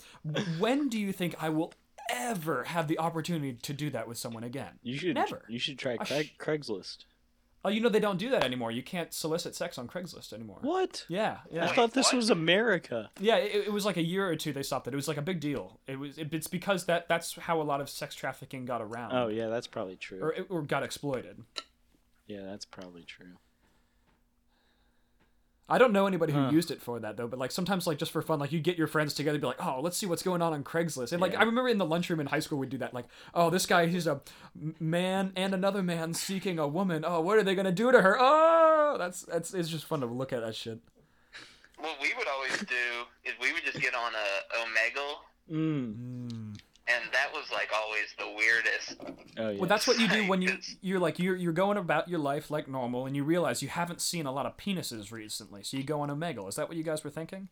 when 0.58 0.88
do 0.88 0.98
you 0.98 1.12
think 1.12 1.34
I 1.38 1.50
will 1.50 1.74
ever 2.12 2.64
have 2.64 2.86
the 2.86 2.98
opportunity 2.98 3.54
to 3.54 3.72
do 3.72 3.90
that 3.90 4.06
with 4.06 4.18
someone 4.18 4.44
again? 4.44 4.78
you 4.82 4.96
should 4.98 5.14
never. 5.14 5.42
You 5.48 5.58
should 5.58 5.78
try 5.78 5.96
I 5.98 6.04
Craig, 6.04 6.26
sh- 6.26 6.40
Craigslist. 6.40 6.98
Oh, 7.64 7.68
you 7.68 7.80
know 7.80 7.88
they 7.88 8.00
don't 8.00 8.18
do 8.18 8.28
that 8.30 8.42
anymore. 8.42 8.72
You 8.72 8.82
can't 8.82 9.12
solicit 9.14 9.54
sex 9.54 9.78
on 9.78 9.86
Craigslist 9.86 10.32
anymore. 10.32 10.58
What? 10.62 11.04
Yeah, 11.08 11.38
I 11.60 11.68
thought 11.68 11.92
this 11.92 12.06
what? 12.06 12.16
was 12.16 12.30
America. 12.30 13.10
yeah. 13.20 13.36
It, 13.36 13.66
it 13.68 13.72
was 13.72 13.86
like 13.86 13.96
a 13.96 14.02
year 14.02 14.28
or 14.28 14.34
two 14.34 14.52
they 14.52 14.64
stopped 14.64 14.88
it. 14.88 14.92
It 14.92 14.96
was 14.96 15.06
like 15.06 15.16
a 15.16 15.22
big 15.22 15.38
deal. 15.38 15.78
It 15.86 15.98
was. 15.98 16.18
It, 16.18 16.34
it's 16.34 16.48
because 16.48 16.86
that 16.86 17.08
that's 17.08 17.34
how 17.36 17.60
a 17.60 17.62
lot 17.62 17.80
of 17.80 17.88
sex 17.88 18.16
trafficking 18.16 18.64
got 18.64 18.82
around. 18.82 19.12
Oh 19.12 19.28
yeah, 19.28 19.46
that's 19.46 19.68
probably 19.68 19.96
true. 19.96 20.20
Or, 20.20 20.34
or 20.48 20.62
got 20.62 20.82
exploited. 20.82 21.38
yeah, 22.26 22.42
that's 22.42 22.64
probably 22.64 23.04
true. 23.04 23.34
I 25.68 25.78
don't 25.78 25.92
know 25.92 26.06
anybody 26.06 26.32
who 26.32 26.40
Huh. 26.42 26.50
used 26.50 26.70
it 26.70 26.82
for 26.82 26.98
that 27.00 27.16
though, 27.16 27.28
but 27.28 27.38
like 27.38 27.50
sometimes 27.50 27.86
like 27.86 27.96
just 27.96 28.10
for 28.12 28.20
fun, 28.20 28.38
like 28.38 28.52
you 28.52 28.60
get 28.60 28.76
your 28.76 28.86
friends 28.88 29.14
together, 29.14 29.38
be 29.38 29.46
like, 29.46 29.64
oh, 29.64 29.80
let's 29.80 29.96
see 29.96 30.06
what's 30.06 30.22
going 30.22 30.42
on 30.42 30.52
on 30.52 30.64
Craigslist, 30.64 31.12
and 31.12 31.20
like 31.22 31.32
Yeah. 31.32 31.40
I 31.40 31.44
remember 31.44 31.68
in 31.70 31.78
the 31.78 31.86
lunchroom 31.86 32.20
in 32.20 32.26
high 32.26 32.40
school 32.40 32.58
we'd 32.58 32.68
do 32.70 32.78
that, 32.78 32.92
like, 32.92 33.06
oh, 33.32 33.48
this 33.48 33.64
guy 33.64 33.86
he's 33.86 34.06
a 34.06 34.20
man 34.80 35.32
and 35.36 35.54
another 35.54 35.82
man 35.82 36.14
seeking 36.14 36.58
a 36.58 36.66
woman. 36.68 37.04
Oh, 37.06 37.20
what 37.20 37.38
are 37.38 37.42
they 37.42 37.54
gonna 37.54 37.72
do 37.72 37.90
to 37.92 38.02
her? 38.02 38.16
Oh, 38.18 38.96
that's 38.98 39.22
that's 39.22 39.54
it's 39.54 39.68
just 39.68 39.84
fun 39.86 40.00
to 40.00 40.06
look 40.06 40.32
at 40.32 40.40
that 40.42 40.54
shit. 40.56 40.80
what 41.78 41.96
we 42.02 42.12
would 42.18 42.28
always 42.28 42.58
do 42.58 43.06
is 43.24 43.32
we 43.40 43.52
would 43.52 43.64
just 43.64 43.80
get 43.80 43.94
on 43.94 44.12
a 44.14 44.56
omegle 44.58 45.14
Mm. 45.50 46.11
And 46.94 47.12
that 47.12 47.32
was 47.32 47.50
like 47.52 47.70
always 47.74 48.06
the 48.18 48.28
weirdest 48.36 48.96
Oh 49.38 49.48
yeah. 49.50 49.58
Well, 49.58 49.68
that's 49.68 49.86
what 49.86 49.98
you 49.98 50.08
do 50.08 50.26
when 50.28 50.42
you 50.42 50.48
It's- 50.50 50.76
you're 50.82 50.98
like 51.00 51.18
you're 51.18 51.36
you're 51.36 51.52
going 51.52 51.78
about 51.78 52.08
your 52.08 52.18
life 52.18 52.50
like 52.50 52.68
normal, 52.68 53.06
and 53.06 53.16
you 53.16 53.24
realize 53.24 53.62
you 53.62 53.68
haven't 53.68 54.00
seen 54.00 54.26
a 54.26 54.32
lot 54.32 54.44
of 54.46 54.56
penises 54.56 55.10
recently, 55.10 55.62
so 55.62 55.76
you 55.76 55.82
go 55.84 56.00
on 56.02 56.08
Omegle. 56.10 56.48
Is 56.48 56.56
that 56.56 56.68
what 56.68 56.76
you 56.76 56.82
guys 56.84 57.02
were 57.04 57.10
thinking? 57.10 57.48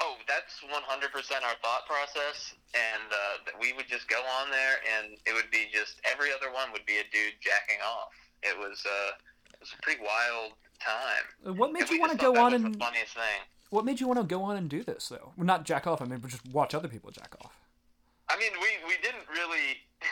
oh 0.00 0.16
that's 0.26 0.58
100% 0.60 0.74
our 0.74 1.54
thought 1.62 1.86
process 1.86 2.54
and 2.74 3.12
uh, 3.12 3.52
we 3.60 3.72
would 3.74 3.86
just 3.86 4.08
go 4.08 4.16
on 4.40 4.50
there 4.50 4.74
and 4.98 5.16
it 5.24 5.32
would 5.34 5.48
be 5.52 5.66
just 5.72 6.00
every 6.10 6.30
other 6.32 6.52
one 6.52 6.72
would 6.72 6.84
be 6.84 6.94
a 6.94 7.04
dude 7.12 7.34
jacking 7.40 7.80
off 7.86 8.08
it 8.42 8.58
was 8.58 8.82
uh 8.84 9.12
it 9.52 9.60
was 9.60 9.72
a 9.78 9.82
pretty 9.82 10.00
wild 10.02 10.52
time 10.80 11.24
Uh, 11.46 11.52
What 11.52 11.72
made 11.72 11.82
And 11.82 11.90
you 11.92 12.00
want 12.00 12.10
to 12.10 12.18
go 12.18 12.36
on 12.36 12.54
and 12.54 12.74
the 12.74 12.78
funniest 12.78 13.14
thing 13.14 13.40
what 13.70 13.84
made 13.84 14.00
you 14.00 14.08
want 14.08 14.18
to 14.18 14.24
go 14.26 14.42
on 14.42 14.56
and 14.56 14.68
do 14.68 14.82
this 14.82 15.08
though? 15.08 15.32
Well, 15.36 15.46
not 15.46 15.64
jack 15.64 15.86
off. 15.86 16.00
I 16.02 16.04
mean, 16.06 16.18
but 16.20 16.30
just 16.30 16.46
watch 16.52 16.74
other 16.74 16.86
people 16.88 17.10
jack 17.12 17.34
off. 17.44 17.53
I 18.34 18.38
mean, 18.38 18.50
we, 18.60 18.68
we 18.88 18.94
didn't 19.02 19.28
really. 19.30 19.78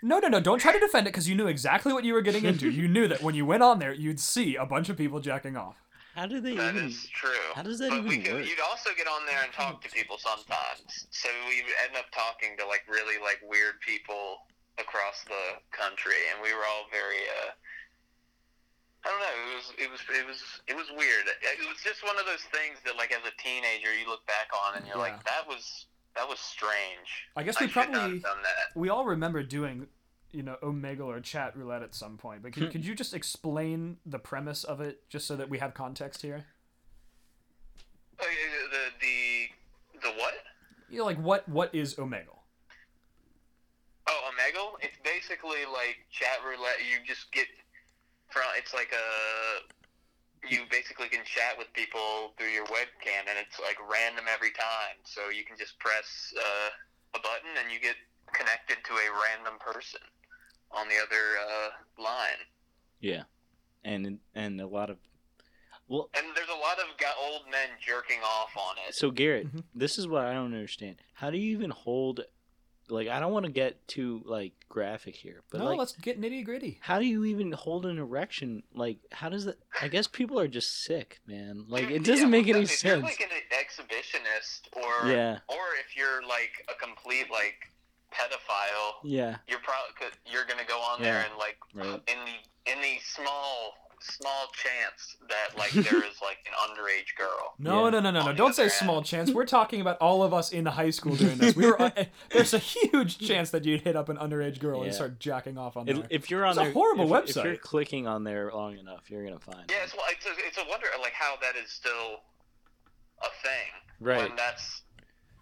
No, 0.00 0.20
no, 0.20 0.28
no! 0.28 0.38
Don't 0.38 0.60
try 0.62 0.70
to 0.70 0.78
defend 0.78 1.08
it 1.08 1.10
because 1.10 1.28
you 1.28 1.34
knew 1.34 1.48
exactly 1.50 1.90
what 1.92 2.04
you 2.06 2.14
were 2.14 2.22
getting 2.22 2.44
into. 2.46 2.70
you 2.70 2.86
knew 2.86 3.08
that 3.08 3.18
when 3.20 3.34
you 3.34 3.42
went 3.44 3.64
on 3.66 3.80
there, 3.80 3.90
you'd 3.92 4.20
see 4.20 4.54
a 4.54 4.62
bunch 4.64 4.88
of 4.88 4.96
people 4.96 5.18
jacking 5.18 5.56
off. 5.58 5.74
How 6.14 6.26
do 6.30 6.38
they 6.38 6.54
That 6.54 6.78
even? 6.78 6.86
is 6.86 7.02
true. 7.10 7.34
how 7.58 7.62
does 7.66 7.80
that 7.82 7.90
but 7.90 8.04
we 8.06 8.22
even 8.22 8.22
could, 8.22 8.34
work? 8.42 8.46
You'd 8.46 8.62
also 8.62 8.90
get 8.96 9.08
on 9.10 9.26
there 9.26 9.42
and 9.42 9.50
talk 9.52 9.82
to 9.82 9.90
people 9.90 10.14
sometimes. 10.16 10.86
So 11.10 11.26
we 11.50 11.66
end 11.82 11.98
up 11.98 12.06
talking 12.14 12.54
to 12.62 12.66
like 12.70 12.86
really 12.86 13.18
like 13.18 13.42
weird 13.42 13.82
people 13.82 14.46
across 14.78 15.26
the 15.26 15.58
country, 15.74 16.30
and 16.30 16.38
we 16.46 16.54
were 16.54 16.62
all 16.62 16.86
very. 16.94 17.26
uh 17.42 17.50
I 19.02 19.10
don't 19.10 19.18
know. 19.18 19.34
It 19.50 19.54
was 19.58 19.66
it 19.82 19.90
was 19.90 20.00
it 20.14 20.26
was 20.30 20.40
it 20.70 20.76
was 20.78 20.86
weird. 20.94 21.26
It 21.42 21.66
was 21.66 21.82
just 21.82 22.06
one 22.06 22.22
of 22.22 22.26
those 22.30 22.46
things 22.54 22.78
that 22.86 22.94
like 22.94 23.10
as 23.10 23.26
a 23.26 23.34
teenager 23.42 23.90
you 23.98 24.06
look 24.06 24.22
back 24.30 24.46
on 24.54 24.78
and 24.78 24.86
you're 24.86 24.94
Yeah. 24.94 25.10
like 25.10 25.18
that 25.26 25.42
was 25.50 25.90
that 26.16 26.28
was 26.28 26.38
strange. 26.38 27.28
I 27.36 27.42
guess 27.42 27.60
we 27.60 27.68
should 27.68 27.76
not 27.76 27.92
probably 27.92 28.16
have 28.16 28.22
done 28.22 28.42
that. 28.42 28.78
we 28.78 28.88
all 28.88 29.04
remember 29.04 29.42
doing, 29.42 29.86
you 30.32 30.42
know, 30.42 30.56
Omegle 30.62 31.06
or 31.06 31.20
chat 31.20 31.56
roulette 31.56 31.82
at 31.82 31.94
some 31.94 32.16
point. 32.16 32.42
But 32.42 32.52
could, 32.52 32.70
could 32.72 32.84
you 32.84 32.94
just 32.94 33.14
explain 33.14 33.98
the 34.04 34.18
premise 34.18 34.64
of 34.64 34.80
it, 34.80 35.02
just 35.08 35.26
so 35.26 35.36
that 35.36 35.48
we 35.48 35.58
have 35.58 35.74
context 35.74 36.22
here? 36.22 36.44
Uh, 38.20 38.24
the 38.72 38.90
the 39.00 40.00
the 40.08 40.14
what? 40.20 40.34
You 40.90 40.98
know, 40.98 41.04
like 41.04 41.18
what 41.18 41.48
what 41.48 41.74
is 41.74 41.94
Omegle? 41.94 42.38
Oh, 44.08 44.30
Omegle? 44.30 44.72
It's 44.80 44.96
basically 45.04 45.64
like 45.72 45.98
chat 46.10 46.38
roulette. 46.44 46.78
You 46.90 46.98
just 47.06 47.30
get 47.30 47.46
from. 48.30 48.42
It's 48.56 48.74
like 48.74 48.90
a. 48.92 49.72
You 50.48 50.60
basically 50.70 51.08
can 51.08 51.24
chat 51.24 51.56
with 51.58 51.72
people 51.72 52.32
through 52.38 52.48
your 52.50 52.66
webcam, 52.66 53.26
and 53.28 53.36
it's 53.40 53.58
like 53.60 53.76
random 53.90 54.26
every 54.32 54.50
time. 54.52 54.96
So 55.04 55.30
you 55.30 55.44
can 55.44 55.56
just 55.58 55.78
press 55.78 56.32
uh, 56.38 56.70
a 57.16 57.20
button, 57.20 57.50
and 57.62 57.72
you 57.72 57.80
get 57.80 57.96
connected 58.32 58.76
to 58.84 58.92
a 58.92 59.08
random 59.26 59.58
person 59.58 60.00
on 60.70 60.86
the 60.88 60.94
other 60.96 61.24
uh, 61.42 62.02
line. 62.02 62.40
Yeah, 63.00 63.22
and 63.84 64.18
and 64.34 64.60
a 64.60 64.66
lot 64.66 64.90
of. 64.90 64.98
Well, 65.88 66.10
And 66.14 66.26
there's 66.36 66.48
a 66.50 66.60
lot 66.60 66.78
of 66.78 66.98
gu 66.98 67.06
old 67.18 67.42
men 67.50 67.68
jerking 67.80 68.18
off 68.22 68.50
on 68.56 68.76
it. 68.86 68.94
so 68.94 69.10
Garrett, 69.10 69.46
Mhm. 69.54 69.64
this 69.74 69.96
is 69.98 70.06
what 70.06 70.24
I 70.26 70.34
don't 70.34 70.52
understand. 70.52 70.96
How 71.14 71.30
do 71.30 71.38
you 71.38 71.50
even 71.56 71.70
hold? 71.70 72.20
Like, 72.90 73.08
I 73.08 73.20
don't 73.20 73.32
want 73.32 73.44
to 73.46 73.52
get 73.52 73.86
too 73.88 74.22
like 74.24 74.52
graphic 74.68 75.14
here, 75.16 75.42
but 75.50 75.58
no, 75.58 75.66
like, 75.66 75.78
let's 75.78 75.92
get 75.92 76.20
nitty 76.20 76.44
gritty. 76.44 76.78
how 76.80 76.98
do 76.98 77.04
you 77.04 77.24
even 77.24 77.52
hold 77.52 77.86
an 77.86 77.98
erection? 77.98 78.62
Like, 78.74 78.98
how 79.12 79.28
does 79.28 79.44
that? 79.44 79.58
I 79.82 79.88
guess 79.88 80.06
people 80.06 80.38
are 80.40 80.48
just 80.48 80.84
sick, 80.84 81.20
man. 81.26 81.64
Like, 81.68 81.90
it 81.90 82.04
doesn't 82.10 82.30
make 82.30 82.46
well, 82.46 82.56
any 82.56 82.64
if 82.64 82.70
sense. 82.70 82.84
you're 82.84 83.02
like 83.02 83.20
an 83.20 83.28
exhibitionist, 83.52 84.68
or 84.72 85.10
Yeah. 85.10 85.38
or 85.48 85.58
if 85.80 85.96
you're 85.96 86.22
like 86.26 86.64
a 86.68 86.74
complete 86.84 87.30
like 87.30 87.72
pedophile, 88.12 88.94
Yeah. 89.04 89.36
you're 89.46 89.60
probably 89.60 90.08
you're 90.30 90.44
gonna 90.46 90.64
go 90.66 90.78
on 90.80 91.02
there 91.02 91.20
and 91.28 91.36
like 91.38 91.56
Right. 91.74 92.00
in 92.08 92.18
the 92.24 92.72
in 92.72 92.80
the 92.82 92.98
small 93.02 93.74
small 94.00 94.46
chance 94.54 95.16
that 95.28 95.56
like 95.58 95.70
there 95.72 96.04
is 96.04 96.20
like 96.22 96.38
an 96.46 96.54
underage 96.70 97.16
girl. 97.16 97.54
No, 97.58 97.84
Yeah. 97.84 97.90
no, 97.90 98.00
no, 98.00 98.10
no, 98.10 98.26
no! 98.26 98.32
Don't 98.32 98.54
say 98.54 98.64
other 98.64 98.70
hand- 98.70 98.78
small 98.84 99.02
chance. 99.02 99.30
We're 99.32 99.46
talking 99.46 99.80
about 99.80 99.98
all 100.00 100.22
of 100.22 100.32
us 100.34 100.52
in 100.52 100.66
high 100.66 100.90
school 100.90 101.16
doing 101.16 101.38
this. 101.38 101.54
We 101.56 101.66
were. 101.66 101.80
uh, 101.80 101.90
there's 102.30 102.54
a 102.54 102.58
huge 102.58 103.18
chance 103.18 103.50
that 103.50 103.64
you'd 103.64 103.82
hit 103.82 103.96
up 103.96 104.08
an 104.08 104.16
underage 104.16 104.58
girl 104.58 104.82
and 104.82 104.94
start 104.94 105.18
jacking 105.18 105.58
off 105.58 105.76
on 105.76 105.88
It, 105.88 105.94
there. 105.94 106.06
if 106.10 106.30
you're 106.30 106.44
on 106.44 106.58
It's 106.58 106.68
a 106.68 106.72
horrible 106.72 107.12
if, 107.14 107.30
If 107.30 107.44
you're 107.44 107.56
clicking 107.56 108.06
on 108.06 108.24
there 108.24 108.50
long 108.52 108.78
enough, 108.78 109.10
you're 109.10 109.24
gonna 109.24 109.38
find. 109.40 109.64
Yeah, 109.70 109.76
it's 109.84 109.94
well, 109.94 110.04
it's 110.10 110.26
a, 110.26 110.30
it's 110.46 110.58
a 110.58 110.64
wonder 110.68 110.86
like 111.00 111.12
how 111.12 111.34
that 111.42 111.56
is 111.62 111.70
still 111.70 112.20
a 113.22 113.28
thing 113.42 113.68
Right. 114.00 114.28
when 114.28 114.36
that's 114.36 114.82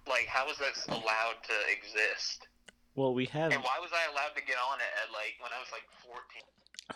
like 0.09 0.27
how 0.27 0.49
is 0.51 0.57
that 0.59 0.75
allowed 0.89 1.37
to 1.45 1.55
exist? 1.71 2.47
Well, 2.95 3.13
we 3.13 3.27
have. 3.27 3.53
And 3.53 3.63
why 3.63 3.79
was 3.81 3.91
I 3.93 4.11
allowed 4.11 4.35
to 4.37 4.43
get 4.43 4.57
on 4.73 4.79
it 4.79 4.91
at 5.05 5.13
like 5.13 5.35
when 5.43 5.51
I 5.53 5.59
was 5.59 5.69
like 5.73 5.83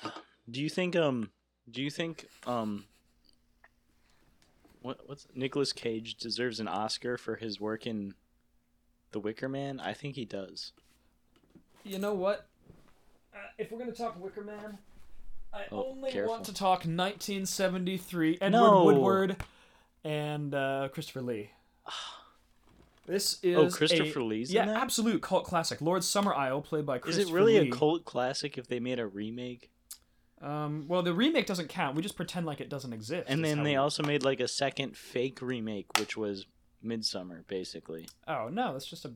14? 0.03 0.23
Do 0.51 0.63
you 0.63 0.71
think 0.71 0.97
um? 0.97 1.31
Do 1.71 1.83
you 1.83 1.91
think 1.91 2.29
um? 2.47 2.85
What 4.83 5.01
what's 5.07 5.27
Nicolas 5.35 5.73
Cage 5.73 6.14
deserves 6.16 6.59
an 6.61 6.68
Oscar 6.68 7.16
for 7.18 7.37
his 7.37 7.61
work 7.61 7.87
in 7.87 8.14
The 9.12 9.21
Wicker 9.21 9.49
Man? 9.49 9.79
I 9.81 9.93
think 9.93 10.16
he 10.16 10.25
does. 10.25 10.73
You 11.85 11.99
know 11.99 12.14
what? 12.14 12.47
Uh, 13.35 13.39
if 13.59 13.71
we're 13.71 13.79
gonna 13.79 13.93
talk 13.93 14.18
Wicker 14.23 14.43
Man, 14.43 14.79
I 15.53 15.64
Oh, 15.71 15.91
only 15.91 16.11
careful. 16.11 16.33
want 16.33 16.45
to 16.47 16.55
talk 16.55 16.81
1973 16.81 18.39
Edward 18.41 18.51
No. 18.51 18.85
Woodward 18.85 19.37
and 20.03 20.55
uh, 20.55 20.89
Christopher 20.93 21.23
Lee. 21.23 21.51
This 23.07 23.39
is 23.43 23.57
Oh, 23.57 23.68
Christopher 23.77 24.21
a, 24.21 24.25
Lee's 24.25 24.51
in 24.51 24.57
yeah, 24.68 24.81
absolute 24.81 25.21
cult 25.21 25.45
classic. 25.45 25.81
Lord 25.81 26.03
Summerisle, 26.03 26.62
played 26.62 26.87
by 26.87 26.99
Christopher. 26.99 27.23
Is 27.23 27.29
it 27.31 27.33
really 27.35 27.57
a 27.57 27.68
cult 27.68 28.05
classic 28.05 28.57
if 28.57 28.68
they 28.68 28.79
made 28.79 29.01
a 29.01 29.07
remake? 29.07 29.68
Um, 30.41 30.86
well, 30.88 31.03
the 31.03 31.12
remake 31.12 31.47
doesn't 31.47 31.68
count. 31.68 31.97
We 31.97 32.03
just 32.03 32.16
pretend 32.16 32.47
like 32.47 32.61
it 32.61 32.68
doesn't 32.70 32.93
exist. 32.93 33.28
And 33.28 33.45
then 33.45 33.62
they 33.62 33.72
we- 33.72 33.76
also 33.76 34.03
made 34.03 34.22
like 34.24 34.41
a 34.41 34.49
second 34.49 34.97
fake 34.97 35.41
remake, 35.43 35.99
which 35.99 36.16
was 36.16 36.47
Midsummer, 36.82 37.45
basically. 37.47 38.09
Oh 38.26 38.49
no, 38.49 38.72
that's 38.72 38.86
just 38.86 39.05
a 39.05 39.12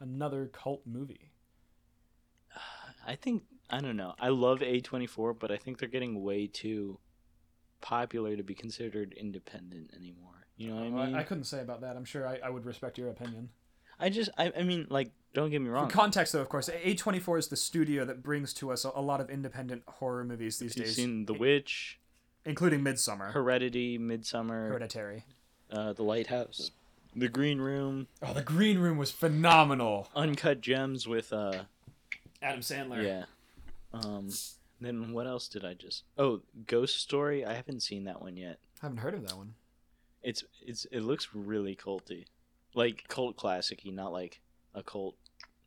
another 0.00 0.46
cult 0.46 0.82
movie. 0.86 1.30
I 3.06 3.14
think 3.16 3.42
I 3.70 3.80
don't 3.80 3.96
know. 3.96 4.14
I 4.20 4.28
love 4.28 4.60
A24, 4.60 5.38
but 5.38 5.50
I 5.50 5.56
think 5.56 5.78
they're 5.78 5.88
getting 5.88 6.22
way 6.22 6.46
too 6.46 6.98
popular 7.80 8.36
to 8.36 8.42
be 8.42 8.54
considered 8.54 9.14
independent 9.16 9.92
anymore. 9.94 10.46
You 10.56 10.68
know 10.68 10.74
what 10.76 10.84
I 10.84 10.88
Well, 10.90 11.06
mean? 11.06 11.14
I, 11.16 11.22
couldn't 11.22 11.44
say 11.44 11.60
about 11.60 11.80
that. 11.80 11.96
I'm 11.96 12.04
sure 12.04 12.26
I, 12.26 12.38
I 12.44 12.50
would 12.50 12.64
respect 12.66 12.98
your 12.98 13.08
opinion. 13.10 13.48
I 13.98 14.08
just, 14.10 14.30
I, 14.38 14.52
I 14.56 14.62
mean, 14.62 14.86
like, 14.90 15.10
don't 15.34 15.50
get 15.50 15.60
me 15.60 15.68
For 15.68 15.72
wrong. 15.74 15.88
context, 15.88 16.32
though, 16.32 16.40
of 16.40 16.48
course, 16.48 16.68
A24 16.70 17.38
is 17.38 17.48
the 17.48 17.56
studio 17.56 18.04
that 18.06 18.22
brings 18.22 18.54
to 18.54 18.70
us 18.72 18.84
a, 18.84 18.92
a 18.94 19.02
lot 19.02 19.20
of 19.20 19.28
independent 19.28 19.82
horror 19.86 20.24
movies 20.24 20.58
these 20.58 20.76
You've 20.76 20.86
days, 20.86 20.96
seen 20.96 21.26
The 21.26 21.34
Witch, 21.34 21.98
including 22.44 22.82
Midsummer, 22.82 23.32
Heredity, 23.32 23.98
Midsummer, 23.98 24.68
Hereditary. 24.68 25.24
uh, 25.70 25.92
The 25.92 26.02
Lighthouse, 26.04 26.70
The 27.14 27.28
Green 27.28 27.58
Room, 27.60 28.06
Oh, 28.22 28.32
The 28.32 28.42
Green 28.42 28.78
Room 28.78 28.96
was 28.96 29.10
phenomenal. 29.10 30.08
Uncut 30.16 30.60
Gems 30.60 31.06
with, 31.06 31.32
uh, 31.32 31.64
Adam 32.40 32.60
Sandler. 32.60 33.02
yeah. 33.02 33.24
Um, 33.92 34.28
then 34.80 35.12
what 35.12 35.26
else 35.26 35.48
did 35.48 35.64
I 35.64 35.74
just? 35.74 36.02
Oh, 36.18 36.40
Ghost 36.66 37.00
Story. 37.00 37.44
I 37.44 37.54
haven't 37.54 37.80
seen 37.80 38.04
that 38.04 38.20
one 38.20 38.36
yet. 38.36 38.58
I 38.82 38.86
haven't 38.86 38.98
heard 38.98 39.14
of 39.14 39.26
that 39.28 39.36
one. 39.36 39.54
It's 40.22 40.42
it's 40.66 40.84
it 40.86 41.00
looks 41.00 41.28
really 41.34 41.76
culty, 41.76 42.24
like 42.74 43.04
cult 43.08 43.36
classicy, 43.36 43.92
not 43.94 44.12
like 44.12 44.40
a 44.74 44.82
cult 44.82 45.14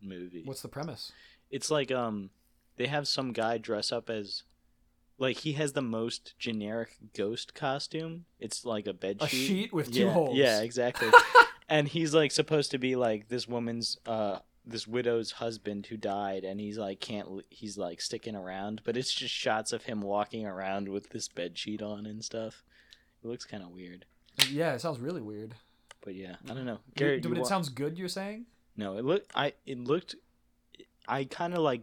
movie. 0.07 0.43
What's 0.45 0.61
the 0.61 0.67
premise? 0.67 1.11
It's 1.51 1.69
like 1.71 1.91
um, 1.91 2.29
they 2.77 2.87
have 2.87 3.07
some 3.07 3.31
guy 3.33 3.57
dress 3.57 3.91
up 3.91 4.09
as, 4.09 4.43
like 5.17 5.37
he 5.37 5.53
has 5.53 5.73
the 5.73 5.81
most 5.81 6.33
generic 6.39 6.97
ghost 7.15 7.53
costume. 7.53 8.25
It's 8.39 8.65
like 8.65 8.87
a 8.87 8.93
bed 8.93 9.17
A 9.21 9.27
sheet. 9.27 9.47
sheet 9.47 9.73
with 9.73 9.91
two 9.93 10.05
yeah, 10.05 10.11
holes. 10.11 10.37
Yeah, 10.37 10.61
exactly. 10.61 11.09
and 11.69 11.87
he's 11.87 12.13
like 12.13 12.31
supposed 12.31 12.71
to 12.71 12.77
be 12.77 12.95
like 12.95 13.27
this 13.29 13.47
woman's 13.47 13.97
uh 14.05 14.39
this 14.69 14.85
widow's 14.85 15.31
husband 15.33 15.85
who 15.85 15.95
died 15.95 16.43
and 16.43 16.59
he's 16.59 16.77
like 16.77 16.99
can't 16.99 17.27
he's 17.49 17.77
like 17.77 18.01
sticking 18.01 18.35
around 18.35 18.81
but 18.83 18.97
it's 18.97 19.13
just 19.13 19.33
shots 19.33 19.71
of 19.71 19.83
him 19.83 20.01
walking 20.01 20.45
around 20.45 20.89
with 20.89 21.09
this 21.11 21.29
bed 21.29 21.57
sheet 21.57 21.81
on 21.81 22.05
and 22.05 22.21
stuff 22.23 22.63
it 23.23 23.27
looks 23.27 23.45
kind 23.45 23.63
of 23.63 23.69
weird 23.69 24.03
Yeah, 24.51 24.73
it 24.73 24.81
sounds 24.81 24.99
really 24.99 25.21
weird. 25.21 25.55
but 26.03 26.15
yeah 26.15 26.35
i 26.49 26.53
don't 26.53 26.65
know 26.65 26.79
Garrett, 26.95 27.23
but 27.23 27.31
it 27.37 27.39
wa- 27.41 27.45
sounds 27.47 27.69
good. 27.69 27.97
You're 27.97 28.09
saying? 28.09 28.45
No 28.77 28.97
it 28.97 29.03
looked 29.03 29.29
i 29.35 29.51
it 29.65 29.79
looked 29.79 30.15
i 31.07 31.23
kind 31.25 31.53
of 31.53 31.59
like 31.59 31.81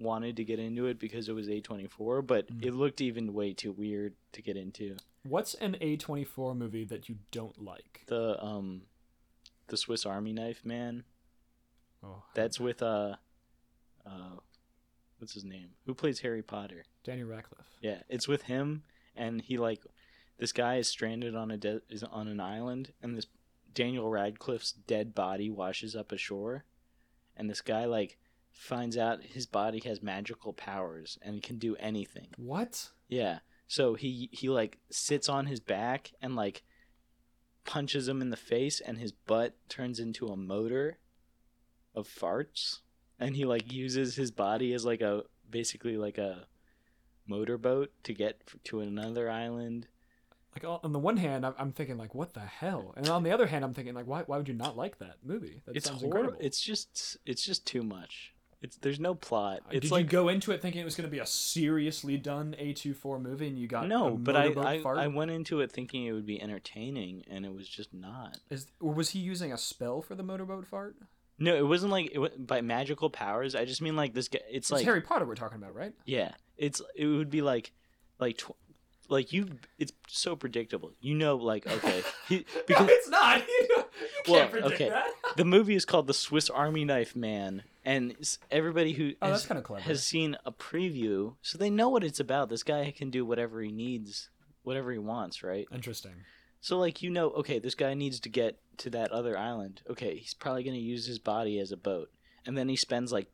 wanted 0.00 0.36
to 0.36 0.44
get 0.44 0.58
into 0.58 0.86
it 0.86 0.98
because 0.98 1.28
it 1.28 1.32
was 1.32 1.48
a24 1.48 2.26
but 2.26 2.46
Mm. 2.52 2.64
it 2.66 2.74
looked 2.74 3.00
even 3.00 3.32
way 3.32 3.52
too 3.54 3.72
weird 3.72 4.14
to 4.32 4.42
get 4.42 4.56
into 4.56 4.96
What's 5.22 5.54
an 5.54 5.76
A24 5.80 6.56
movie 6.56 6.84
that 6.84 7.08
you 7.08 7.16
don't 7.32 7.60
like? 7.60 8.02
the 8.06 8.42
um 8.44 8.82
the 9.68 9.76
swiss 9.76 10.04
army 10.06 10.32
knife 10.32 10.64
man 10.64 11.04
Oh, 12.04 12.22
That's 12.34 12.60
with 12.60 12.82
uh, 12.82 13.16
uh, 14.06 14.36
what's 15.18 15.32
his 15.32 15.42
name? 15.44 15.70
Who 15.86 15.94
plays 15.94 16.20
Harry 16.20 16.42
Potter? 16.42 16.84
Daniel 17.02 17.26
Radcliffe. 17.28 17.66
Yeah, 17.80 18.02
it's 18.08 18.28
with 18.28 18.42
him, 18.42 18.84
and 19.16 19.40
he 19.42 19.56
like, 19.58 19.82
this 20.38 20.52
guy 20.52 20.76
is 20.76 20.86
stranded 20.88 21.34
on 21.34 21.50
a 21.50 21.56
de- 21.56 21.80
is 21.88 22.04
on 22.04 22.28
an 22.28 22.38
island, 22.38 22.92
and 23.02 23.16
this 23.16 23.26
Daniel 23.76 24.08
Radcliffe's 24.08 24.72
dead 24.72 25.14
body 25.14 25.50
washes 25.50 25.94
up 25.94 26.10
ashore, 26.10 26.64
and 27.36 27.48
this 27.48 27.60
guy 27.60 27.84
like 27.84 28.16
finds 28.50 28.96
out 28.96 29.22
his 29.22 29.44
body 29.46 29.80
has 29.84 30.02
magical 30.02 30.54
powers 30.54 31.18
and 31.20 31.42
can 31.42 31.58
do 31.58 31.76
anything. 31.76 32.28
What? 32.38 32.88
Yeah, 33.06 33.40
so 33.68 33.94
he 33.94 34.30
he 34.32 34.48
like 34.48 34.78
sits 34.90 35.28
on 35.28 35.44
his 35.44 35.60
back 35.60 36.12
and 36.22 36.34
like 36.34 36.64
punches 37.64 38.08
him 38.08 38.22
in 38.22 38.30
the 38.30 38.36
face, 38.36 38.80
and 38.80 38.96
his 38.96 39.12
butt 39.12 39.54
turns 39.68 40.00
into 40.00 40.28
a 40.28 40.36
motor 40.36 40.96
of 41.94 42.08
farts, 42.08 42.80
and 43.20 43.36
he 43.36 43.44
like 43.44 43.70
uses 43.70 44.16
his 44.16 44.30
body 44.30 44.72
as 44.72 44.86
like 44.86 45.02
a 45.02 45.24
basically 45.50 45.98
like 45.98 46.16
a 46.16 46.46
motorboat 47.26 47.92
to 48.04 48.14
get 48.14 48.40
to 48.64 48.80
another 48.80 49.30
island. 49.30 49.86
Like 50.62 50.80
on 50.84 50.92
the 50.92 50.98
one 50.98 51.16
hand, 51.18 51.44
I'm, 51.44 51.72
thinking 51.72 51.98
like, 51.98 52.14
what 52.14 52.32
the 52.32 52.40
hell? 52.40 52.94
And 52.96 53.08
on 53.08 53.22
the 53.22 53.30
other 53.30 53.46
hand, 53.46 53.64
I'm 53.64 53.74
thinking 53.74 53.94
like, 53.94 54.06
why, 54.06 54.22
why 54.22 54.38
would 54.38 54.48
you 54.48 54.54
not 54.54 54.76
like 54.76 54.98
that 55.00 55.16
movie? 55.22 55.60
That 55.66 55.76
it's 55.76 55.86
sounds 55.86 56.00
horrible. 56.00 56.18
incredible. 56.20 56.46
It's 56.46 56.60
just 56.60 57.18
it's 57.26 57.44
just 57.44 57.66
too 57.66 57.82
much. 57.82 58.32
It's 58.62 58.76
there's 58.78 58.98
no 58.98 59.14
plot. 59.14 59.60
Uh, 59.66 59.70
It's 59.72 59.82
Did 59.82 59.90
like 59.92 60.04
you 60.04 60.08
go 60.08 60.28
into 60.28 60.50
it 60.52 60.62
thinking 60.62 60.80
it 60.80 60.84
was 60.84 60.96
going 60.96 61.06
to 61.08 61.10
be 61.10 61.18
a 61.18 61.26
seriously 61.26 62.16
done 62.16 62.56
A24 62.58 63.20
movie, 63.20 63.48
and 63.48 63.58
you 63.58 63.68
got 63.68 63.86
no, 63.86 64.16
but 64.16 64.34
I 64.34 64.46
I? 64.46 64.82
I 65.04 65.06
went 65.08 65.30
into 65.30 65.60
it 65.60 65.70
thinking 65.70 66.06
it 66.06 66.12
would 66.12 66.26
be 66.26 66.40
entertaining, 66.40 67.24
and 67.30 67.44
it 67.44 67.54
was 67.54 67.68
just 67.68 67.92
not. 67.92 68.38
Is 68.50 68.66
or 68.80 68.94
was 68.94 69.10
he 69.10 69.18
using 69.18 69.52
a 69.52 69.58
spell 69.58 70.00
for 70.00 70.14
the 70.14 70.22
motorboat 70.22 70.66
fart? 70.66 70.96
No, 71.38 71.54
it 71.54 71.66
wasn't 71.66 71.92
like 71.92 72.12
it 72.14 72.46
by 72.46 72.62
magical 72.62 73.10
powers. 73.10 73.54
I 73.54 73.66
just 73.66 73.82
mean 73.82 73.94
like 73.94 74.14
this 74.14 74.28
guy. 74.28 74.40
It's 74.48 74.68
It's 74.68 74.70
like 74.70 74.84
Harry 74.86 75.02
Potter 75.02 75.26
we're 75.26 75.34
talking 75.34 75.58
about, 75.58 75.74
right? 75.74 75.92
yeah, 76.06 76.32
it's 76.56 76.80
it 76.94 77.04
would 77.06 77.28
be 77.28 77.42
like 77.42 77.72
like 78.18 78.38
tw- 78.38 78.52
like 79.08 79.32
you. 79.32 79.58
It's 79.78 79.92
so 80.08 80.36
predictable. 80.36 80.92
You 81.00 81.14
know, 81.14 81.36
like 81.36 81.66
okay, 81.70 82.02
he, 82.28 82.44
because 82.66 82.86
no, 82.86 82.92
it's 82.92 83.08
not. 83.08 83.38
you 83.48 83.66
can't 83.68 84.28
Well, 84.28 84.48
predict 84.48 84.72
okay. 84.74 84.88
that. 84.88 85.06
the 85.36 85.44
movie 85.44 85.74
is 85.74 85.84
called 85.84 86.06
The 86.06 86.14
Swiss 86.14 86.50
Army 86.50 86.84
Knife 86.84 87.14
Man, 87.16 87.62
and 87.84 88.14
everybody 88.50 88.92
who 88.92 89.12
Oh, 89.22 89.28
has, 89.28 89.38
that's 89.40 89.46
kinda 89.46 89.62
clever. 89.62 89.82
has 89.82 90.02
seen 90.04 90.36
a 90.44 90.52
preview, 90.52 91.34
so 91.42 91.58
they 91.58 91.70
know 91.70 91.88
what 91.88 92.04
it's 92.04 92.20
about. 92.20 92.48
This 92.48 92.62
guy 92.62 92.92
can 92.96 93.10
do 93.10 93.24
whatever 93.24 93.60
he 93.62 93.72
needs, 93.72 94.30
whatever 94.62 94.92
he 94.92 94.98
wants, 94.98 95.42
right? 95.42 95.66
Interesting. 95.72 96.14
So 96.60 96.78
like 96.78 97.02
you 97.02 97.10
know, 97.10 97.30
okay, 97.30 97.58
this 97.58 97.74
guy 97.74 97.94
needs 97.94 98.18
to 98.20 98.28
get 98.28 98.58
to 98.78 98.90
that 98.90 99.12
other 99.12 99.38
island. 99.38 99.82
Okay, 99.88 100.16
he's 100.16 100.34
probably 100.34 100.64
gonna 100.64 100.76
use 100.78 101.06
his 101.06 101.18
body 101.18 101.58
as 101.60 101.70
a 101.72 101.76
boat, 101.76 102.08
and 102.44 102.56
then 102.58 102.68
he 102.68 102.76
spends 102.76 103.12
like 103.12 103.28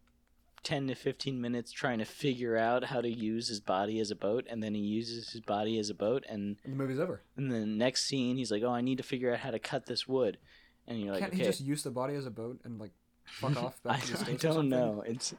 ten 0.62 0.86
to 0.88 0.94
fifteen 0.94 1.40
minutes 1.40 1.72
trying 1.72 1.98
to 1.98 2.04
figure 2.04 2.56
out 2.56 2.84
how 2.84 3.00
to 3.00 3.08
use 3.10 3.48
his 3.48 3.60
body 3.60 3.98
as 4.00 4.10
a 4.10 4.16
boat, 4.16 4.46
and 4.48 4.62
then 4.62 4.74
he 4.74 4.80
uses 4.80 5.30
his 5.32 5.40
body 5.40 5.78
as 5.78 5.90
a 5.90 5.94
boat, 5.94 6.24
and 6.28 6.56
And 6.64 6.72
the 6.74 6.76
movie's 6.76 6.98
over. 7.00 7.22
and 7.36 7.50
the 7.50 7.66
next 7.66 8.04
scene 8.04 8.36
he's 8.36 8.50
like, 8.52 8.62
oh, 8.62 8.70
I 8.72 8.80
need 8.80 8.98
to 8.98 9.02
figure 9.04 9.32
out 9.32 9.40
how 9.40 9.50
to 9.50 9.58
cut 9.58 9.86
this 9.86 10.06
wood, 10.08 10.38
and 10.86 11.00
you're 11.00 11.12
like, 11.12 11.20
Can't 11.20 11.32
okay, 11.32 11.42
he 11.42 11.48
just 11.48 11.60
use 11.60 11.82
the 11.82 11.90
body 11.90 12.14
as 12.14 12.26
a 12.26 12.30
boat 12.30 12.60
and 12.64 12.78
like 12.80 12.92
fuck 13.24 13.56
off 13.62 13.80
I, 13.84 13.88
back 13.96 14.02
to 14.04 14.16
the 14.24 14.30
I 14.32 14.34
don't 14.36 14.68
know. 14.68 15.02
It's 15.06 15.34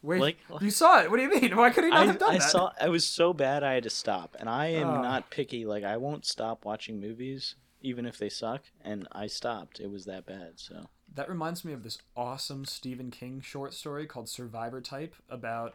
Wait, 0.00 0.20
Like- 0.20 0.38
you 0.60 0.70
saw 0.70 1.00
it. 1.02 1.10
What 1.10 1.16
do 1.16 1.24
you 1.24 1.30
mean? 1.40 1.56
Why 1.56 1.70
could 1.70 1.82
he 1.82 1.90
not 1.90 1.98
I, 1.98 2.06
have 2.06 2.18
done 2.20 2.30
I 2.30 2.38
that? 2.38 2.50
saw 2.50 2.70
I 2.80 2.88
was 2.88 3.04
so 3.04 3.32
bad 3.32 3.64
I 3.64 3.74
had 3.74 3.82
to 3.82 3.90
stop, 3.90 4.36
and 4.38 4.48
I 4.48 4.66
am 4.68 4.86
Ah. 4.88 5.02
not 5.02 5.30
picky. 5.30 5.64
Like 5.66 5.82
I 5.82 5.96
won't 5.96 6.24
stop 6.24 6.64
watching 6.64 7.00
movies 7.00 7.56
even 7.80 8.06
if 8.06 8.16
they 8.18 8.28
suck, 8.28 8.62
and 8.84 9.08
I 9.12 9.26
stopped. 9.28 9.80
It 9.80 9.90
was 9.90 10.04
that 10.04 10.24
bad. 10.26 10.52
So 10.56 10.88
That 11.14 11.28
reminds 11.28 11.64
me 11.64 11.72
of 11.72 11.82
this 11.82 11.98
awesome 12.16 12.64
Stephen 12.64 13.10
King 13.10 13.40
short 13.40 13.74
story 13.74 14.06
called 14.06 14.28
Survivor 14.28 14.80
Type 14.80 15.14
about 15.28 15.74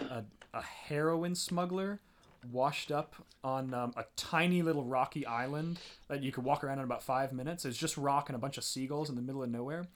a, 0.00 0.24
a 0.52 0.62
heroin 0.62 1.34
smuggler 1.34 2.00
washed 2.50 2.90
up 2.90 3.14
on 3.44 3.74
um, 3.74 3.92
a 3.96 4.04
tiny 4.16 4.62
little 4.62 4.84
rocky 4.84 5.26
island 5.26 5.78
that 6.08 6.22
you 6.22 6.32
could 6.32 6.42
walk 6.44 6.64
around 6.64 6.78
in 6.78 6.84
about 6.84 7.02
five 7.02 7.32
minutes. 7.32 7.64
It's 7.64 7.76
just 7.76 7.96
rock 7.98 8.28
and 8.30 8.36
a 8.36 8.38
bunch 8.38 8.56
of 8.58 8.64
seagulls 8.64 9.10
in 9.10 9.16
the 9.16 9.22
middle 9.22 9.42
of 9.42 9.50
nowhere. 9.50 9.86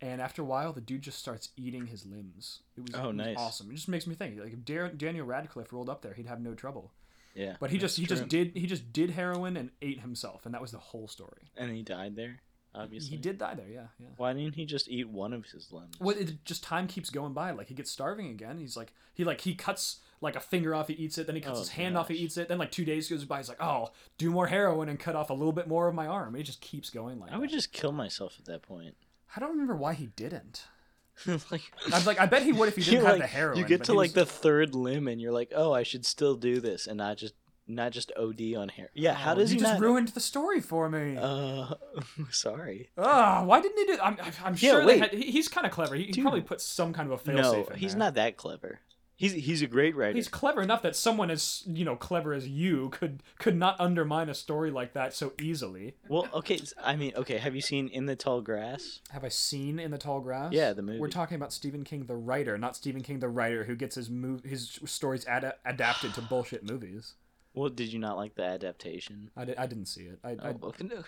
and 0.00 0.20
after 0.20 0.42
a 0.42 0.44
while, 0.44 0.72
the 0.72 0.80
dude 0.80 1.02
just 1.02 1.18
starts 1.20 1.50
eating 1.56 1.86
his 1.86 2.04
limbs. 2.04 2.58
It 2.76 2.80
was, 2.82 2.90
Oh, 2.94 3.04
it 3.04 3.06
was 3.08 3.16
nice. 3.16 3.36
awesome. 3.38 3.70
It 3.70 3.74
just 3.76 3.88
makes 3.88 4.06
me 4.08 4.16
think 4.16 4.38
like 4.40 4.52
if 4.52 4.64
Dar- 4.64 4.88
Daniel 4.88 5.24
Radcliffe 5.26 5.72
rolled 5.72 5.88
up 5.88 6.02
there, 6.02 6.12
he'd 6.14 6.26
have 6.26 6.40
no 6.40 6.54
trouble. 6.54 6.90
Yeah. 7.34 7.54
But 7.60 7.70
he 7.70 7.78
just 7.78 7.96
he 7.96 8.04
just 8.04 8.28
did 8.28 8.52
he 8.54 8.66
just 8.66 8.92
did 8.92 9.10
heroin 9.10 9.56
and 9.56 9.70
ate 9.80 10.00
himself, 10.00 10.44
and 10.44 10.52
that 10.54 10.60
was 10.60 10.72
the 10.72 10.78
whole 10.78 11.06
story. 11.08 11.50
And 11.56 11.70
he 11.70 11.82
died 11.82 12.14
there, 12.16 12.40
obviously. 12.74 13.10
He 13.10 13.16
did 13.16 13.38
die 13.38 13.54
there, 13.54 13.68
yeah, 13.68 13.86
yeah. 13.98 14.08
Why 14.16 14.32
didn't 14.32 14.54
he 14.54 14.64
just 14.64 14.88
eat 14.88 15.08
one 15.08 15.32
of 15.32 15.46
his 15.46 15.72
limbs? 15.72 15.94
Well, 16.00 16.16
it 16.16 16.44
just 16.44 16.62
time 16.62 16.86
keeps 16.86 17.10
going 17.10 17.32
by. 17.32 17.50
Like 17.52 17.68
he 17.68 17.74
gets 17.74 17.90
starving 17.90 18.28
again. 18.30 18.58
He's 18.58 18.76
like 18.76 18.92
he 19.14 19.24
like 19.24 19.40
he 19.42 19.54
cuts 19.54 20.00
like 20.20 20.36
a 20.36 20.40
finger 20.40 20.74
off, 20.74 20.88
he 20.88 20.94
eats 20.94 21.18
it. 21.18 21.26
Then 21.26 21.34
he 21.36 21.42
cuts 21.42 21.58
Oh, 21.58 21.60
his 21.60 21.70
hand 21.70 21.98
off, 21.98 22.08
he 22.08 22.14
eats 22.14 22.36
it. 22.36 22.48
Then 22.48 22.58
like 22.58 22.70
two 22.70 22.84
days 22.84 23.08
goes 23.08 23.24
by. 23.24 23.38
He's 23.38 23.48
like, 23.48 23.62
oh, 23.62 23.90
do 24.18 24.30
more 24.30 24.46
heroin 24.46 24.88
and 24.88 24.98
cut 24.98 25.16
off 25.16 25.30
a 25.30 25.34
little 25.34 25.52
bit 25.52 25.66
more 25.66 25.88
of 25.88 25.94
my 25.94 26.06
arm. 26.06 26.36
It 26.36 26.44
just 26.44 26.60
keeps 26.60 26.90
going 26.90 27.18
like. 27.18 27.32
I 27.32 27.38
would 27.38 27.50
that. 27.50 27.54
just 27.54 27.72
kill 27.72 27.92
myself 27.92 28.36
at 28.38 28.46
that 28.46 28.62
point. 28.62 28.94
I 29.36 29.40
don't 29.40 29.50
remember 29.50 29.76
why 29.76 29.94
he 29.94 30.06
didn't. 30.06 30.64
like, 31.26 31.62
I'm 31.92 32.04
like, 32.04 32.20
I 32.20 32.26
bet 32.26 32.42
he 32.42 32.52
would 32.52 32.68
if 32.68 32.76
he 32.76 32.82
didn't 32.90 33.04
have 33.04 33.12
like, 33.14 33.22
the 33.22 33.26
heroin. 33.26 33.58
You 33.58 33.64
get 33.64 33.84
to 33.84 33.92
like 33.94 34.08
was- 34.08 34.14
the 34.14 34.26
third 34.26 34.74
limb, 34.74 35.08
and 35.08 35.20
you're 35.20 35.32
like, 35.32 35.52
oh, 35.54 35.72
I 35.72 35.82
should 35.82 36.06
still 36.06 36.36
do 36.36 36.60
this, 36.60 36.86
and 36.86 36.98
not 36.98 37.16
just 37.16 37.34
not 37.66 37.92
just 37.92 38.12
OD 38.16 38.54
on 38.56 38.68
hair. 38.68 38.90
Yeah, 38.94 39.14
how 39.14 39.32
Oh, 39.32 39.36
does 39.36 39.52
you 39.52 39.58
he 39.58 39.60
just 39.64 39.74
not? 39.74 39.80
ruined 39.80 40.08
the 40.08 40.20
story 40.20 40.60
for 40.60 40.88
me? 40.88 41.16
Uh, 41.20 41.74
sorry. 42.30 42.90
Ah, 42.98 43.42
why 43.44 43.60
didn't 43.60 43.78
he 43.78 43.94
do? 43.94 44.00
I'm, 44.02 44.16
I'm 44.44 44.54
Yeah, 44.54 44.70
sure 44.72 44.84
wait. 44.86 44.98
had, 45.00 45.12
he's 45.12 45.48
kind 45.48 45.66
of 45.66 45.72
clever. 45.72 45.94
He, 45.94 46.06
Dude. 46.10 46.22
probably 46.24 46.40
put 46.42 46.60
some 46.60 46.92
kind 46.92 47.10
of 47.10 47.20
a 47.20 47.30
failsafe. 47.30 47.70
No, 47.70 47.74
he's 47.76 47.92
there. 47.92 47.98
not 48.00 48.14
that 48.14 48.36
clever. 48.36 48.80
He's 49.14 49.34
he's 49.34 49.62
a 49.62 49.68
great 49.68 49.94
writer. 49.94 50.14
He's 50.14 50.26
clever 50.26 50.62
enough 50.62 50.82
that 50.82 50.96
someone 50.96 51.30
as 51.30 51.62
you 51.66 51.84
know 51.84 51.94
clever 51.94 52.32
as 52.32 52.48
you 52.48 52.88
could 52.88 53.22
could 53.38 53.54
not 53.56 53.76
undermine 53.78 54.28
a 54.28 54.34
story 54.34 54.72
like 54.72 54.94
that 54.94 55.14
so 55.14 55.32
easily. 55.40 55.94
Well, 56.08 56.26
okay. 56.34 56.58
I 56.82 56.96
mean, 56.96 57.12
okay. 57.14 57.38
Have 57.38 57.54
you 57.54 57.60
seen 57.60 57.86
In 57.88 58.06
the 58.06 58.16
Tall 58.16 58.40
Grass? 58.40 59.00
Have 59.10 59.22
I 59.22 59.28
seen 59.28 59.78
in 59.78 59.92
the 59.92 59.98
tall 59.98 60.20
grass? 60.20 60.52
Yeah, 60.52 60.72
the 60.72 60.82
movie. 60.82 60.98
We're 60.98 61.08
talking 61.08 61.36
about 61.36 61.52
Stephen 61.52 61.84
King, 61.84 62.06
the 62.06 62.16
writer, 62.16 62.58
not 62.58 62.74
Stephen 62.74 63.02
King, 63.02 63.20
the 63.20 63.28
writer 63.28 63.62
who 63.64 63.76
gets 63.76 63.94
his 63.94 64.08
mov- 64.08 64.44
his 64.44 64.80
stories 64.86 65.24
ad- 65.26 65.54
adapted 65.64 66.14
to 66.14 66.22
bullshit 66.22 66.68
movies. 66.68 67.14
Well, 67.54 67.68
did 67.68 67.92
you 67.92 67.98
not 67.98 68.16
like 68.16 68.34
the 68.34 68.44
adaptation? 68.44 69.30
I, 69.36 69.44
di- 69.44 69.56
I 69.56 69.66
didn't 69.66 69.86
see 69.86 70.02
it. 70.04 70.18
I, 70.24 70.30
I, 70.30 70.36
Oh, 70.62 70.68
okay, 70.68 70.84
no. 70.84 71.02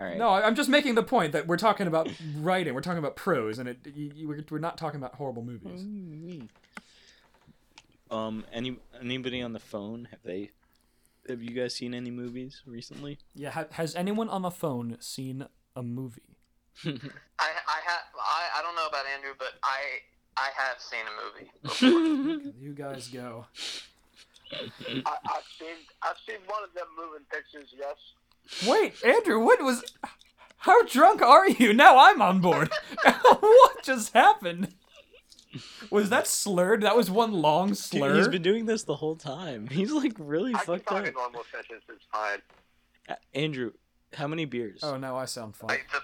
All 0.00 0.06
right. 0.08 0.18
no, 0.18 0.30
I- 0.30 0.44
I'm 0.46 0.54
just 0.56 0.68
making 0.68 0.94
the 0.96 1.02
point 1.04 1.32
that 1.32 1.46
we're 1.46 1.56
talking 1.56 1.86
about 1.86 2.08
writing. 2.36 2.74
We're 2.74 2.80
talking 2.80 2.98
about 2.98 3.14
prose, 3.14 3.58
and 3.58 3.68
it, 3.68 3.78
you, 3.94 4.10
you, 4.14 4.28
we're- 4.28 4.44
we're 4.50 4.58
not 4.58 4.76
talking 4.76 4.98
about 4.98 5.14
horrible 5.14 5.42
movies. 5.44 5.84
Um, 8.10 8.44
any 8.52 8.76
anybody 9.00 9.40
on 9.42 9.52
the 9.52 9.58
phone? 9.60 10.08
Have 10.10 10.20
they? 10.24 10.50
Have 11.28 11.42
you 11.42 11.50
guys 11.50 11.74
seen 11.74 11.94
any 11.94 12.10
movies 12.10 12.62
recently? 12.66 13.18
Yeah, 13.34 13.50
ha- 13.50 13.66
has 13.72 13.94
anyone 13.94 14.28
on 14.28 14.42
the 14.42 14.50
phone 14.50 14.96
seen 15.00 15.46
a 15.76 15.82
movie? 15.82 16.36
I 16.84 16.88
I 16.88 17.80
have 17.86 18.02
I, 18.20 18.48
I 18.58 18.62
don't 18.62 18.74
know 18.76 18.86
about 18.86 19.04
Andrew, 19.14 19.30
but 19.38 19.52
I 19.62 19.80
I 20.36 20.50
have 20.56 20.80
seen 20.80 21.00
a 21.06 21.14
movie. 22.34 22.52
You 22.60 22.72
guys 22.74 23.08
go. 23.08 23.46
I, 24.52 25.16
I've 25.24 25.44
seen 25.58 25.76
I've 26.02 26.16
seen 26.28 26.38
one 26.46 26.62
of 26.64 26.74
them 26.74 26.86
moving 26.96 27.24
pictures. 27.30 27.68
Yes. 27.76 27.96
Wait, 28.66 28.94
Andrew, 29.04 29.38
what 29.44 29.62
was? 29.62 29.84
How 30.58 30.82
drunk 30.84 31.22
are 31.22 31.48
you? 31.48 31.72
Now 31.72 31.98
I'm 31.98 32.20
on 32.22 32.40
board. 32.40 32.70
what 33.04 33.82
just 33.82 34.12
happened? 34.12 34.74
Was 35.90 36.08
that 36.10 36.26
slurred? 36.26 36.82
That 36.82 36.96
was 36.96 37.10
one 37.10 37.32
long 37.32 37.68
Dude, 37.68 37.76
slur. 37.78 38.14
he's 38.16 38.28
been 38.28 38.42
doing 38.42 38.66
this 38.66 38.84
the 38.84 38.96
whole 38.96 39.16
time. 39.16 39.66
He's 39.68 39.92
like 39.92 40.14
really 40.18 40.54
I 40.54 40.58
can 40.58 40.66
fucked 40.66 40.86
talk 40.88 41.00
up. 41.02 41.06
in 41.08 41.14
normal 41.14 41.42
sentence. 41.52 41.82
It's 41.88 42.04
fine. 42.10 42.38
Uh, 43.08 43.14
Andrew, 43.34 43.72
how 44.14 44.26
many 44.28 44.44
beers? 44.44 44.80
Oh, 44.82 44.96
now 44.96 45.16
I 45.16 45.24
sound 45.26 45.56
fine. 45.56 45.68
Like 45.68 45.86
the 45.92 46.00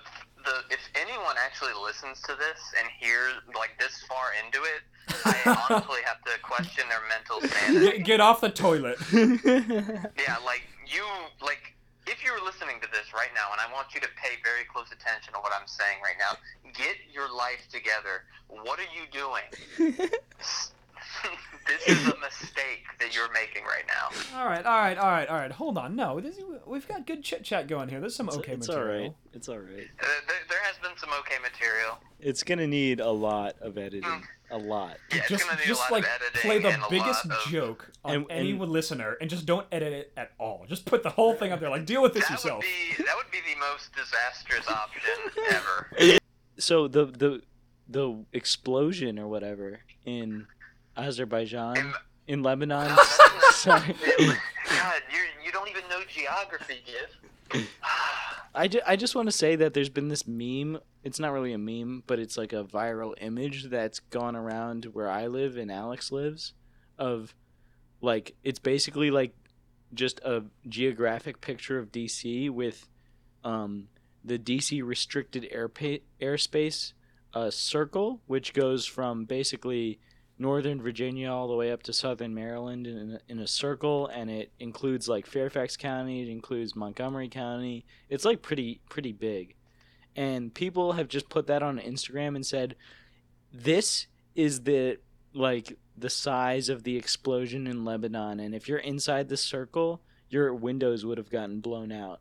the 0.48 0.74
if 0.74 0.80
anyone 0.94 1.36
actually 1.44 1.72
listens 1.84 2.20
to 2.22 2.34
this 2.34 2.60
and 2.78 2.88
hears 2.98 3.34
like 3.54 3.78
this 3.78 4.02
far 4.08 4.32
into 4.44 4.64
it, 4.64 4.82
I 5.24 5.36
honestly 5.70 6.00
have 6.04 6.22
to 6.24 6.38
question 6.42 6.84
their 6.88 7.02
mental 7.08 7.40
sanity. 7.40 7.98
Get, 7.98 8.06
get 8.06 8.20
off 8.20 8.40
the 8.40 8.50
toilet. 8.50 8.98
Yeah, 10.18 10.36
like 10.44 10.62
you 10.86 11.04
like 11.40 11.74
if 12.06 12.24
you're 12.24 12.42
listening 12.44 12.80
to 12.80 12.88
this 12.90 13.12
right 13.14 13.30
now, 13.34 13.52
and 13.52 13.60
I 13.60 13.72
want 13.72 13.94
you 13.94 14.00
to 14.00 14.08
pay 14.16 14.40
very 14.42 14.64
close 14.64 14.88
attention 14.92 15.34
to 15.34 15.40
what 15.40 15.52
I'm 15.52 15.66
saying 15.66 15.98
right 16.02 16.16
now, 16.18 16.36
get 16.72 16.96
your 17.12 17.32
life 17.34 17.68
together. 17.70 18.24
What 18.48 18.78
are 18.78 18.90
you 18.94 19.04
doing? 19.12 19.44
this 21.66 21.86
is 21.98 22.06
a 22.08 22.16
mistake 22.18 22.84
that 23.00 23.14
you're 23.14 23.32
making 23.32 23.64
right 23.64 23.84
now. 23.86 24.38
All 24.38 24.46
right, 24.46 24.64
all 24.64 24.78
right, 24.80 24.98
all 24.98 25.10
right, 25.10 25.28
all 25.28 25.36
right. 25.36 25.52
Hold 25.52 25.78
on. 25.78 25.96
No, 25.96 26.20
this, 26.20 26.38
we've 26.66 26.86
got 26.88 27.06
good 27.06 27.22
chit 27.22 27.44
chat 27.44 27.66
going 27.68 27.88
here. 27.88 28.00
There's 28.00 28.14
some 28.16 28.28
it's, 28.28 28.36
okay 28.38 28.52
it's 28.52 28.68
all 28.68 28.76
material. 28.76 29.02
right. 29.02 29.14
It's 29.34 29.48
all 29.48 29.58
right. 29.58 29.88
Uh, 30.00 30.06
there, 30.26 30.36
there 30.48 30.58
has 30.62 30.76
been 30.82 30.96
some 30.96 31.10
okay 31.20 31.36
material. 31.42 31.98
It's 32.20 32.42
gonna 32.42 32.66
need 32.66 33.00
a 33.00 33.10
lot 33.10 33.56
of 33.60 33.78
editing. 33.78 34.02
Mm. 34.02 34.22
A 34.50 34.56
lot. 34.56 34.96
Yeah, 35.12 35.18
it's 35.18 35.28
Just, 35.28 35.46
gonna 35.46 35.60
a 35.62 35.66
just 35.66 35.80
lot 35.82 35.90
like 35.92 36.04
of 36.04 36.40
play 36.40 36.58
the 36.58 36.74
biggest 36.88 37.26
lot 37.26 37.38
of, 37.44 37.52
joke 37.52 37.90
on 38.02 38.14
And- 38.14 38.26
any 38.30 38.52
and- 38.52 38.60
listener, 38.62 39.18
and 39.20 39.28
just 39.28 39.44
don't 39.44 39.66
edit 39.70 39.92
it 39.92 40.12
at 40.16 40.32
all. 40.38 40.64
Just 40.66 40.86
put 40.86 41.02
the 41.02 41.10
whole 41.10 41.34
thing 41.34 41.52
up 41.52 41.60
there. 41.60 41.68
Like 41.68 41.84
deal 41.84 42.00
with 42.00 42.14
this 42.14 42.26
That 42.28 42.42
would 42.42 42.44
yourself. 42.44 42.62
be 42.96 43.02
that 43.04 43.14
would 43.16 43.30
be 43.30 43.40
the 43.40 43.58
most 43.60 43.94
disastrous 43.94 44.66
option 44.68 45.02
ever. 45.50 46.18
So 46.58 46.88
the 46.88 47.04
the 47.06 47.42
the 47.88 48.24
explosion 48.32 49.18
or 49.18 49.28
whatever 49.28 49.80
in 50.04 50.46
Azerbaijan 50.98 51.76
In- 51.76 51.92
in 52.26 52.42
Lebanon. 52.42 52.96
Sorry. 53.52 53.94
God, 54.18 55.02
you 55.12 55.20
you 55.44 55.52
don't 55.52 55.68
even 55.68 55.82
know 55.88 56.00
geography, 56.08 56.82
Giff. 56.84 57.66
I, 58.54 58.66
ju- 58.68 58.80
I 58.86 58.96
just 58.96 59.14
want 59.14 59.26
to 59.28 59.32
say 59.32 59.56
that 59.56 59.72
there's 59.72 59.88
been 59.88 60.08
this 60.08 60.26
meme. 60.26 60.78
It's 61.04 61.18
not 61.20 61.32
really 61.32 61.52
a 61.52 61.58
meme, 61.58 62.02
but 62.06 62.18
it's 62.18 62.36
like 62.36 62.52
a 62.52 62.64
viral 62.64 63.14
image 63.20 63.64
that's 63.70 64.00
gone 64.00 64.34
around 64.36 64.86
where 64.86 65.08
I 65.08 65.28
live 65.28 65.56
and 65.56 65.70
Alex 65.70 66.10
lives 66.12 66.54
of 66.98 67.34
like 68.00 68.34
it's 68.42 68.58
basically 68.58 69.10
like 69.10 69.32
just 69.94 70.20
a 70.20 70.42
geographic 70.68 71.40
picture 71.40 71.78
of 71.78 71.92
DC 71.92 72.50
with 72.50 72.88
um 73.44 73.88
the 74.24 74.38
DC 74.38 74.84
restricted 74.84 75.48
air 75.50 75.70
airspace 76.20 76.92
uh, 77.34 77.50
circle 77.50 78.20
which 78.26 78.52
goes 78.52 78.84
from 78.84 79.24
basically 79.24 80.00
northern 80.38 80.80
Virginia 80.80 81.30
all 81.30 81.48
the 81.48 81.54
way 81.54 81.72
up 81.72 81.82
to 81.82 81.92
southern 81.92 82.34
Maryland 82.34 82.86
in 82.86 83.12
a, 83.12 83.32
in 83.32 83.38
a 83.40 83.46
circle 83.46 84.06
and 84.06 84.30
it 84.30 84.52
includes 84.60 85.08
like 85.08 85.26
Fairfax 85.26 85.76
County, 85.76 86.22
it 86.22 86.28
includes 86.28 86.76
Montgomery 86.76 87.28
County. 87.28 87.84
It's 88.08 88.24
like 88.24 88.42
pretty 88.42 88.80
pretty 88.88 89.12
big. 89.12 89.54
And 90.14 90.52
people 90.52 90.92
have 90.92 91.08
just 91.08 91.28
put 91.28 91.46
that 91.46 91.62
on 91.62 91.78
Instagram 91.78 92.36
and 92.36 92.46
said 92.46 92.76
this 93.52 94.06
is 94.34 94.62
the 94.62 94.98
like 95.34 95.76
the 95.96 96.10
size 96.10 96.68
of 96.68 96.84
the 96.84 96.96
explosion 96.96 97.66
in 97.66 97.84
Lebanon 97.84 98.40
and 98.40 98.54
if 98.54 98.68
you're 98.68 98.78
inside 98.78 99.28
the 99.28 99.36
circle, 99.36 100.00
your 100.28 100.54
windows 100.54 101.04
would 101.04 101.18
have 101.18 101.30
gotten 101.30 101.60
blown 101.60 101.90
out. 101.90 102.20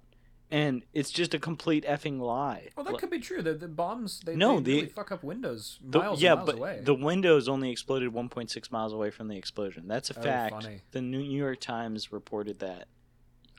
And 0.49 0.83
it's 0.93 1.11
just 1.11 1.33
a 1.33 1.39
complete 1.39 1.83
effing 1.83 2.19
lie. 2.21 2.69
Well, 2.77 2.85
that 2.85 2.97
could 2.99 3.09
be 3.09 3.19
true. 3.19 3.41
The, 3.41 3.53
the 3.53 3.67
bombs 3.67 4.21
they, 4.25 4.33
No, 4.35 4.57
they 4.59 4.63
the- 4.63 4.75
really 4.75 4.87
fuck 4.87 5.11
up 5.11 5.21
windows 5.23 5.77
The- 5.83 5.99
miles 5.99 6.21
yeah, 6.21 6.31
and 6.31 6.37
miles 6.39 6.45
but 6.51 6.57
away. 6.57 6.81
the 6.83 6.93
windows 6.95 7.49
only 7.49 7.69
exploded 7.69 8.13
1.6 8.13 8.71
miles 8.71 8.93
away 8.93 9.09
from 9.11 9.27
the 9.27 9.35
explosion. 9.35 9.87
That's 9.89 10.09
a 10.09 10.17
Oh, 10.17 10.21
fact. 10.21 10.53
funny. 10.53 10.81
The 10.91 11.01
New 11.01 11.19
York 11.19 11.59
Times 11.59 12.13
reported 12.13 12.59
that. 12.59 12.87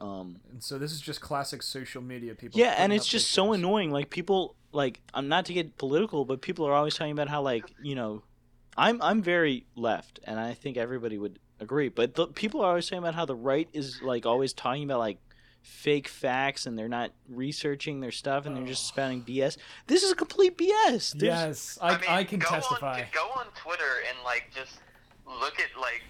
Um, 0.00 0.40
And 0.50 0.62
so 0.62 0.78
this 0.78 0.92
is 0.92 1.00
just 1.00 1.20
classic 1.20 1.62
social 1.62 2.00
media 2.00 2.34
people. 2.34 2.58
yeah, 2.58 2.74
and 2.78 2.92
it's 2.92 3.06
just 3.06 3.32
so 3.32 3.52
annoying. 3.52 3.90
Like 3.90 4.10
people, 4.10 4.54
like 4.72 5.00
I'm 5.12 5.28
not 5.28 5.44
to 5.46 5.52
get 5.52 5.76
political, 5.76 6.24
but 6.24 6.40
people 6.40 6.64
are 6.66 6.72
always 6.72 6.94
talking 6.94 7.12
about 7.12 7.28
how 7.28 7.42
like 7.42 7.64
you 7.82 7.96
know, 7.96 8.22
I'm 8.76 9.02
I'm 9.02 9.22
very 9.22 9.66
left, 9.74 10.20
and 10.22 10.38
I 10.38 10.54
think 10.54 10.76
everybody 10.76 11.18
would 11.18 11.40
agree. 11.58 11.88
But 11.88 12.14
the, 12.14 12.28
people 12.28 12.60
are 12.60 12.68
always 12.68 12.86
talking 12.86 13.02
about 13.02 13.16
how 13.16 13.24
the 13.24 13.34
right 13.34 13.68
is 13.72 14.00
like 14.00 14.24
always 14.24 14.52
talking 14.52 14.84
about 14.84 15.00
like 15.00 15.18
fake 15.62 16.08
facts 16.08 16.66
and 16.66 16.78
they're 16.78 16.88
not 16.88 17.10
researching 17.28 18.00
their 18.00 18.10
stuff 18.10 18.46
and 18.46 18.56
they're 18.56 18.64
just 18.66 18.86
spouting 18.86 19.22
BS. 19.22 19.56
This 19.86 20.02
is 20.02 20.12
a 20.12 20.14
complete 20.16 20.56
BS. 20.56 21.12
There's- 21.18 21.22
Yes, 21.22 21.78
I, 21.80 21.94
I, 22.08 22.16
mean, 22.18 22.26
can 22.26 22.38
go 22.38 22.48
testify. 22.48 23.00
On, 23.00 23.06
go 23.12 23.28
on 23.36 23.46
Twitter 23.54 24.02
and 24.08 24.18
like 24.24 24.50
just 24.54 24.78
look 25.26 25.54
at 25.60 25.78
like 25.80 26.02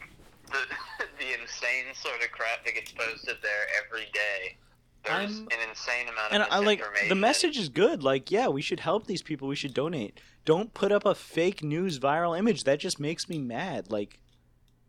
the 0.47 1.05
the 1.19 1.41
insane 1.41 1.85
sort 1.95 2.23
of 2.23 2.31
crap 2.31 2.65
that 2.65 2.75
gets 2.75 2.93
posted 2.93 3.37
there 3.43 3.67
every 3.85 4.07
day. 4.13 4.57
There's 5.05 5.39
I'm- 5.39 5.49
an 5.53 5.69
insane 5.69 6.09
amount 6.09 6.33
of 6.33 6.41
and 6.41 6.43
I 6.51 6.59
like 6.59 6.83
the 7.09 7.15
message 7.15 7.57
is 7.59 7.69
good. 7.69 8.03
Like, 8.03 8.31
yeah, 8.31 8.49
we 8.49 8.63
should 8.63 8.81
help 8.81 9.07
these 9.07 9.23
people. 9.23 9.49
We 9.49 9.57
should 9.57 9.75
donate. 9.75 10.21
Don't 10.45 10.73
put 10.73 10.93
up 10.93 11.05
a 11.05 11.15
fake 11.15 11.63
news 11.63 11.99
viral 11.99 12.39
image. 12.39 12.65
That 12.65 12.79
just 12.81 12.99
makes 12.99 13.29
me 13.29 13.39
mad. 13.39 13.91
Like, 13.91 14.19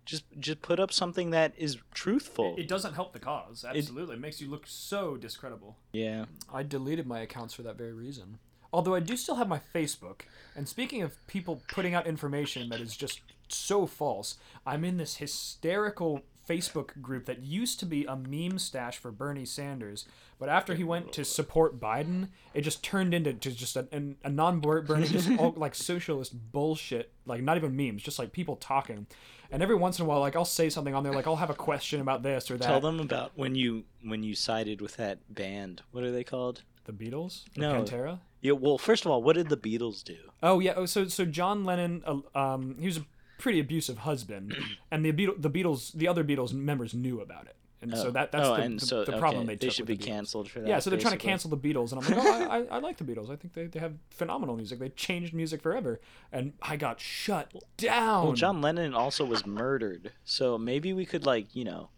just 0.10 0.24
just 0.40 0.62
put 0.62 0.80
up 0.80 0.92
something 0.92 1.30
that 1.32 1.54
is 1.58 1.78
truthful. 1.94 2.56
It 2.58 2.68
doesn't 2.68 2.96
help 2.96 3.14
the 3.14 3.20
cause. 3.20 3.64
Absolutely, 3.68 4.16
it 4.16 4.22
makes 4.22 4.42
you 4.42 4.50
look 4.50 4.64
so 4.66 5.16
discredible. 5.18 5.78
yeah. 5.94 6.26
I 6.52 6.64
deleted 6.64 7.06
my 7.06 7.20
accounts 7.20 7.54
for 7.54 7.62
that 7.64 7.78
very 7.78 7.94
reason. 7.94 8.40
Although 8.72 8.96
I 8.96 9.00
do 9.00 9.18
still 9.18 9.36
have 9.36 9.48
my 9.48 9.62
Facebook. 9.74 10.22
And 10.56 10.68
speaking 10.68 11.02
of 11.02 11.26
people 11.28 11.62
putting 11.70 11.94
out 11.96 12.06
information 12.06 12.70
that 12.70 12.82
is 12.82 12.96
just 12.96 13.22
so 13.48 13.88
false, 13.88 14.38
I'm 14.66 14.84
in 14.84 14.98
this 14.98 15.16
hysterical 15.18 16.22
Facebook 16.50 17.02
group 17.02 17.26
that 17.26 17.44
used 17.44 17.80
to 17.80 17.86
be 17.86 18.06
a 18.06 18.16
meme 18.16 18.58
stash 18.58 18.98
for 18.98 19.12
Bernie 19.12 19.46
Sanders, 19.46 20.06
but 20.40 20.50
after 20.50 20.74
he 20.74 20.84
went 20.84 21.14
to 21.14 21.24
support 21.24 21.80
Biden, 21.80 22.30
it 22.54 22.62
just 22.62 22.84
turned 22.84 23.14
into 23.14 23.34
to 23.34 23.52
just 23.52 23.76
a, 23.76 23.88
a 24.24 24.30
non-Bernie, 24.30 25.08
just 25.08 25.30
all 25.40 25.54
like 25.56 25.76
socialist 25.76 26.34
bullshit, 26.52 27.12
like 27.26 27.44
not 27.44 27.58
even 27.58 27.76
memes, 27.76 28.02
just 28.02 28.18
like 28.20 28.32
people 28.32 28.56
talking. 28.56 29.06
And 29.52 29.64
every 29.64 29.76
once 29.76 30.00
in 30.00 30.06
a 30.06 30.08
while, 30.08 30.20
like 30.20 30.36
I'll 30.36 30.46
say 30.46 30.70
something 30.70 30.94
on 30.94 31.04
there, 31.04 31.14
like 31.14 31.28
I'll 31.28 31.36
have 31.36 31.50
a 31.50 31.56
question 31.56 32.02
about 32.02 32.24
this 32.24 32.50
or 32.50 32.58
that. 32.58 32.66
Tell 32.66 32.82
them 32.82 33.00
about 33.00 33.32
when 33.36 33.56
you 33.56 33.84
when 34.04 34.24
you 34.24 34.36
sided 34.36 34.82
with 34.82 34.98
that 34.98 35.34
band. 35.34 35.82
What 35.92 36.04
are 36.04 36.12
they 36.12 36.24
called? 36.24 36.64
the 36.90 37.06
Beatles, 37.06 37.46
Or 37.58 37.62
No. 37.62 37.74
Pantera. 37.84 38.20
Yeah. 38.42 38.54
Well, 38.54 38.78
first 38.78 39.06
of 39.06 39.12
all, 39.12 39.22
what 39.22 39.36
did 39.36 39.50
the 39.50 39.58
Beatles 39.58 40.04
do? 40.04 40.18
Oh 40.42 40.60
yeah. 40.60 40.74
Oh, 40.76 40.86
so 40.86 41.08
so 41.08 41.26
John 41.26 41.64
Lennon, 41.64 42.04
uh, 42.06 42.38
um, 42.38 42.78
he 42.80 42.86
was 42.88 42.98
a 42.98 43.06
pretty 43.40 43.60
abusive 43.60 44.00
husband, 44.00 44.56
and 44.92 45.04
the 45.04 45.12
Beatles, 45.12 45.42
the 45.42 45.50
Beatles, 45.50 45.94
the 45.94 46.08
other 46.08 46.24
Beatles 46.24 46.54
members 46.54 46.94
knew 46.94 47.22
about 47.22 47.48
it, 47.48 47.56
and 47.82 47.98
so 47.98 48.08
oh. 48.08 48.12
that 48.12 48.32
that's 48.32 48.48
oh, 48.48 48.56
the, 48.58 48.70
the, 48.70 48.80
so 48.80 49.04
the 49.04 49.14
okay, 49.14 49.20
problem 49.20 49.48
they 49.48 49.56
they 49.56 49.68
took 49.68 49.76
should 49.76 49.88
be 49.88 49.96
the 49.96 50.04
canceled 50.04 50.50
for 50.50 50.60
that. 50.60 50.68
Yeah, 50.68 50.80
so 50.80 50.90
they're 50.90 51.00
trying 51.00 51.18
to 51.18 51.26
cancel 51.26 51.50
the 51.50 51.58
Beatles, 51.58 51.92
and 51.92 52.04
I'm 52.04 52.12
like, 52.12 52.26
oh, 52.26 52.50
I, 52.50 52.58
I, 52.58 52.66
I 52.76 52.80
like 52.80 52.98
the 52.98 53.04
Beatles. 53.04 53.32
I 53.32 53.36
think 53.36 53.54
they, 53.54 53.66
they 53.66 53.80
have 53.80 53.94
phenomenal 54.12 54.56
music. 54.56 54.80
They 54.80 54.90
changed 54.90 55.34
music 55.34 55.62
forever, 55.62 56.00
and 56.32 56.54
I 56.62 56.76
got 56.76 57.00
shut 57.00 57.52
down. 57.78 58.26
Well, 58.26 58.34
John 58.34 58.62
Lennon 58.62 58.94
also 58.94 59.26
was 59.26 59.46
murdered, 59.46 60.12
so 60.24 60.58
maybe 60.58 60.94
we 60.94 61.06
could 61.06 61.26
like 61.26 61.56
you 61.56 61.64
know, 61.64 61.90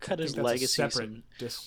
cut 0.00 0.18
his 0.18 0.36
legacy. 0.36 0.82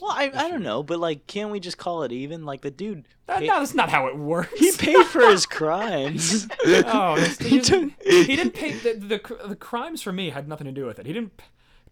Well, 0.01 0.11
I, 0.11 0.31
I 0.33 0.49
don't 0.49 0.63
know, 0.63 0.83
but 0.83 0.99
like, 0.99 1.27
can't 1.27 1.49
we 1.51 1.59
just 1.59 1.77
call 1.77 2.03
it 2.03 2.11
even? 2.11 2.45
Like 2.45 2.61
the 2.61 2.71
dude, 2.71 2.99
uh, 2.99 3.33
That, 3.33 3.39
paid- 3.39 3.47
no, 3.47 3.59
that's 3.59 3.73
not 3.73 3.89
how 3.89 4.07
it 4.07 4.17
works. 4.17 4.57
he 4.59 4.71
paid 4.71 5.05
for 5.05 5.21
his 5.29 5.45
crimes. 5.59 6.47
Oh, 6.65 7.15
he, 7.15 7.45
He 7.49 7.59
didn't, 7.59 7.93
he 8.03 8.35
didn't 8.35 8.53
pay. 8.53 8.71
The, 8.73 8.93
the 8.93 9.47
the 9.49 9.55
crimes 9.55 10.01
for 10.01 10.11
me 10.11 10.29
had 10.29 10.47
nothing 10.47 10.65
to 10.65 10.71
do 10.73 10.85
with 10.85 10.99
it. 10.99 11.05
He 11.05 11.13
didn't 11.13 11.41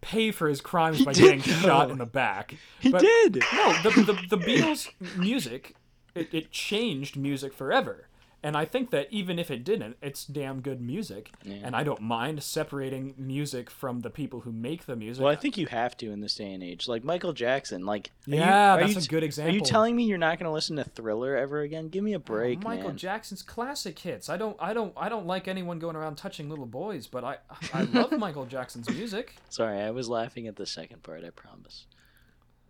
pay 0.01 0.31
for 0.31 0.47
his 0.47 0.61
crimes 0.61 1.03
by 1.03 1.11
did, 1.13 1.41
getting 1.41 1.41
shot 1.41 1.89
in 1.89 1.97
the 1.97 2.05
back. 2.05 2.55
He 2.79 2.91
But- 2.91 3.01
did. 3.01 3.43
No, 3.53 3.73
the, 3.83 3.89
the, 4.29 4.37
the 4.37 4.43
Beatles 4.43 4.89
music, 5.17 5.75
it, 6.13 6.29
it 6.33 6.51
changed 6.51 7.15
music 7.17 7.53
forever. 7.53 8.06
And 8.47 8.55
I 8.55 8.63
think 8.63 8.91
that 8.91 9.09
even 9.11 9.39
if 9.39 9.51
it 9.51 9.65
didn't, 9.65 9.97
it's 10.01 10.23
damn 10.23 10.61
good 10.61 10.79
music. 10.79 11.31
And 11.45 11.75
I 11.75 11.83
don't 11.83 11.99
mind 11.99 12.41
separating 12.41 13.13
music 13.17 13.69
from 13.69 13.99
the 13.99 14.09
people 14.09 14.39
who 14.39 14.53
make 14.53 14.85
the 14.85 14.95
music. 14.95 15.21
Well, 15.21 15.33
I 15.33 15.35
think 15.35 15.57
you 15.57 15.67
have 15.67 15.97
to 15.97 16.13
in 16.13 16.21
this 16.21 16.35
day 16.35 16.53
and 16.53 16.63
age. 16.63 16.87
Like 16.87 17.03
Michael 17.03 17.33
Jackson, 17.33 17.85
like 17.85 18.11
are 18.25 18.31
you- 18.31 18.37
Yeah, 18.37 18.77
that's 18.77 18.93
you 18.93 19.01
a 19.01 19.03
good 19.03 19.25
example. 19.25 19.53
Are 19.53 19.57
you 19.57 19.59
telling 19.59 19.97
me 19.97 20.05
you're 20.05 20.17
not 20.17 20.39
going 20.39 20.45
to 20.45 20.53
listen 20.53 20.77
to 20.77 20.85
Thriller 20.85 21.35
ever 21.35 21.59
again? 21.59 21.89
Give 21.89 22.05
me 22.05 22.13
a 22.13 22.19
oh, 22.19 22.19
break, 22.19 22.63
Michael 22.63 22.87
man. 22.87 22.97
Jackson's 22.97 23.43
classic 23.43 23.99
hits. 23.99 24.29
I 24.29 24.37
don't, 24.37 24.55
I 24.61 24.73
don't, 24.73 24.93
I 24.95 25.09
don't 25.09 25.27
like 25.27 25.49
anyone 25.49 25.77
going 25.77 25.97
around 25.97 26.15
touching 26.15 26.49
little 26.49 26.65
boys, 26.65 27.05
but 27.05 27.25
I, 27.25 27.39
I 27.73 27.81
love 27.81 28.11
Michael 28.17 28.45
Jackson's 28.45 28.89
music. 28.89 29.35
Sorry, 29.49 29.81
I 29.81 29.91
was 29.91 30.07
laughing 30.07 30.47
at 30.47 30.55
the 30.55 30.65
second 30.65 31.03
part. 31.03 31.25
I 31.25 31.31
promise. 31.31 31.85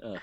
Ugh. 0.04 0.18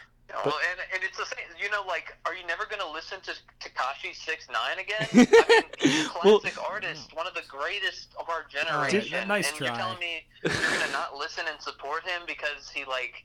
And, 0.45 0.81
and 0.95 1.03
it's 1.05 1.17
the 1.17 1.27
same. 1.27 1.45
You 1.63 1.71
know, 1.71 1.83
like, 1.87 2.17
are 2.27 2.35
you 2.35 2.47
never 2.47 2.65
gonna 2.67 2.91
listen 2.93 3.19
to 3.23 3.31
Tekashi 3.61 4.15
Six 4.15 4.49
Nine 4.51 4.79
again? 4.79 5.07
I 5.13 5.17
mean, 5.49 5.65
he's 5.79 6.07
a 6.07 6.11
Well- 6.25 6.41
classic 6.41 6.63
artist, 6.63 7.15
one 7.15 7.27
of 7.27 7.35
the 7.35 7.43
greatest 7.49 8.09
of 8.19 8.29
our 8.29 8.45
generation. 8.49 9.11
Did, 9.21 9.29
nice 9.29 9.51
and 9.51 9.61
you're 9.61 9.75
telling 9.75 9.99
me 9.99 10.25
you're 10.45 10.53
gonna 10.53 10.93
not 10.93 11.17
listen 11.17 11.45
and 11.51 11.61
support 11.61 12.05
him 12.05 12.23
because 12.27 12.69
he 12.75 12.85
like 12.85 13.25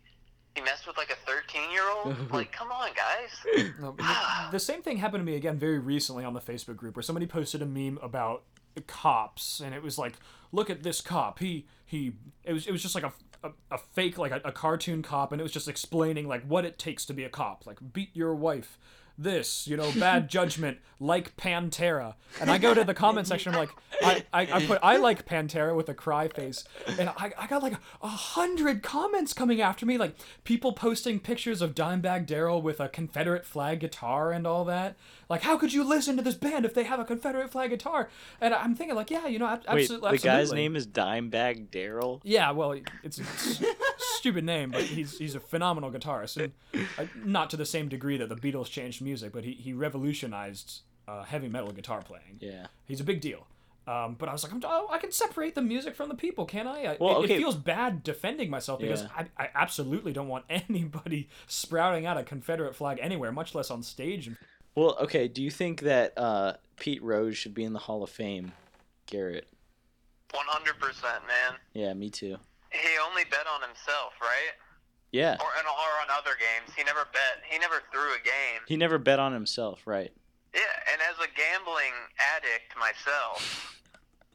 he 0.55 0.61
messed 0.61 0.87
with 0.87 0.97
like 0.97 1.11
a 1.11 1.15
13 1.29 1.71
year 1.71 1.83
old? 1.89 2.15
Like, 2.33 2.51
come 2.51 2.71
on, 2.71 2.89
guys. 2.95 3.71
No, 3.79 3.91
the, 3.97 4.15
the 4.51 4.59
same 4.59 4.81
thing 4.81 4.97
happened 4.97 5.21
to 5.21 5.25
me 5.25 5.35
again 5.35 5.57
very 5.57 5.79
recently 5.79 6.23
on 6.25 6.33
the 6.33 6.41
Facebook 6.41 6.75
group 6.75 6.95
where 6.95 7.03
somebody 7.03 7.25
posted 7.25 7.61
a 7.61 7.65
meme 7.65 7.99
about 8.01 8.43
cops 8.87 9.59
and 9.59 9.73
it 9.75 9.83
was 9.83 9.97
like, 9.97 10.13
look 10.51 10.69
at 10.69 10.83
this 10.83 11.01
cop. 11.01 11.39
He 11.39 11.65
he. 11.85 12.13
It 12.43 12.53
was 12.53 12.67
it 12.67 12.71
was 12.71 12.81
just 12.81 12.95
like 12.95 13.03
a. 13.03 13.13
A, 13.43 13.51
a 13.71 13.77
fake 13.77 14.17
like 14.17 14.31
a, 14.31 14.41
a 14.45 14.51
cartoon 14.51 15.01
cop 15.01 15.31
and 15.31 15.39
it 15.39 15.43
was 15.43 15.51
just 15.51 15.67
explaining 15.67 16.27
like 16.27 16.43
what 16.43 16.65
it 16.65 16.77
takes 16.77 17.05
to 17.05 17.13
be 17.13 17.23
a 17.23 17.29
cop. 17.29 17.65
Like 17.65 17.77
beat 17.93 18.09
your 18.13 18.35
wife 18.35 18.77
this 19.21 19.67
you 19.67 19.75
know 19.75 19.91
bad 19.99 20.29
judgment 20.37 20.77
like 21.01 21.35
pantera. 21.37 22.15
And 22.41 22.49
i 22.51 22.57
go 22.57 22.73
to 22.73 22.83
the 22.83 22.93
comment 22.93 23.27
section 23.27 23.53
i'm 23.53 23.59
like 23.59 23.69
i 24.01 24.23
i, 24.33 24.41
I 24.53 24.65
put 24.65 24.79
i 24.81 24.97
like 24.97 25.25
pantera 25.25 25.75
with 25.75 25.89
a 25.89 25.93
cry 25.93 26.27
face. 26.29 26.63
And 26.97 27.09
i, 27.09 27.31
I 27.37 27.47
got 27.47 27.61
like 27.61 27.73
a 28.01 28.07
hundred 28.07 28.81
comments 28.83 29.33
coming 29.33 29.61
after 29.61 29.85
me 29.85 29.97
like 29.97 30.15
people 30.43 30.71
posting 30.73 31.19
pictures 31.19 31.61
of 31.61 31.75
Dimebag 31.75 32.25
Darrell 32.25 32.61
with 32.61 32.79
a 32.79 32.87
confederate 32.89 33.45
flag 33.45 33.79
guitar 33.81 34.31
and 34.31 34.47
all 34.47 34.63
that. 34.65 34.95
Like 35.29 35.41
how 35.43 35.57
could 35.57 35.73
you 35.73 35.83
listen 35.83 36.15
to 36.17 36.23
this 36.23 36.35
band 36.35 36.65
if 36.65 36.73
they 36.73 36.83
have 36.83 36.99
a 36.99 37.05
confederate 37.05 37.51
flag 37.51 37.69
guitar? 37.71 38.09
And 38.41 38.53
i'm 38.53 38.73
thinking 38.75 38.95
like 38.95 39.11
yeah 39.11 39.27
you 39.27 39.39
know 39.39 39.47
ab- 39.47 39.63
Wait, 39.73 39.81
absolutely 39.83 40.11
the 40.17 40.23
guy's 40.23 40.51
name 40.53 40.75
is 40.75 40.87
Dimebag 40.87 41.71
Darrell. 41.71 42.21
yeah, 42.23 42.51
well, 42.51 42.75
it's 43.03 43.19
a 43.19 43.23
s- 43.23 43.63
stupid 44.19 44.43
name, 44.43 44.71
but 44.71 44.83
he's 44.83 45.17
he's 45.17 45.35
a 45.35 45.39
phenomenal 45.39 45.91
guitarist, 45.91 46.37
and 46.37 46.85
uh, 46.97 47.05
not 47.15 47.49
to 47.49 47.57
the 47.57 47.65
same 47.65 47.89
degree 47.89 48.17
that 48.17 48.29
the 48.29 48.35
Beatles 48.35 48.69
changed 48.69 49.01
music, 49.01 49.31
but 49.33 49.43
he 49.43 49.53
he 49.53 49.73
revolutionized 49.73 50.81
uh, 51.07 51.23
heavy 51.23 51.47
metal 51.47 51.71
guitar 51.71 52.01
playing. 52.01 52.37
Yeah. 52.39 52.67
He's 52.85 52.99
a 52.99 53.03
big 53.03 53.21
deal. 53.21 53.47
Um, 53.87 54.15
but 54.19 54.29
I 54.29 54.33
was 54.33 54.43
like, 54.43 54.53
I'm, 54.53 54.61
oh, 54.63 54.87
I 54.91 54.99
can 54.99 55.11
separate 55.11 55.55
the 55.55 55.63
music 55.63 55.95
from 55.95 56.09
the 56.09 56.15
people, 56.15 56.45
can 56.45 56.67
I? 56.67 56.83
I 56.83 56.97
Well, 56.99 57.21
it, 57.21 57.23
okay. 57.23 57.33
it 57.35 57.37
feels 57.37 57.55
bad 57.55 58.03
defending 58.03 58.47
myself 58.51 58.79
because 58.79 59.01
Yeah. 59.01 59.25
I, 59.37 59.45
I 59.45 59.49
absolutely 59.55 60.13
don't 60.13 60.27
want 60.27 60.45
anybody 60.49 61.27
sprouting 61.47 62.05
out 62.05 62.15
a 62.15 62.23
Confederate 62.23 62.75
flag 62.75 62.99
anywhere, 63.01 63.31
much 63.31 63.55
less 63.55 63.71
on 63.71 63.81
stage. 63.81 64.29
Well, 64.75 64.95
okay. 65.01 65.27
Do 65.27 65.41
you 65.41 65.49
think 65.49 65.81
that 65.81 66.15
uh, 66.17 66.53
Pete 66.77 67.01
Rose 67.01 67.35
should 67.35 67.55
be 67.55 67.63
in 67.63 67.73
the 67.73 67.79
Hall 67.79 68.03
of 68.03 68.11
Fame, 68.11 68.51
Garrett? 69.07 69.47
100 70.33 70.79
percent, 70.79 71.25
man. 71.27 71.57
Yeah, 71.73 71.91
me 71.95 72.11
too. 72.11 72.37
He 72.71 72.89
only 73.09 73.23
bet 73.25 73.47
on 73.47 73.61
himself, 73.61 74.13
right? 74.21 74.53
Yeah. 75.11 75.37
Or 75.39 75.49
and 75.57 75.67
or 75.67 75.91
on 76.01 76.09
other 76.13 76.37
games. 76.37 76.75
He 76.75 76.83
never 76.83 77.07
bet. 77.11 77.41
He 77.49 77.57
never 77.57 77.81
threw 77.91 78.13
a 78.13 78.21
game. 78.23 78.61
He 78.67 78.77
never 78.77 78.97
bet 78.97 79.19
on 79.19 79.33
himself, 79.33 79.85
right? 79.85 80.11
Yeah, 80.53 80.61
and 80.91 81.01
as 81.01 81.17
a 81.17 81.29
gambling 81.35 81.93
addict 82.35 82.77
myself, 82.79 83.81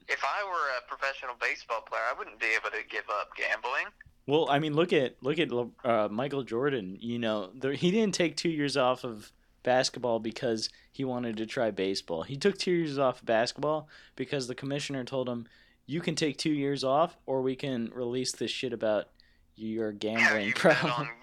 if 0.08 0.22
I 0.22 0.44
were 0.44 0.78
a 0.78 0.88
professional 0.88 1.34
baseball 1.40 1.80
player, 1.80 2.02
I 2.08 2.16
wouldn't 2.16 2.38
be 2.38 2.46
able 2.54 2.70
to 2.70 2.82
give 2.88 3.04
up 3.08 3.30
gambling. 3.36 3.86
Well, 4.26 4.48
I 4.48 4.58
mean, 4.58 4.74
look 4.74 4.92
at 4.92 5.16
look 5.22 5.38
at 5.38 5.50
uh, 5.84 6.08
Michael 6.10 6.42
Jordan. 6.42 6.98
You 7.00 7.18
know, 7.18 7.50
there, 7.54 7.72
he 7.72 7.90
didn't 7.90 8.14
take 8.14 8.36
two 8.36 8.48
years 8.48 8.76
off 8.76 9.04
of 9.04 9.32
basketball 9.62 10.18
because 10.18 10.70
he 10.92 11.04
wanted 11.04 11.36
to 11.38 11.46
try 11.46 11.70
baseball. 11.70 12.22
He 12.22 12.36
took 12.36 12.56
two 12.58 12.70
years 12.70 12.98
off 12.98 13.20
of 13.20 13.26
basketball 13.26 13.88
because 14.16 14.46
the 14.46 14.54
commissioner 14.54 15.04
told 15.04 15.28
him, 15.28 15.46
"You 15.86 16.00
can 16.00 16.14
take 16.14 16.38
two 16.38 16.52
years 16.52 16.84
off, 16.84 17.16
or 17.26 17.42
we 17.42 17.56
can 17.56 17.90
release 17.94 18.32
this 18.32 18.50
shit 18.50 18.72
about 18.72 19.08
your 19.56 19.92
gambling 19.92 20.48
you 20.48 20.54
problem." 20.54 21.08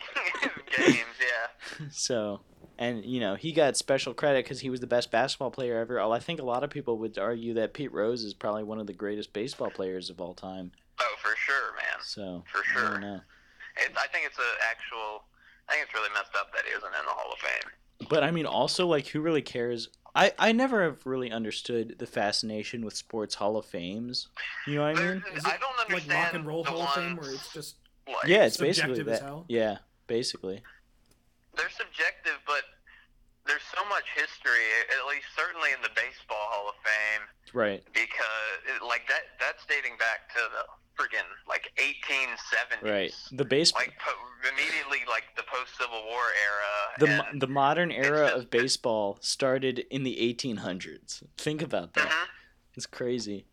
games, 0.78 0.98
yeah. 1.20 1.88
so, 1.92 2.42
and 2.78 3.04
you 3.04 3.20
know, 3.20 3.36
he 3.36 3.52
got 3.52 3.78
special 3.78 4.14
credit 4.14 4.46
because 4.46 4.62
he 4.62 4.70
was 4.70 4.80
the 4.80 4.88
best 4.88 5.12
basketball 5.12 5.52
player 5.52 5.78
ever. 5.78 6.00
I 6.00 6.20
think 6.20 6.40
a 6.40 6.46
lot 6.46 6.64
of 6.64 6.70
people 6.70 6.98
would 7.00 7.18
argue 7.18 7.54
that 7.56 7.74
Pete 7.74 7.92
Rose 7.92 8.24
is 8.24 8.34
probably 8.34 8.64
one 8.64 8.80
of 8.80 8.88
the 8.88 8.94
greatest 8.94 9.34
baseball 9.34 9.70
players 9.70 10.10
of 10.10 10.22
all 10.22 10.34
time. 10.34 10.72
Oh, 11.00 11.16
for 11.22 11.36
sure, 11.36 11.74
man. 11.76 12.02
So, 12.04 12.44
For 12.52 12.60
I 12.60 12.74
sure. 12.74 13.24
It, 13.78 13.92
I 13.98 14.08
think 14.08 14.26
it's 14.26 14.38
a 14.38 14.52
actual. 14.70 15.24
I 15.70 15.74
think 15.74 15.86
it's 15.86 15.94
really 15.94 16.10
messed 16.14 16.36
up 16.38 16.52
that 16.54 16.64
he 16.66 16.72
isn't 16.72 16.84
in 16.84 17.06
the 17.06 17.12
Hall 17.12 17.32
of 17.32 17.40
Fame. 17.40 18.08
But 18.10 18.24
I 18.24 18.32
mean, 18.32 18.46
also, 18.46 18.88
like, 18.88 19.08
who 19.08 19.22
really 19.22 19.42
cares? 19.42 19.90
I, 20.14 20.34
I 20.38 20.52
never 20.52 20.84
have 20.84 21.06
really 21.06 21.32
understood 21.32 21.96
the 22.00 22.06
fascination 22.06 22.84
with 22.84 22.96
sports 22.96 23.36
Hall 23.36 23.56
of 23.58 23.66
Fames. 23.66 24.28
You 24.68 24.76
know 24.76 24.82
what 24.82 25.00
I 25.00 25.14
mean? 25.14 25.24
Is 25.34 25.46
I 25.46 25.56
it 25.56 25.60
don't 25.62 25.94
Like 25.94 26.10
rock 26.10 26.34
and 26.34 26.46
roll 26.46 26.64
the 26.64 26.72
Hall 26.72 26.82
of 26.84 26.90
Fame, 26.90 27.16
where 27.16 27.32
it's 27.32 27.54
just 27.54 27.76
like, 28.08 28.28
Yeah, 28.28 28.44
it's 28.46 28.58
basically 28.58 29.04
that. 29.04 29.44
Yeah, 29.48 29.78
basically. 30.08 30.62
they're 31.56 31.70
subjective, 31.70 32.40
but 32.46 32.62
there's 33.52 33.68
so 33.76 33.84
much 33.92 34.08
history. 34.16 34.64
At 34.96 35.04
least, 35.12 35.28
certainly 35.36 35.76
in 35.76 35.82
the 35.84 35.92
baseball 35.92 36.40
Hall 36.56 36.70
of 36.72 36.76
Fame, 36.88 37.28
Right. 37.54 37.84
because 37.92 38.80
like 38.80 39.04
that 39.12 39.36
that's 39.40 39.66
dating 39.68 39.98
back 40.00 40.32
to 40.36 40.40
the 40.56 40.64
friggin' 40.96 41.28
like 41.52 41.68
1870s. 41.76 42.82
Right. 42.90 43.12
The 43.36 43.44
baseball. 43.44 43.82
Like 43.84 43.98
po- 44.00 44.16
immediately, 44.50 45.00
like 45.10 45.26
the 45.36 45.44
post 45.44 45.76
Civil 45.78 46.04
War 46.08 46.24
era. 46.32 46.72
the 47.32 47.40
the 47.40 47.48
modern 47.48 47.92
era 47.92 48.28
just- 48.32 48.36
of 48.38 48.50
baseball 48.50 49.18
started 49.22 49.80
in 49.92 50.04
the 50.04 50.16
1800s. 50.22 51.24
Think 51.38 51.62
about 51.62 51.94
that. 51.96 52.08
Mhm. 52.10 52.28
It's 52.76 52.86
crazy. 52.86 53.46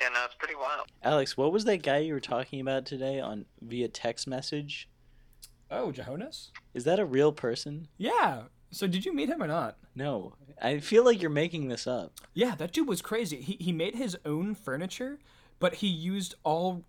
Yeah, 0.00 0.10
no, 0.10 0.24
it's 0.24 0.34
pretty 0.36 0.54
wild. 0.54 0.86
Alex, 1.02 1.36
what 1.36 1.52
was 1.52 1.64
that 1.64 1.82
guy 1.82 1.98
you 1.98 2.14
were 2.14 2.20
talking 2.20 2.60
about 2.60 2.86
today 2.86 3.18
on 3.20 3.46
via 3.60 3.88
text 3.88 4.26
message? 4.28 4.88
Oh 5.70 5.92
Jonas. 5.92 6.50
Is 6.74 6.84
that 6.84 6.98
a 6.98 7.04
real 7.04 7.32
person? 7.32 7.88
Yeah. 7.96 8.42
So 8.70 8.86
did 8.86 9.04
you 9.04 9.14
meet 9.14 9.28
him 9.28 9.42
or 9.42 9.46
not? 9.46 9.76
No. 9.94 10.34
I 10.60 10.78
feel 10.80 11.04
like 11.04 11.20
you're 11.20 11.30
making 11.30 11.68
this 11.68 11.86
up. 11.86 12.12
Yeah, 12.34 12.54
that 12.56 12.72
dude 12.72 12.88
was 12.88 13.02
crazy. 13.02 13.40
He 13.40 13.56
he 13.60 13.72
made 13.72 13.94
his 13.94 14.16
own 14.24 14.54
furniture, 14.54 15.18
but 15.58 15.76
he 15.76 15.86
used 15.88 16.34
all 16.44 16.84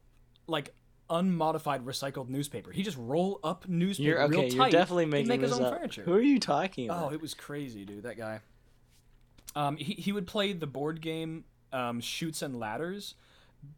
like 0.47 0.73
unmodified 1.09 1.85
recycled 1.85 2.29
newspaper. 2.29 2.71
He 2.71 2.83
just 2.83 2.97
roll 2.97 3.39
up 3.43 3.67
newspaper 3.67 4.09
You're 4.09 4.27
real 4.27 4.39
okay. 4.41 4.49
tight 4.49 4.71
You're 4.71 4.81
definitely 4.81 5.05
making 5.07 5.27
make 5.27 5.41
his 5.41 5.53
own 5.53 5.63
up. 5.63 5.75
furniture. 5.75 6.03
Who 6.03 6.13
are 6.13 6.21
you 6.21 6.39
talking 6.39 6.85
about? 6.89 7.11
Oh, 7.11 7.13
it 7.13 7.21
was 7.21 7.33
crazy, 7.33 7.85
dude. 7.85 8.03
That 8.03 8.17
guy. 8.17 8.41
Um, 9.55 9.77
he 9.77 9.93
he 9.93 10.11
would 10.11 10.27
play 10.27 10.53
the 10.53 10.67
board 10.67 11.01
game 11.01 11.45
um, 11.73 12.01
Chutes 12.01 12.41
and 12.41 12.59
Ladders, 12.59 13.15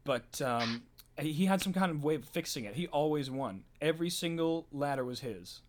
but 0.04 0.42
um, 0.42 0.84
he 1.30 1.46
had 1.46 1.62
some 1.62 1.74
kind 1.74 1.92
of 1.92 2.04
way 2.04 2.16
of 2.16 2.26
fixing 2.26 2.66
it. 2.66 2.76
He 2.76 2.88
always 2.88 3.30
won. 3.30 3.64
Every 3.82 4.10
single 4.10 4.68
ladder 4.72 5.06
was 5.06 5.22
his. 5.22 5.62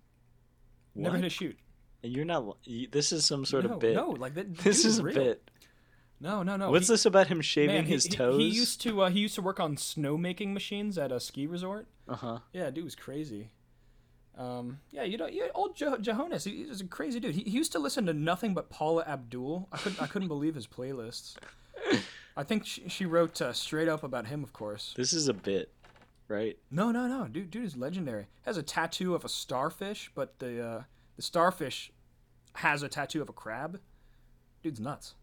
Never 0.94 1.16
hit 1.16 1.24
a 1.24 1.30
chute. 1.30 1.58
And 2.02 2.12
you're 2.12 2.24
not. 2.24 2.56
This 2.90 3.12
is 3.12 3.24
some 3.24 3.44
sort 3.44 3.64
no, 3.64 3.74
of 3.74 3.80
bit. 3.80 3.94
No, 3.94 4.10
like 4.10 4.34
that. 4.34 4.56
this 4.58 4.84
is 4.84 4.98
a 4.98 5.04
bit. 5.04 5.50
No, 6.20 6.42
no, 6.42 6.56
no. 6.56 6.70
What's 6.70 6.88
he, 6.88 6.94
this 6.94 7.06
about 7.06 7.26
him 7.26 7.40
shaving 7.40 7.74
man, 7.74 7.84
he- 7.84 7.92
his 7.92 8.04
he, 8.04 8.10
toes? 8.10 8.38
He, 8.38 8.48
used 8.48 8.80
to. 8.82 9.02
Uh, 9.02 9.10
he 9.10 9.20
used 9.20 9.34
to 9.36 9.42
work 9.42 9.60
on 9.60 9.76
snow 9.76 10.16
making 10.16 10.54
machines 10.54 10.98
at 10.98 11.10
a 11.10 11.20
ski 11.20 11.46
resort. 11.46 11.86
Uh 12.08 12.16
huh. 12.16 12.38
Yeah, 12.52 12.70
dude 12.70 12.84
was 12.84 12.94
crazy. 12.94 13.50
Um, 14.36 14.80
yeah, 14.90 15.02
you 15.02 15.18
know, 15.18 15.26
yeah, 15.26 15.48
old 15.54 15.76
Jo- 15.76 15.98
Johannes, 15.98 16.44
he, 16.44 16.62
he 16.62 16.64
was 16.64 16.80
a 16.80 16.86
crazy 16.86 17.20
dude. 17.20 17.34
He, 17.34 17.42
he 17.42 17.50
used 17.50 17.72
to 17.72 17.78
listen 17.78 18.06
to 18.06 18.14
nothing 18.14 18.54
but 18.54 18.70
Paula 18.70 19.04
Abdul. 19.06 19.68
I 19.70 19.76
couldn't, 19.76 20.02
I 20.02 20.06
couldn't 20.06 20.28
believe 20.28 20.54
his 20.54 20.66
playlists. 20.66 21.36
I 22.36 22.42
think 22.44 22.64
she, 22.66 22.88
she 22.88 23.04
wrote 23.06 23.40
uh, 23.42 23.52
straight 23.52 23.88
up 23.88 24.02
about 24.02 24.26
him, 24.26 24.42
of 24.42 24.52
course. 24.52 24.94
This 24.96 25.12
is 25.12 25.28
a 25.28 25.34
bit, 25.34 25.70
right? 26.28 26.56
No, 26.70 26.90
no, 26.90 27.06
no, 27.06 27.28
dude, 27.28 27.50
dude 27.50 27.64
is 27.64 27.76
legendary. 27.76 28.26
Has 28.46 28.56
a 28.56 28.62
tattoo 28.62 29.14
of 29.14 29.24
a 29.24 29.28
starfish, 29.28 30.10
but 30.14 30.38
the 30.38 30.64
uh, 30.64 30.82
the 31.16 31.22
starfish 31.22 31.92
has 32.54 32.82
a 32.82 32.88
tattoo 32.88 33.20
of 33.22 33.28
a 33.28 33.32
crab. 33.32 33.80
Dude's 34.62 34.80
nuts. 34.80 35.14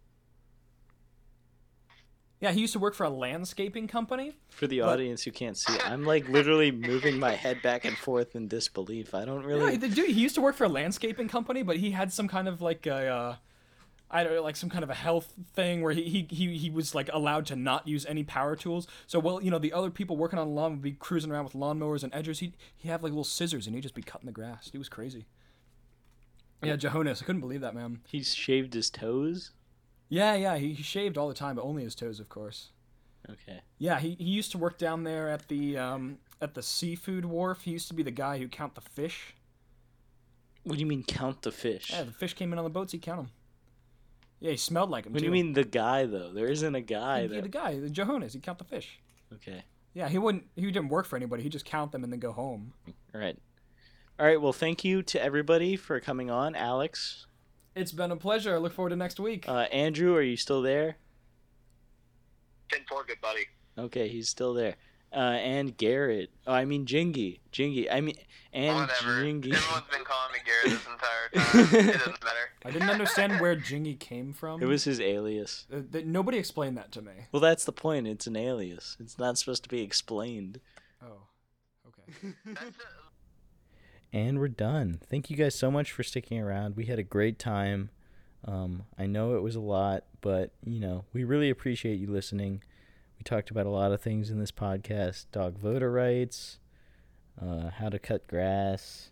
Yeah, 2.42 2.52
he 2.52 2.62
used 2.62 2.72
to 2.74 2.80
work 2.80 2.96
for 2.96 3.04
a 3.04 3.10
landscaping 3.10 3.88
company. 3.88 4.34
For 4.50 4.66
the 4.66 4.80
But- 4.80 4.88
audience 4.90 5.24
who 5.24 5.32
can't 5.32 5.58
see, 5.58 5.78
I'm 5.84 6.06
like 6.06 6.30
literally 6.30 6.72
moving 6.72 7.20
my 7.20 7.34
head 7.34 7.62
back 7.62 7.84
and 7.84 7.98
forth 7.98 8.34
in 8.36 8.48
disbelief. 8.48 9.14
I 9.14 9.26
don't 9.26 9.42
Yeah, 9.42 9.48
really. 9.48 9.76
the 9.78 9.90
dude, 9.90 10.12
he 10.12 10.22
used 10.22 10.36
to 10.36 10.42
work 10.42 10.56
for 10.56 10.64
a 10.64 10.70
landscaping 10.70 11.28
company, 11.28 11.64
but 11.64 11.78
he 11.78 11.92
had 11.92 12.14
some 12.14 12.30
kind 12.30 12.48
of 12.48 12.62
like 12.62 12.86
a, 12.86 13.08
uh, 13.08 13.36
I 14.12 14.24
don't 14.24 14.34
know, 14.34 14.42
like 14.42 14.56
some 14.56 14.70
kind 14.70 14.84
of 14.84 14.90
a 14.90 14.96
health 14.96 15.34
thing 15.54 15.82
where 15.82 15.94
he, 15.94 16.04
he 16.04 16.28
he 16.30 16.58
he 16.58 16.70
was 16.70 16.96
like 16.96 17.10
allowed 17.14 17.46
to 17.48 17.56
not 17.56 17.88
use 17.88 18.06
any 18.08 18.24
power 18.24 18.56
tools. 18.56 18.88
So 19.06 19.20
well, 19.20 19.42
you 19.42 19.52
know, 19.52 19.60
the 19.60 19.74
other 19.74 19.92
people 19.92 20.18
working 20.18 20.40
on 20.40 20.48
the 20.48 20.54
lawn 20.54 20.72
would 20.72 20.82
be 20.82 20.94
cruising 20.94 21.32
around 21.32 21.44
with 21.44 21.54
lawnmowers 21.54 22.04
and 22.04 22.12
edgers. 22.12 22.40
He 22.40 22.54
he 22.76 22.90
have 22.90 23.04
like 23.04 23.12
little 23.12 23.24
scissors 23.24 23.68
and 23.68 23.76
he'd 23.76 23.82
just 23.82 23.96
be 23.96 24.02
cutting 24.02 24.26
the 24.26 24.32
grass. 24.32 24.70
He 24.72 24.78
was 24.78 24.90
crazy. 24.90 25.26
Yeah, 26.62 26.76
Johannes, 26.76 27.22
I 27.22 27.26
couldn't 27.26 27.42
believe 27.42 27.62
that 27.62 27.76
man. 27.76 28.02
He 28.08 28.24
shaved 28.24 28.74
his 28.74 28.90
toes. 28.90 29.52
Yeah, 30.10 30.34
yeah, 30.34 30.58
he, 30.58 30.74
he 30.74 30.84
shaved 30.84 31.18
all 31.18 31.28
the 31.30 31.34
time, 31.36 31.56
but 31.56 31.64
only 31.64 31.84
his 31.84 31.96
toes, 31.96 32.20
of 32.20 32.28
course. 32.30 32.72
Okay. 33.30 33.62
Yeah, 33.78 34.00
he, 34.00 34.16
he 34.16 34.26
used 34.26 34.52
to 34.52 34.58
work 34.58 34.78
down 34.78 35.04
there 35.04 35.30
at 35.30 35.48
the 35.50 35.78
um 35.78 36.18
at 36.42 36.56
the 36.56 36.64
seafood 36.64 37.26
wharf. 37.26 37.62
He 37.62 37.72
used 37.72 37.88
to 37.90 37.94
be 37.94 38.04
the 38.04 38.12
guy 38.12 38.40
who 38.40 38.48
count 38.48 38.76
the 38.76 38.82
fish. 38.82 39.36
What 40.64 40.76
do 40.76 40.80
you 40.80 40.88
mean 40.88 41.04
count 41.04 41.44
the 41.44 41.52
fish? 41.52 41.92
Yeah, 41.92 42.04
the 42.04 42.12
fish 42.12 42.34
came 42.34 42.52
in 42.52 42.60
on 42.60 42.64
the 42.64 42.70
boats. 42.70 42.92
He'd 42.92 43.02
count 43.02 43.20
them. 43.20 43.32
Yeah, 44.40 44.52
he 44.52 44.58
smelled 44.58 44.90
like 44.90 45.06
him. 45.06 45.14
what 45.14 45.20
do 45.20 45.26
you 45.26 45.32
mean 45.32 45.54
the 45.54 45.64
guy 45.66 46.06
though? 46.06 46.32
There 46.32 46.48
isn't 46.48 46.74
a 46.76 46.82
guy 46.82 47.22
Yeah, 47.22 47.28
there. 47.28 47.42
the 47.42 47.50
guy, 47.50 47.80
the 47.80 47.90
Johannes, 47.90 48.34
he'd 48.34 48.44
count 48.44 48.58
the 48.58 48.64
fish. 48.64 49.00
Okay. 49.34 49.64
Yeah, 49.94 50.08
he 50.08 50.18
wouldn't. 50.18 50.46
He 50.56 50.62
didn't 50.72 50.90
work 50.90 51.06
for 51.06 51.16
anybody. 51.18 51.44
He'd 51.44 51.52
just 51.52 51.66
count 51.66 51.92
them 51.92 52.04
and 52.04 52.14
then 52.14 52.20
go 52.20 52.32
home. 52.32 52.74
All 53.14 53.20
right. 53.20 53.38
All 54.20 54.26
right. 54.26 54.40
Well, 54.42 54.54
thank 54.54 54.84
you 54.86 55.02
to 55.04 55.22
everybody 55.22 55.76
for 55.76 56.00
coming 56.00 56.30
on. 56.32 56.56
Alex, 56.56 57.26
It's 57.76 57.92
been 57.92 58.12
a 58.12 58.16
pleasure. 58.16 58.54
I 58.56 58.58
look 58.60 58.74
forward 58.74 58.90
to 58.90 58.96
next 58.96 59.20
week. 59.20 59.48
uh, 59.50 59.68
Andrew, 59.72 60.16
are 60.16 60.22
you 60.22 60.38
still 60.38 60.62
there? 60.62 60.98
Ten 62.72 62.82
four, 62.88 63.04
good 63.06 63.20
buddy. 63.22 63.48
Okay, 63.78 64.08
he's 64.10 64.30
still 64.30 64.54
there. 64.54 64.76
Uh, 65.12 65.16
and 65.42 65.76
Garrett. 65.76 66.30
Oh, 66.46 66.54
I 66.54 66.66
mean 66.66 66.86
Jingy. 66.86 67.40
Jingy. 67.52 67.88
I 67.92 68.00
mean 68.02 68.16
and 68.54 68.76
Whatever. 68.76 69.24
Jingy. 69.24 69.54
Everyone's 69.54 69.88
been 69.92 70.04
calling 70.04 70.34
me 70.34 70.40
Garrett 70.46 70.80
this 70.80 70.88
entire 70.88 71.70
time. 71.74 71.88
it 71.88 71.98
doesn't 71.98 72.24
matter. 72.24 72.50
I 72.66 72.72
didn't 72.72 72.90
understand 72.90 73.40
where 73.40 73.56
Jingy 73.56 73.98
came 74.00 74.34
from. 74.34 74.62
It 74.62 74.66
was 74.66 74.84
his 74.84 75.00
alias. 75.00 75.66
Uh, 75.74 75.80
th- 75.92 76.06
nobody 76.06 76.38
explained 76.38 76.78
that 76.78 76.92
to 76.94 77.02
me. 77.02 77.12
Well, 77.32 77.42
that's 77.42 77.66
the 77.66 77.72
point. 77.72 78.08
It's 78.08 78.28
an 78.28 78.36
alias. 78.36 78.98
It's 79.00 79.18
not 79.18 79.38
supposed 79.38 79.64
to 79.64 79.70
be 79.70 79.82
explained. 79.82 80.60
Oh, 81.04 81.24
okay. 81.88 82.34
And 84.12 84.40
we're 84.40 84.48
done. 84.48 85.00
Thank 85.08 85.30
you 85.30 85.38
guys 85.38 85.54
so 85.54 85.70
much 85.70 85.92
for 85.92 86.02
sticking 86.02 86.40
around. 86.40 86.76
We 86.76 86.86
had 86.86 86.98
a 86.98 87.04
great 87.04 87.38
time. 87.38 87.92
Um, 88.44 88.86
I 88.98 89.06
know 89.06 89.36
it 89.36 89.44
was 89.44 89.56
a 89.56 89.60
lot, 89.60 90.06
but 90.22 90.52
you 90.66 90.80
know, 90.80 91.06
we 91.14 91.24
really 91.24 91.50
appreciate 91.50 92.00
you 92.00 92.08
listening. 92.08 92.64
We 93.20 93.24
talked 93.24 93.52
about 93.52 93.66
a 93.66 93.70
lot 93.70 93.92
of 93.92 94.02
things 94.02 94.30
in 94.30 94.40
this 94.40 94.52
podcast: 94.52 95.26
dog 95.32 95.58
voter 95.60 95.92
rights, 95.92 96.60
uh, 97.42 97.70
how 97.70 97.90
to 97.90 98.00
cut 98.00 98.28
grass. 98.28 99.12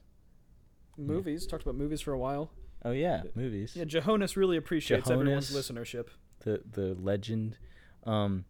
movies. 0.97 1.45
Talked 1.45 1.64
about 1.64 1.76
movies 1.76 2.01
for 2.01 2.14
a 2.14 2.18
while. 2.18 2.49
Oh 2.86 2.91
yeah, 2.91 3.24
movies. 3.36 3.76
Yeah, 3.76 3.84
Johannes 3.84 4.38
really 4.38 4.55
appreciates 4.58 5.10
everyone's 5.10 5.51
listenership. 5.51 6.08
the 6.39 6.62
the 6.72 6.95
legend. 6.99 7.58
Um, 8.05 8.45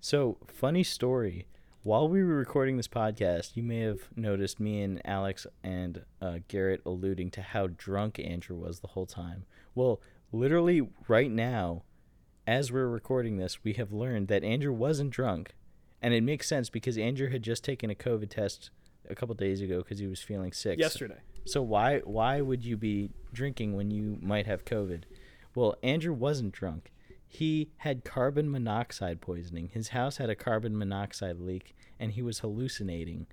so 0.00 0.38
funny 0.46 0.82
story. 0.82 1.46
While 1.84 2.08
we 2.08 2.24
were 2.24 2.34
recording 2.34 2.76
this 2.76 2.88
podcast, 2.88 3.56
you 3.56 3.62
may 3.62 3.80
have 3.80 4.00
noticed 4.16 4.58
me 4.58 4.82
and 4.82 5.00
Alex 5.04 5.46
and 5.62 6.04
uh, 6.20 6.38
Garrett 6.48 6.82
alluding 6.84 7.30
to 7.30 7.40
how 7.40 7.68
drunk 7.68 8.18
Andrew 8.18 8.56
was 8.56 8.80
the 8.80 8.88
whole 8.88 9.06
time. 9.06 9.44
Well, 9.76 10.00
literally 10.32 10.88
right 11.06 11.30
now, 11.30 11.84
as 12.48 12.72
we're 12.72 12.88
recording 12.88 13.36
this, 13.36 13.62
we 13.62 13.74
have 13.74 13.92
learned 13.92 14.28
that 14.28 14.42
Andrew 14.42 14.72
wasn't 14.72 15.10
drunk, 15.10 15.54
and 16.00 16.14
it 16.14 16.22
makes 16.22 16.48
sense 16.48 16.70
because 16.70 16.96
Andrew 16.96 17.28
had 17.28 17.42
just 17.42 17.62
taken 17.62 17.90
a 17.90 17.94
COVID 17.94 18.30
test 18.30 18.70
a 19.06 19.14
couple 19.14 19.34
days 19.34 19.60
ago 19.60 19.78
because 19.82 19.98
he 19.98 20.06
was 20.06 20.22
feeling 20.22 20.54
sick. 20.54 20.78
Yesterday. 20.78 21.18
So 21.44 21.60
why 21.60 21.98
why 21.98 22.40
would 22.40 22.64
you 22.64 22.78
be 22.78 23.10
drinking 23.34 23.76
when 23.76 23.90
you 23.90 24.16
might 24.22 24.46
have 24.46 24.64
COVID? 24.64 25.02
Well, 25.54 25.76
Andrew 25.82 26.14
wasn't 26.14 26.52
drunk. 26.52 26.90
He 27.26 27.68
had 27.78 28.02
carbon 28.02 28.50
monoxide 28.50 29.20
poisoning. 29.20 29.68
His 29.74 29.88
house 29.88 30.16
had 30.16 30.30
a 30.30 30.34
carbon 30.34 30.76
monoxide 30.76 31.40
leak 31.40 31.76
and 32.00 32.12
he 32.12 32.22
was 32.22 32.38
hallucinating. 32.38 33.26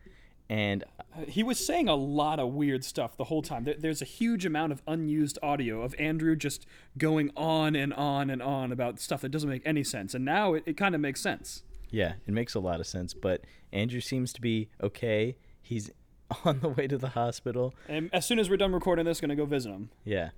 And 0.49 0.83
he 1.27 1.41
was 1.41 1.65
saying 1.65 1.87
a 1.87 1.95
lot 1.95 2.39
of 2.39 2.53
weird 2.53 2.83
stuff 2.83 3.17
the 3.17 3.25
whole 3.25 3.41
time. 3.41 3.63
There, 3.63 3.75
there's 3.77 4.01
a 4.01 4.05
huge 4.05 4.45
amount 4.45 4.71
of 4.73 4.81
unused 4.87 5.39
audio 5.41 5.81
of 5.81 5.95
Andrew 5.97 6.35
just 6.35 6.65
going 6.97 7.31
on 7.35 7.75
and 7.75 7.93
on 7.93 8.29
and 8.29 8.41
on 8.41 8.71
about 8.71 8.99
stuff 8.99 9.21
that 9.21 9.29
doesn't 9.29 9.49
make 9.49 9.63
any 9.65 9.83
sense. 9.83 10.13
And 10.13 10.23
now 10.23 10.53
it, 10.53 10.63
it 10.65 10.77
kind 10.77 10.93
of 10.93 11.01
makes 11.01 11.21
sense. 11.21 11.63
yeah, 11.89 12.13
it 12.27 12.33
makes 12.33 12.53
a 12.53 12.59
lot 12.59 12.79
of 12.79 12.85
sense, 12.87 13.13
but 13.13 13.41
Andrew 13.71 14.01
seems 14.01 14.33
to 14.33 14.41
be 14.41 14.69
okay. 14.83 15.37
He's 15.61 15.89
on 16.45 16.59
the 16.59 16.69
way 16.69 16.87
to 16.87 16.97
the 16.97 17.09
hospital. 17.09 17.73
And 17.87 18.09
as 18.13 18.25
soon 18.25 18.37
as 18.37 18.49
we're 18.49 18.57
done 18.57 18.73
recording 18.73 19.05
this, 19.05 19.19
gonna 19.21 19.35
go 19.35 19.45
visit 19.45 19.69
him. 19.71 19.89
Yeah. 20.03 20.29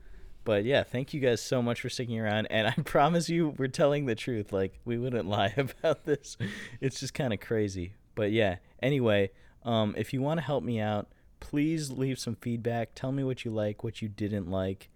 But 0.45 0.63
yeah, 0.63 0.83
thank 0.83 1.13
you 1.13 1.19
guys 1.19 1.41
so 1.41 1.61
much 1.61 1.81
for 1.81 1.89
sticking 1.89 2.17
around. 2.19 2.45
And 2.45 2.67
I 2.67 2.71
promise 2.85 3.27
you, 3.27 3.49
we're 3.57 3.67
telling 3.67 4.05
the 4.05 4.15
truth. 4.15 4.53
Like, 4.53 4.79
we 4.85 4.97
wouldn't 4.97 5.27
lie 5.37 5.53
about 5.57 6.05
this. 6.05 6.37
It's 6.79 6.99
just 7.01 7.13
kind 7.13 7.33
of 7.33 7.41
crazy. 7.41 7.93
But 8.15 8.31
yeah, 8.31 8.57
anyway, 8.81 9.31
um, 9.67 9.93
if 9.97 10.13
you 10.13 10.21
want 10.21 10.39
to 10.39 10.45
help 10.45 10.63
me 10.63 10.79
out, 10.79 11.07
please 11.41 11.91
leave 11.91 12.17
some 12.17 12.35
feedback. 12.35 12.95
Tell 12.95 13.11
me 13.11 13.23
what 13.23 13.43
you 13.43 13.51
like, 13.51 13.83
what 13.83 14.01
you 14.01 14.07
didn't 14.07 14.49
like. 14.49 14.89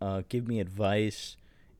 Uh, 0.00 0.22
give 0.28 0.48
me 0.48 0.58
advice, 0.58 1.36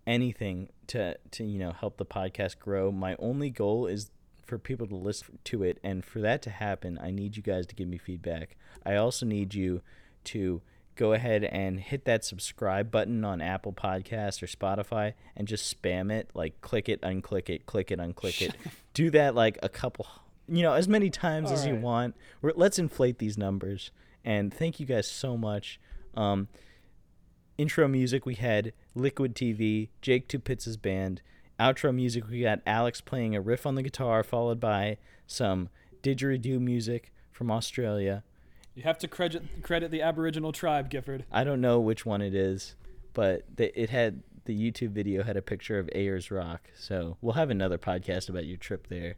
anything 0.06 0.68
to, 0.86 1.16
to, 1.32 1.44
you 1.44 1.58
know, 1.58 1.72
help 1.72 1.96
the 1.96 2.06
podcast 2.06 2.58
grow. 2.60 2.92
My 2.92 3.16
only 3.18 3.50
goal 3.50 3.86
is 3.86 4.10
for 4.46 4.58
people 4.58 4.86
to 4.86 4.94
listen 4.94 5.38
to 5.44 5.64
it. 5.64 5.78
And 5.82 6.04
for 6.04 6.20
that 6.20 6.40
to 6.42 6.50
happen, 6.50 6.98
I 7.02 7.10
need 7.10 7.36
you 7.36 7.42
guys 7.42 7.66
to 7.66 7.74
give 7.74 7.88
me 7.88 7.98
feedback. 7.98 8.56
I 8.86 8.94
also 8.94 9.26
need 9.26 9.52
you 9.52 9.82
to 10.24 10.62
go 10.94 11.12
ahead 11.14 11.44
and 11.44 11.80
hit 11.80 12.04
that 12.04 12.24
subscribe 12.24 12.90
button 12.90 13.24
on 13.24 13.40
Apple 13.40 13.72
Podcasts 13.72 14.42
or 14.42 14.46
Spotify 14.46 15.14
and 15.36 15.48
just 15.48 15.82
spam 15.82 16.12
it. 16.12 16.30
Like 16.34 16.60
click 16.60 16.88
it, 16.88 17.00
unclick 17.00 17.48
it, 17.48 17.66
click 17.66 17.90
it, 17.90 17.98
unclick 17.98 18.42
it. 18.42 18.54
Do 18.94 19.10
that 19.10 19.34
like 19.34 19.58
a 19.62 19.68
couple, 19.68 20.06
you 20.50 20.62
know, 20.62 20.72
as 20.72 20.88
many 20.88 21.10
times 21.10 21.50
as 21.50 21.64
you 21.64 21.76
want. 21.76 22.16
We're, 22.42 22.52
let's 22.56 22.78
inflate 22.78 23.18
these 23.18 23.38
numbers. 23.38 23.90
And 24.24 24.52
thank 24.52 24.80
you 24.80 24.86
guys 24.86 25.06
so 25.08 25.36
much. 25.36 25.80
Um, 26.14 26.48
intro 27.56 27.86
music 27.88 28.26
we 28.26 28.34
had 28.34 28.72
Liquid 28.94 29.34
TV, 29.34 29.88
Jake 30.02 30.28
Two 30.28 30.40
Pizzas 30.40 30.80
band. 30.80 31.22
Outro 31.58 31.94
music 31.94 32.28
we 32.28 32.42
got 32.42 32.60
Alex 32.66 33.00
playing 33.00 33.34
a 33.36 33.40
riff 33.40 33.64
on 33.66 33.74
the 33.74 33.82
guitar, 33.82 34.22
followed 34.22 34.58
by 34.58 34.96
some 35.26 35.68
didgeridoo 36.02 36.58
music 36.58 37.12
from 37.30 37.50
Australia. 37.50 38.24
You 38.74 38.82
have 38.82 38.98
to 38.98 39.08
credit 39.08 39.62
credit 39.62 39.90
the 39.90 40.02
Aboriginal 40.02 40.52
tribe, 40.52 40.90
Gifford. 40.90 41.26
I 41.30 41.44
don't 41.44 41.60
know 41.60 41.78
which 41.78 42.04
one 42.06 42.22
it 42.22 42.34
is, 42.34 42.76
but 43.12 43.44
it 43.58 43.90
had 43.90 44.22
the 44.46 44.58
YouTube 44.58 44.90
video 44.90 45.22
had 45.22 45.36
a 45.36 45.42
picture 45.42 45.78
of 45.78 45.88
Ayers 45.94 46.30
Rock. 46.30 46.70
So 46.76 47.18
we'll 47.20 47.34
have 47.34 47.50
another 47.50 47.78
podcast 47.78 48.28
about 48.28 48.46
your 48.46 48.56
trip 48.56 48.88
there. 48.88 49.16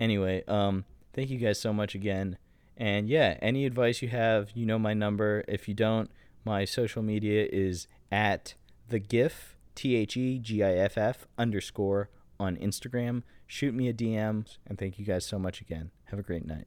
Anyway, 0.00 0.42
um, 0.48 0.84
thank 1.12 1.30
you 1.30 1.38
guys 1.38 1.60
so 1.60 1.72
much 1.72 1.94
again. 1.94 2.38
And 2.76 3.08
yeah, 3.08 3.38
any 3.40 3.66
advice 3.66 4.02
you 4.02 4.08
have, 4.08 4.50
you 4.54 4.66
know 4.66 4.78
my 4.78 4.94
number. 4.94 5.44
If 5.46 5.68
you 5.68 5.74
don't, 5.74 6.10
my 6.44 6.64
social 6.64 7.02
media 7.02 7.46
is 7.50 7.86
at 8.10 8.54
the 8.88 8.98
Giff 8.98 9.56
T 9.74 9.96
H 9.96 10.16
E 10.16 10.38
G 10.38 10.62
I 10.62 10.74
F 10.74 10.98
F 10.98 11.26
underscore 11.38 12.10
on 12.38 12.56
Instagram. 12.56 13.22
Shoot 13.46 13.74
me 13.74 13.88
a 13.88 13.94
DM, 13.94 14.46
and 14.66 14.78
thank 14.78 14.98
you 14.98 15.04
guys 15.04 15.24
so 15.24 15.38
much 15.38 15.60
again. 15.60 15.90
Have 16.06 16.18
a 16.18 16.22
great 16.22 16.46
night. 16.46 16.66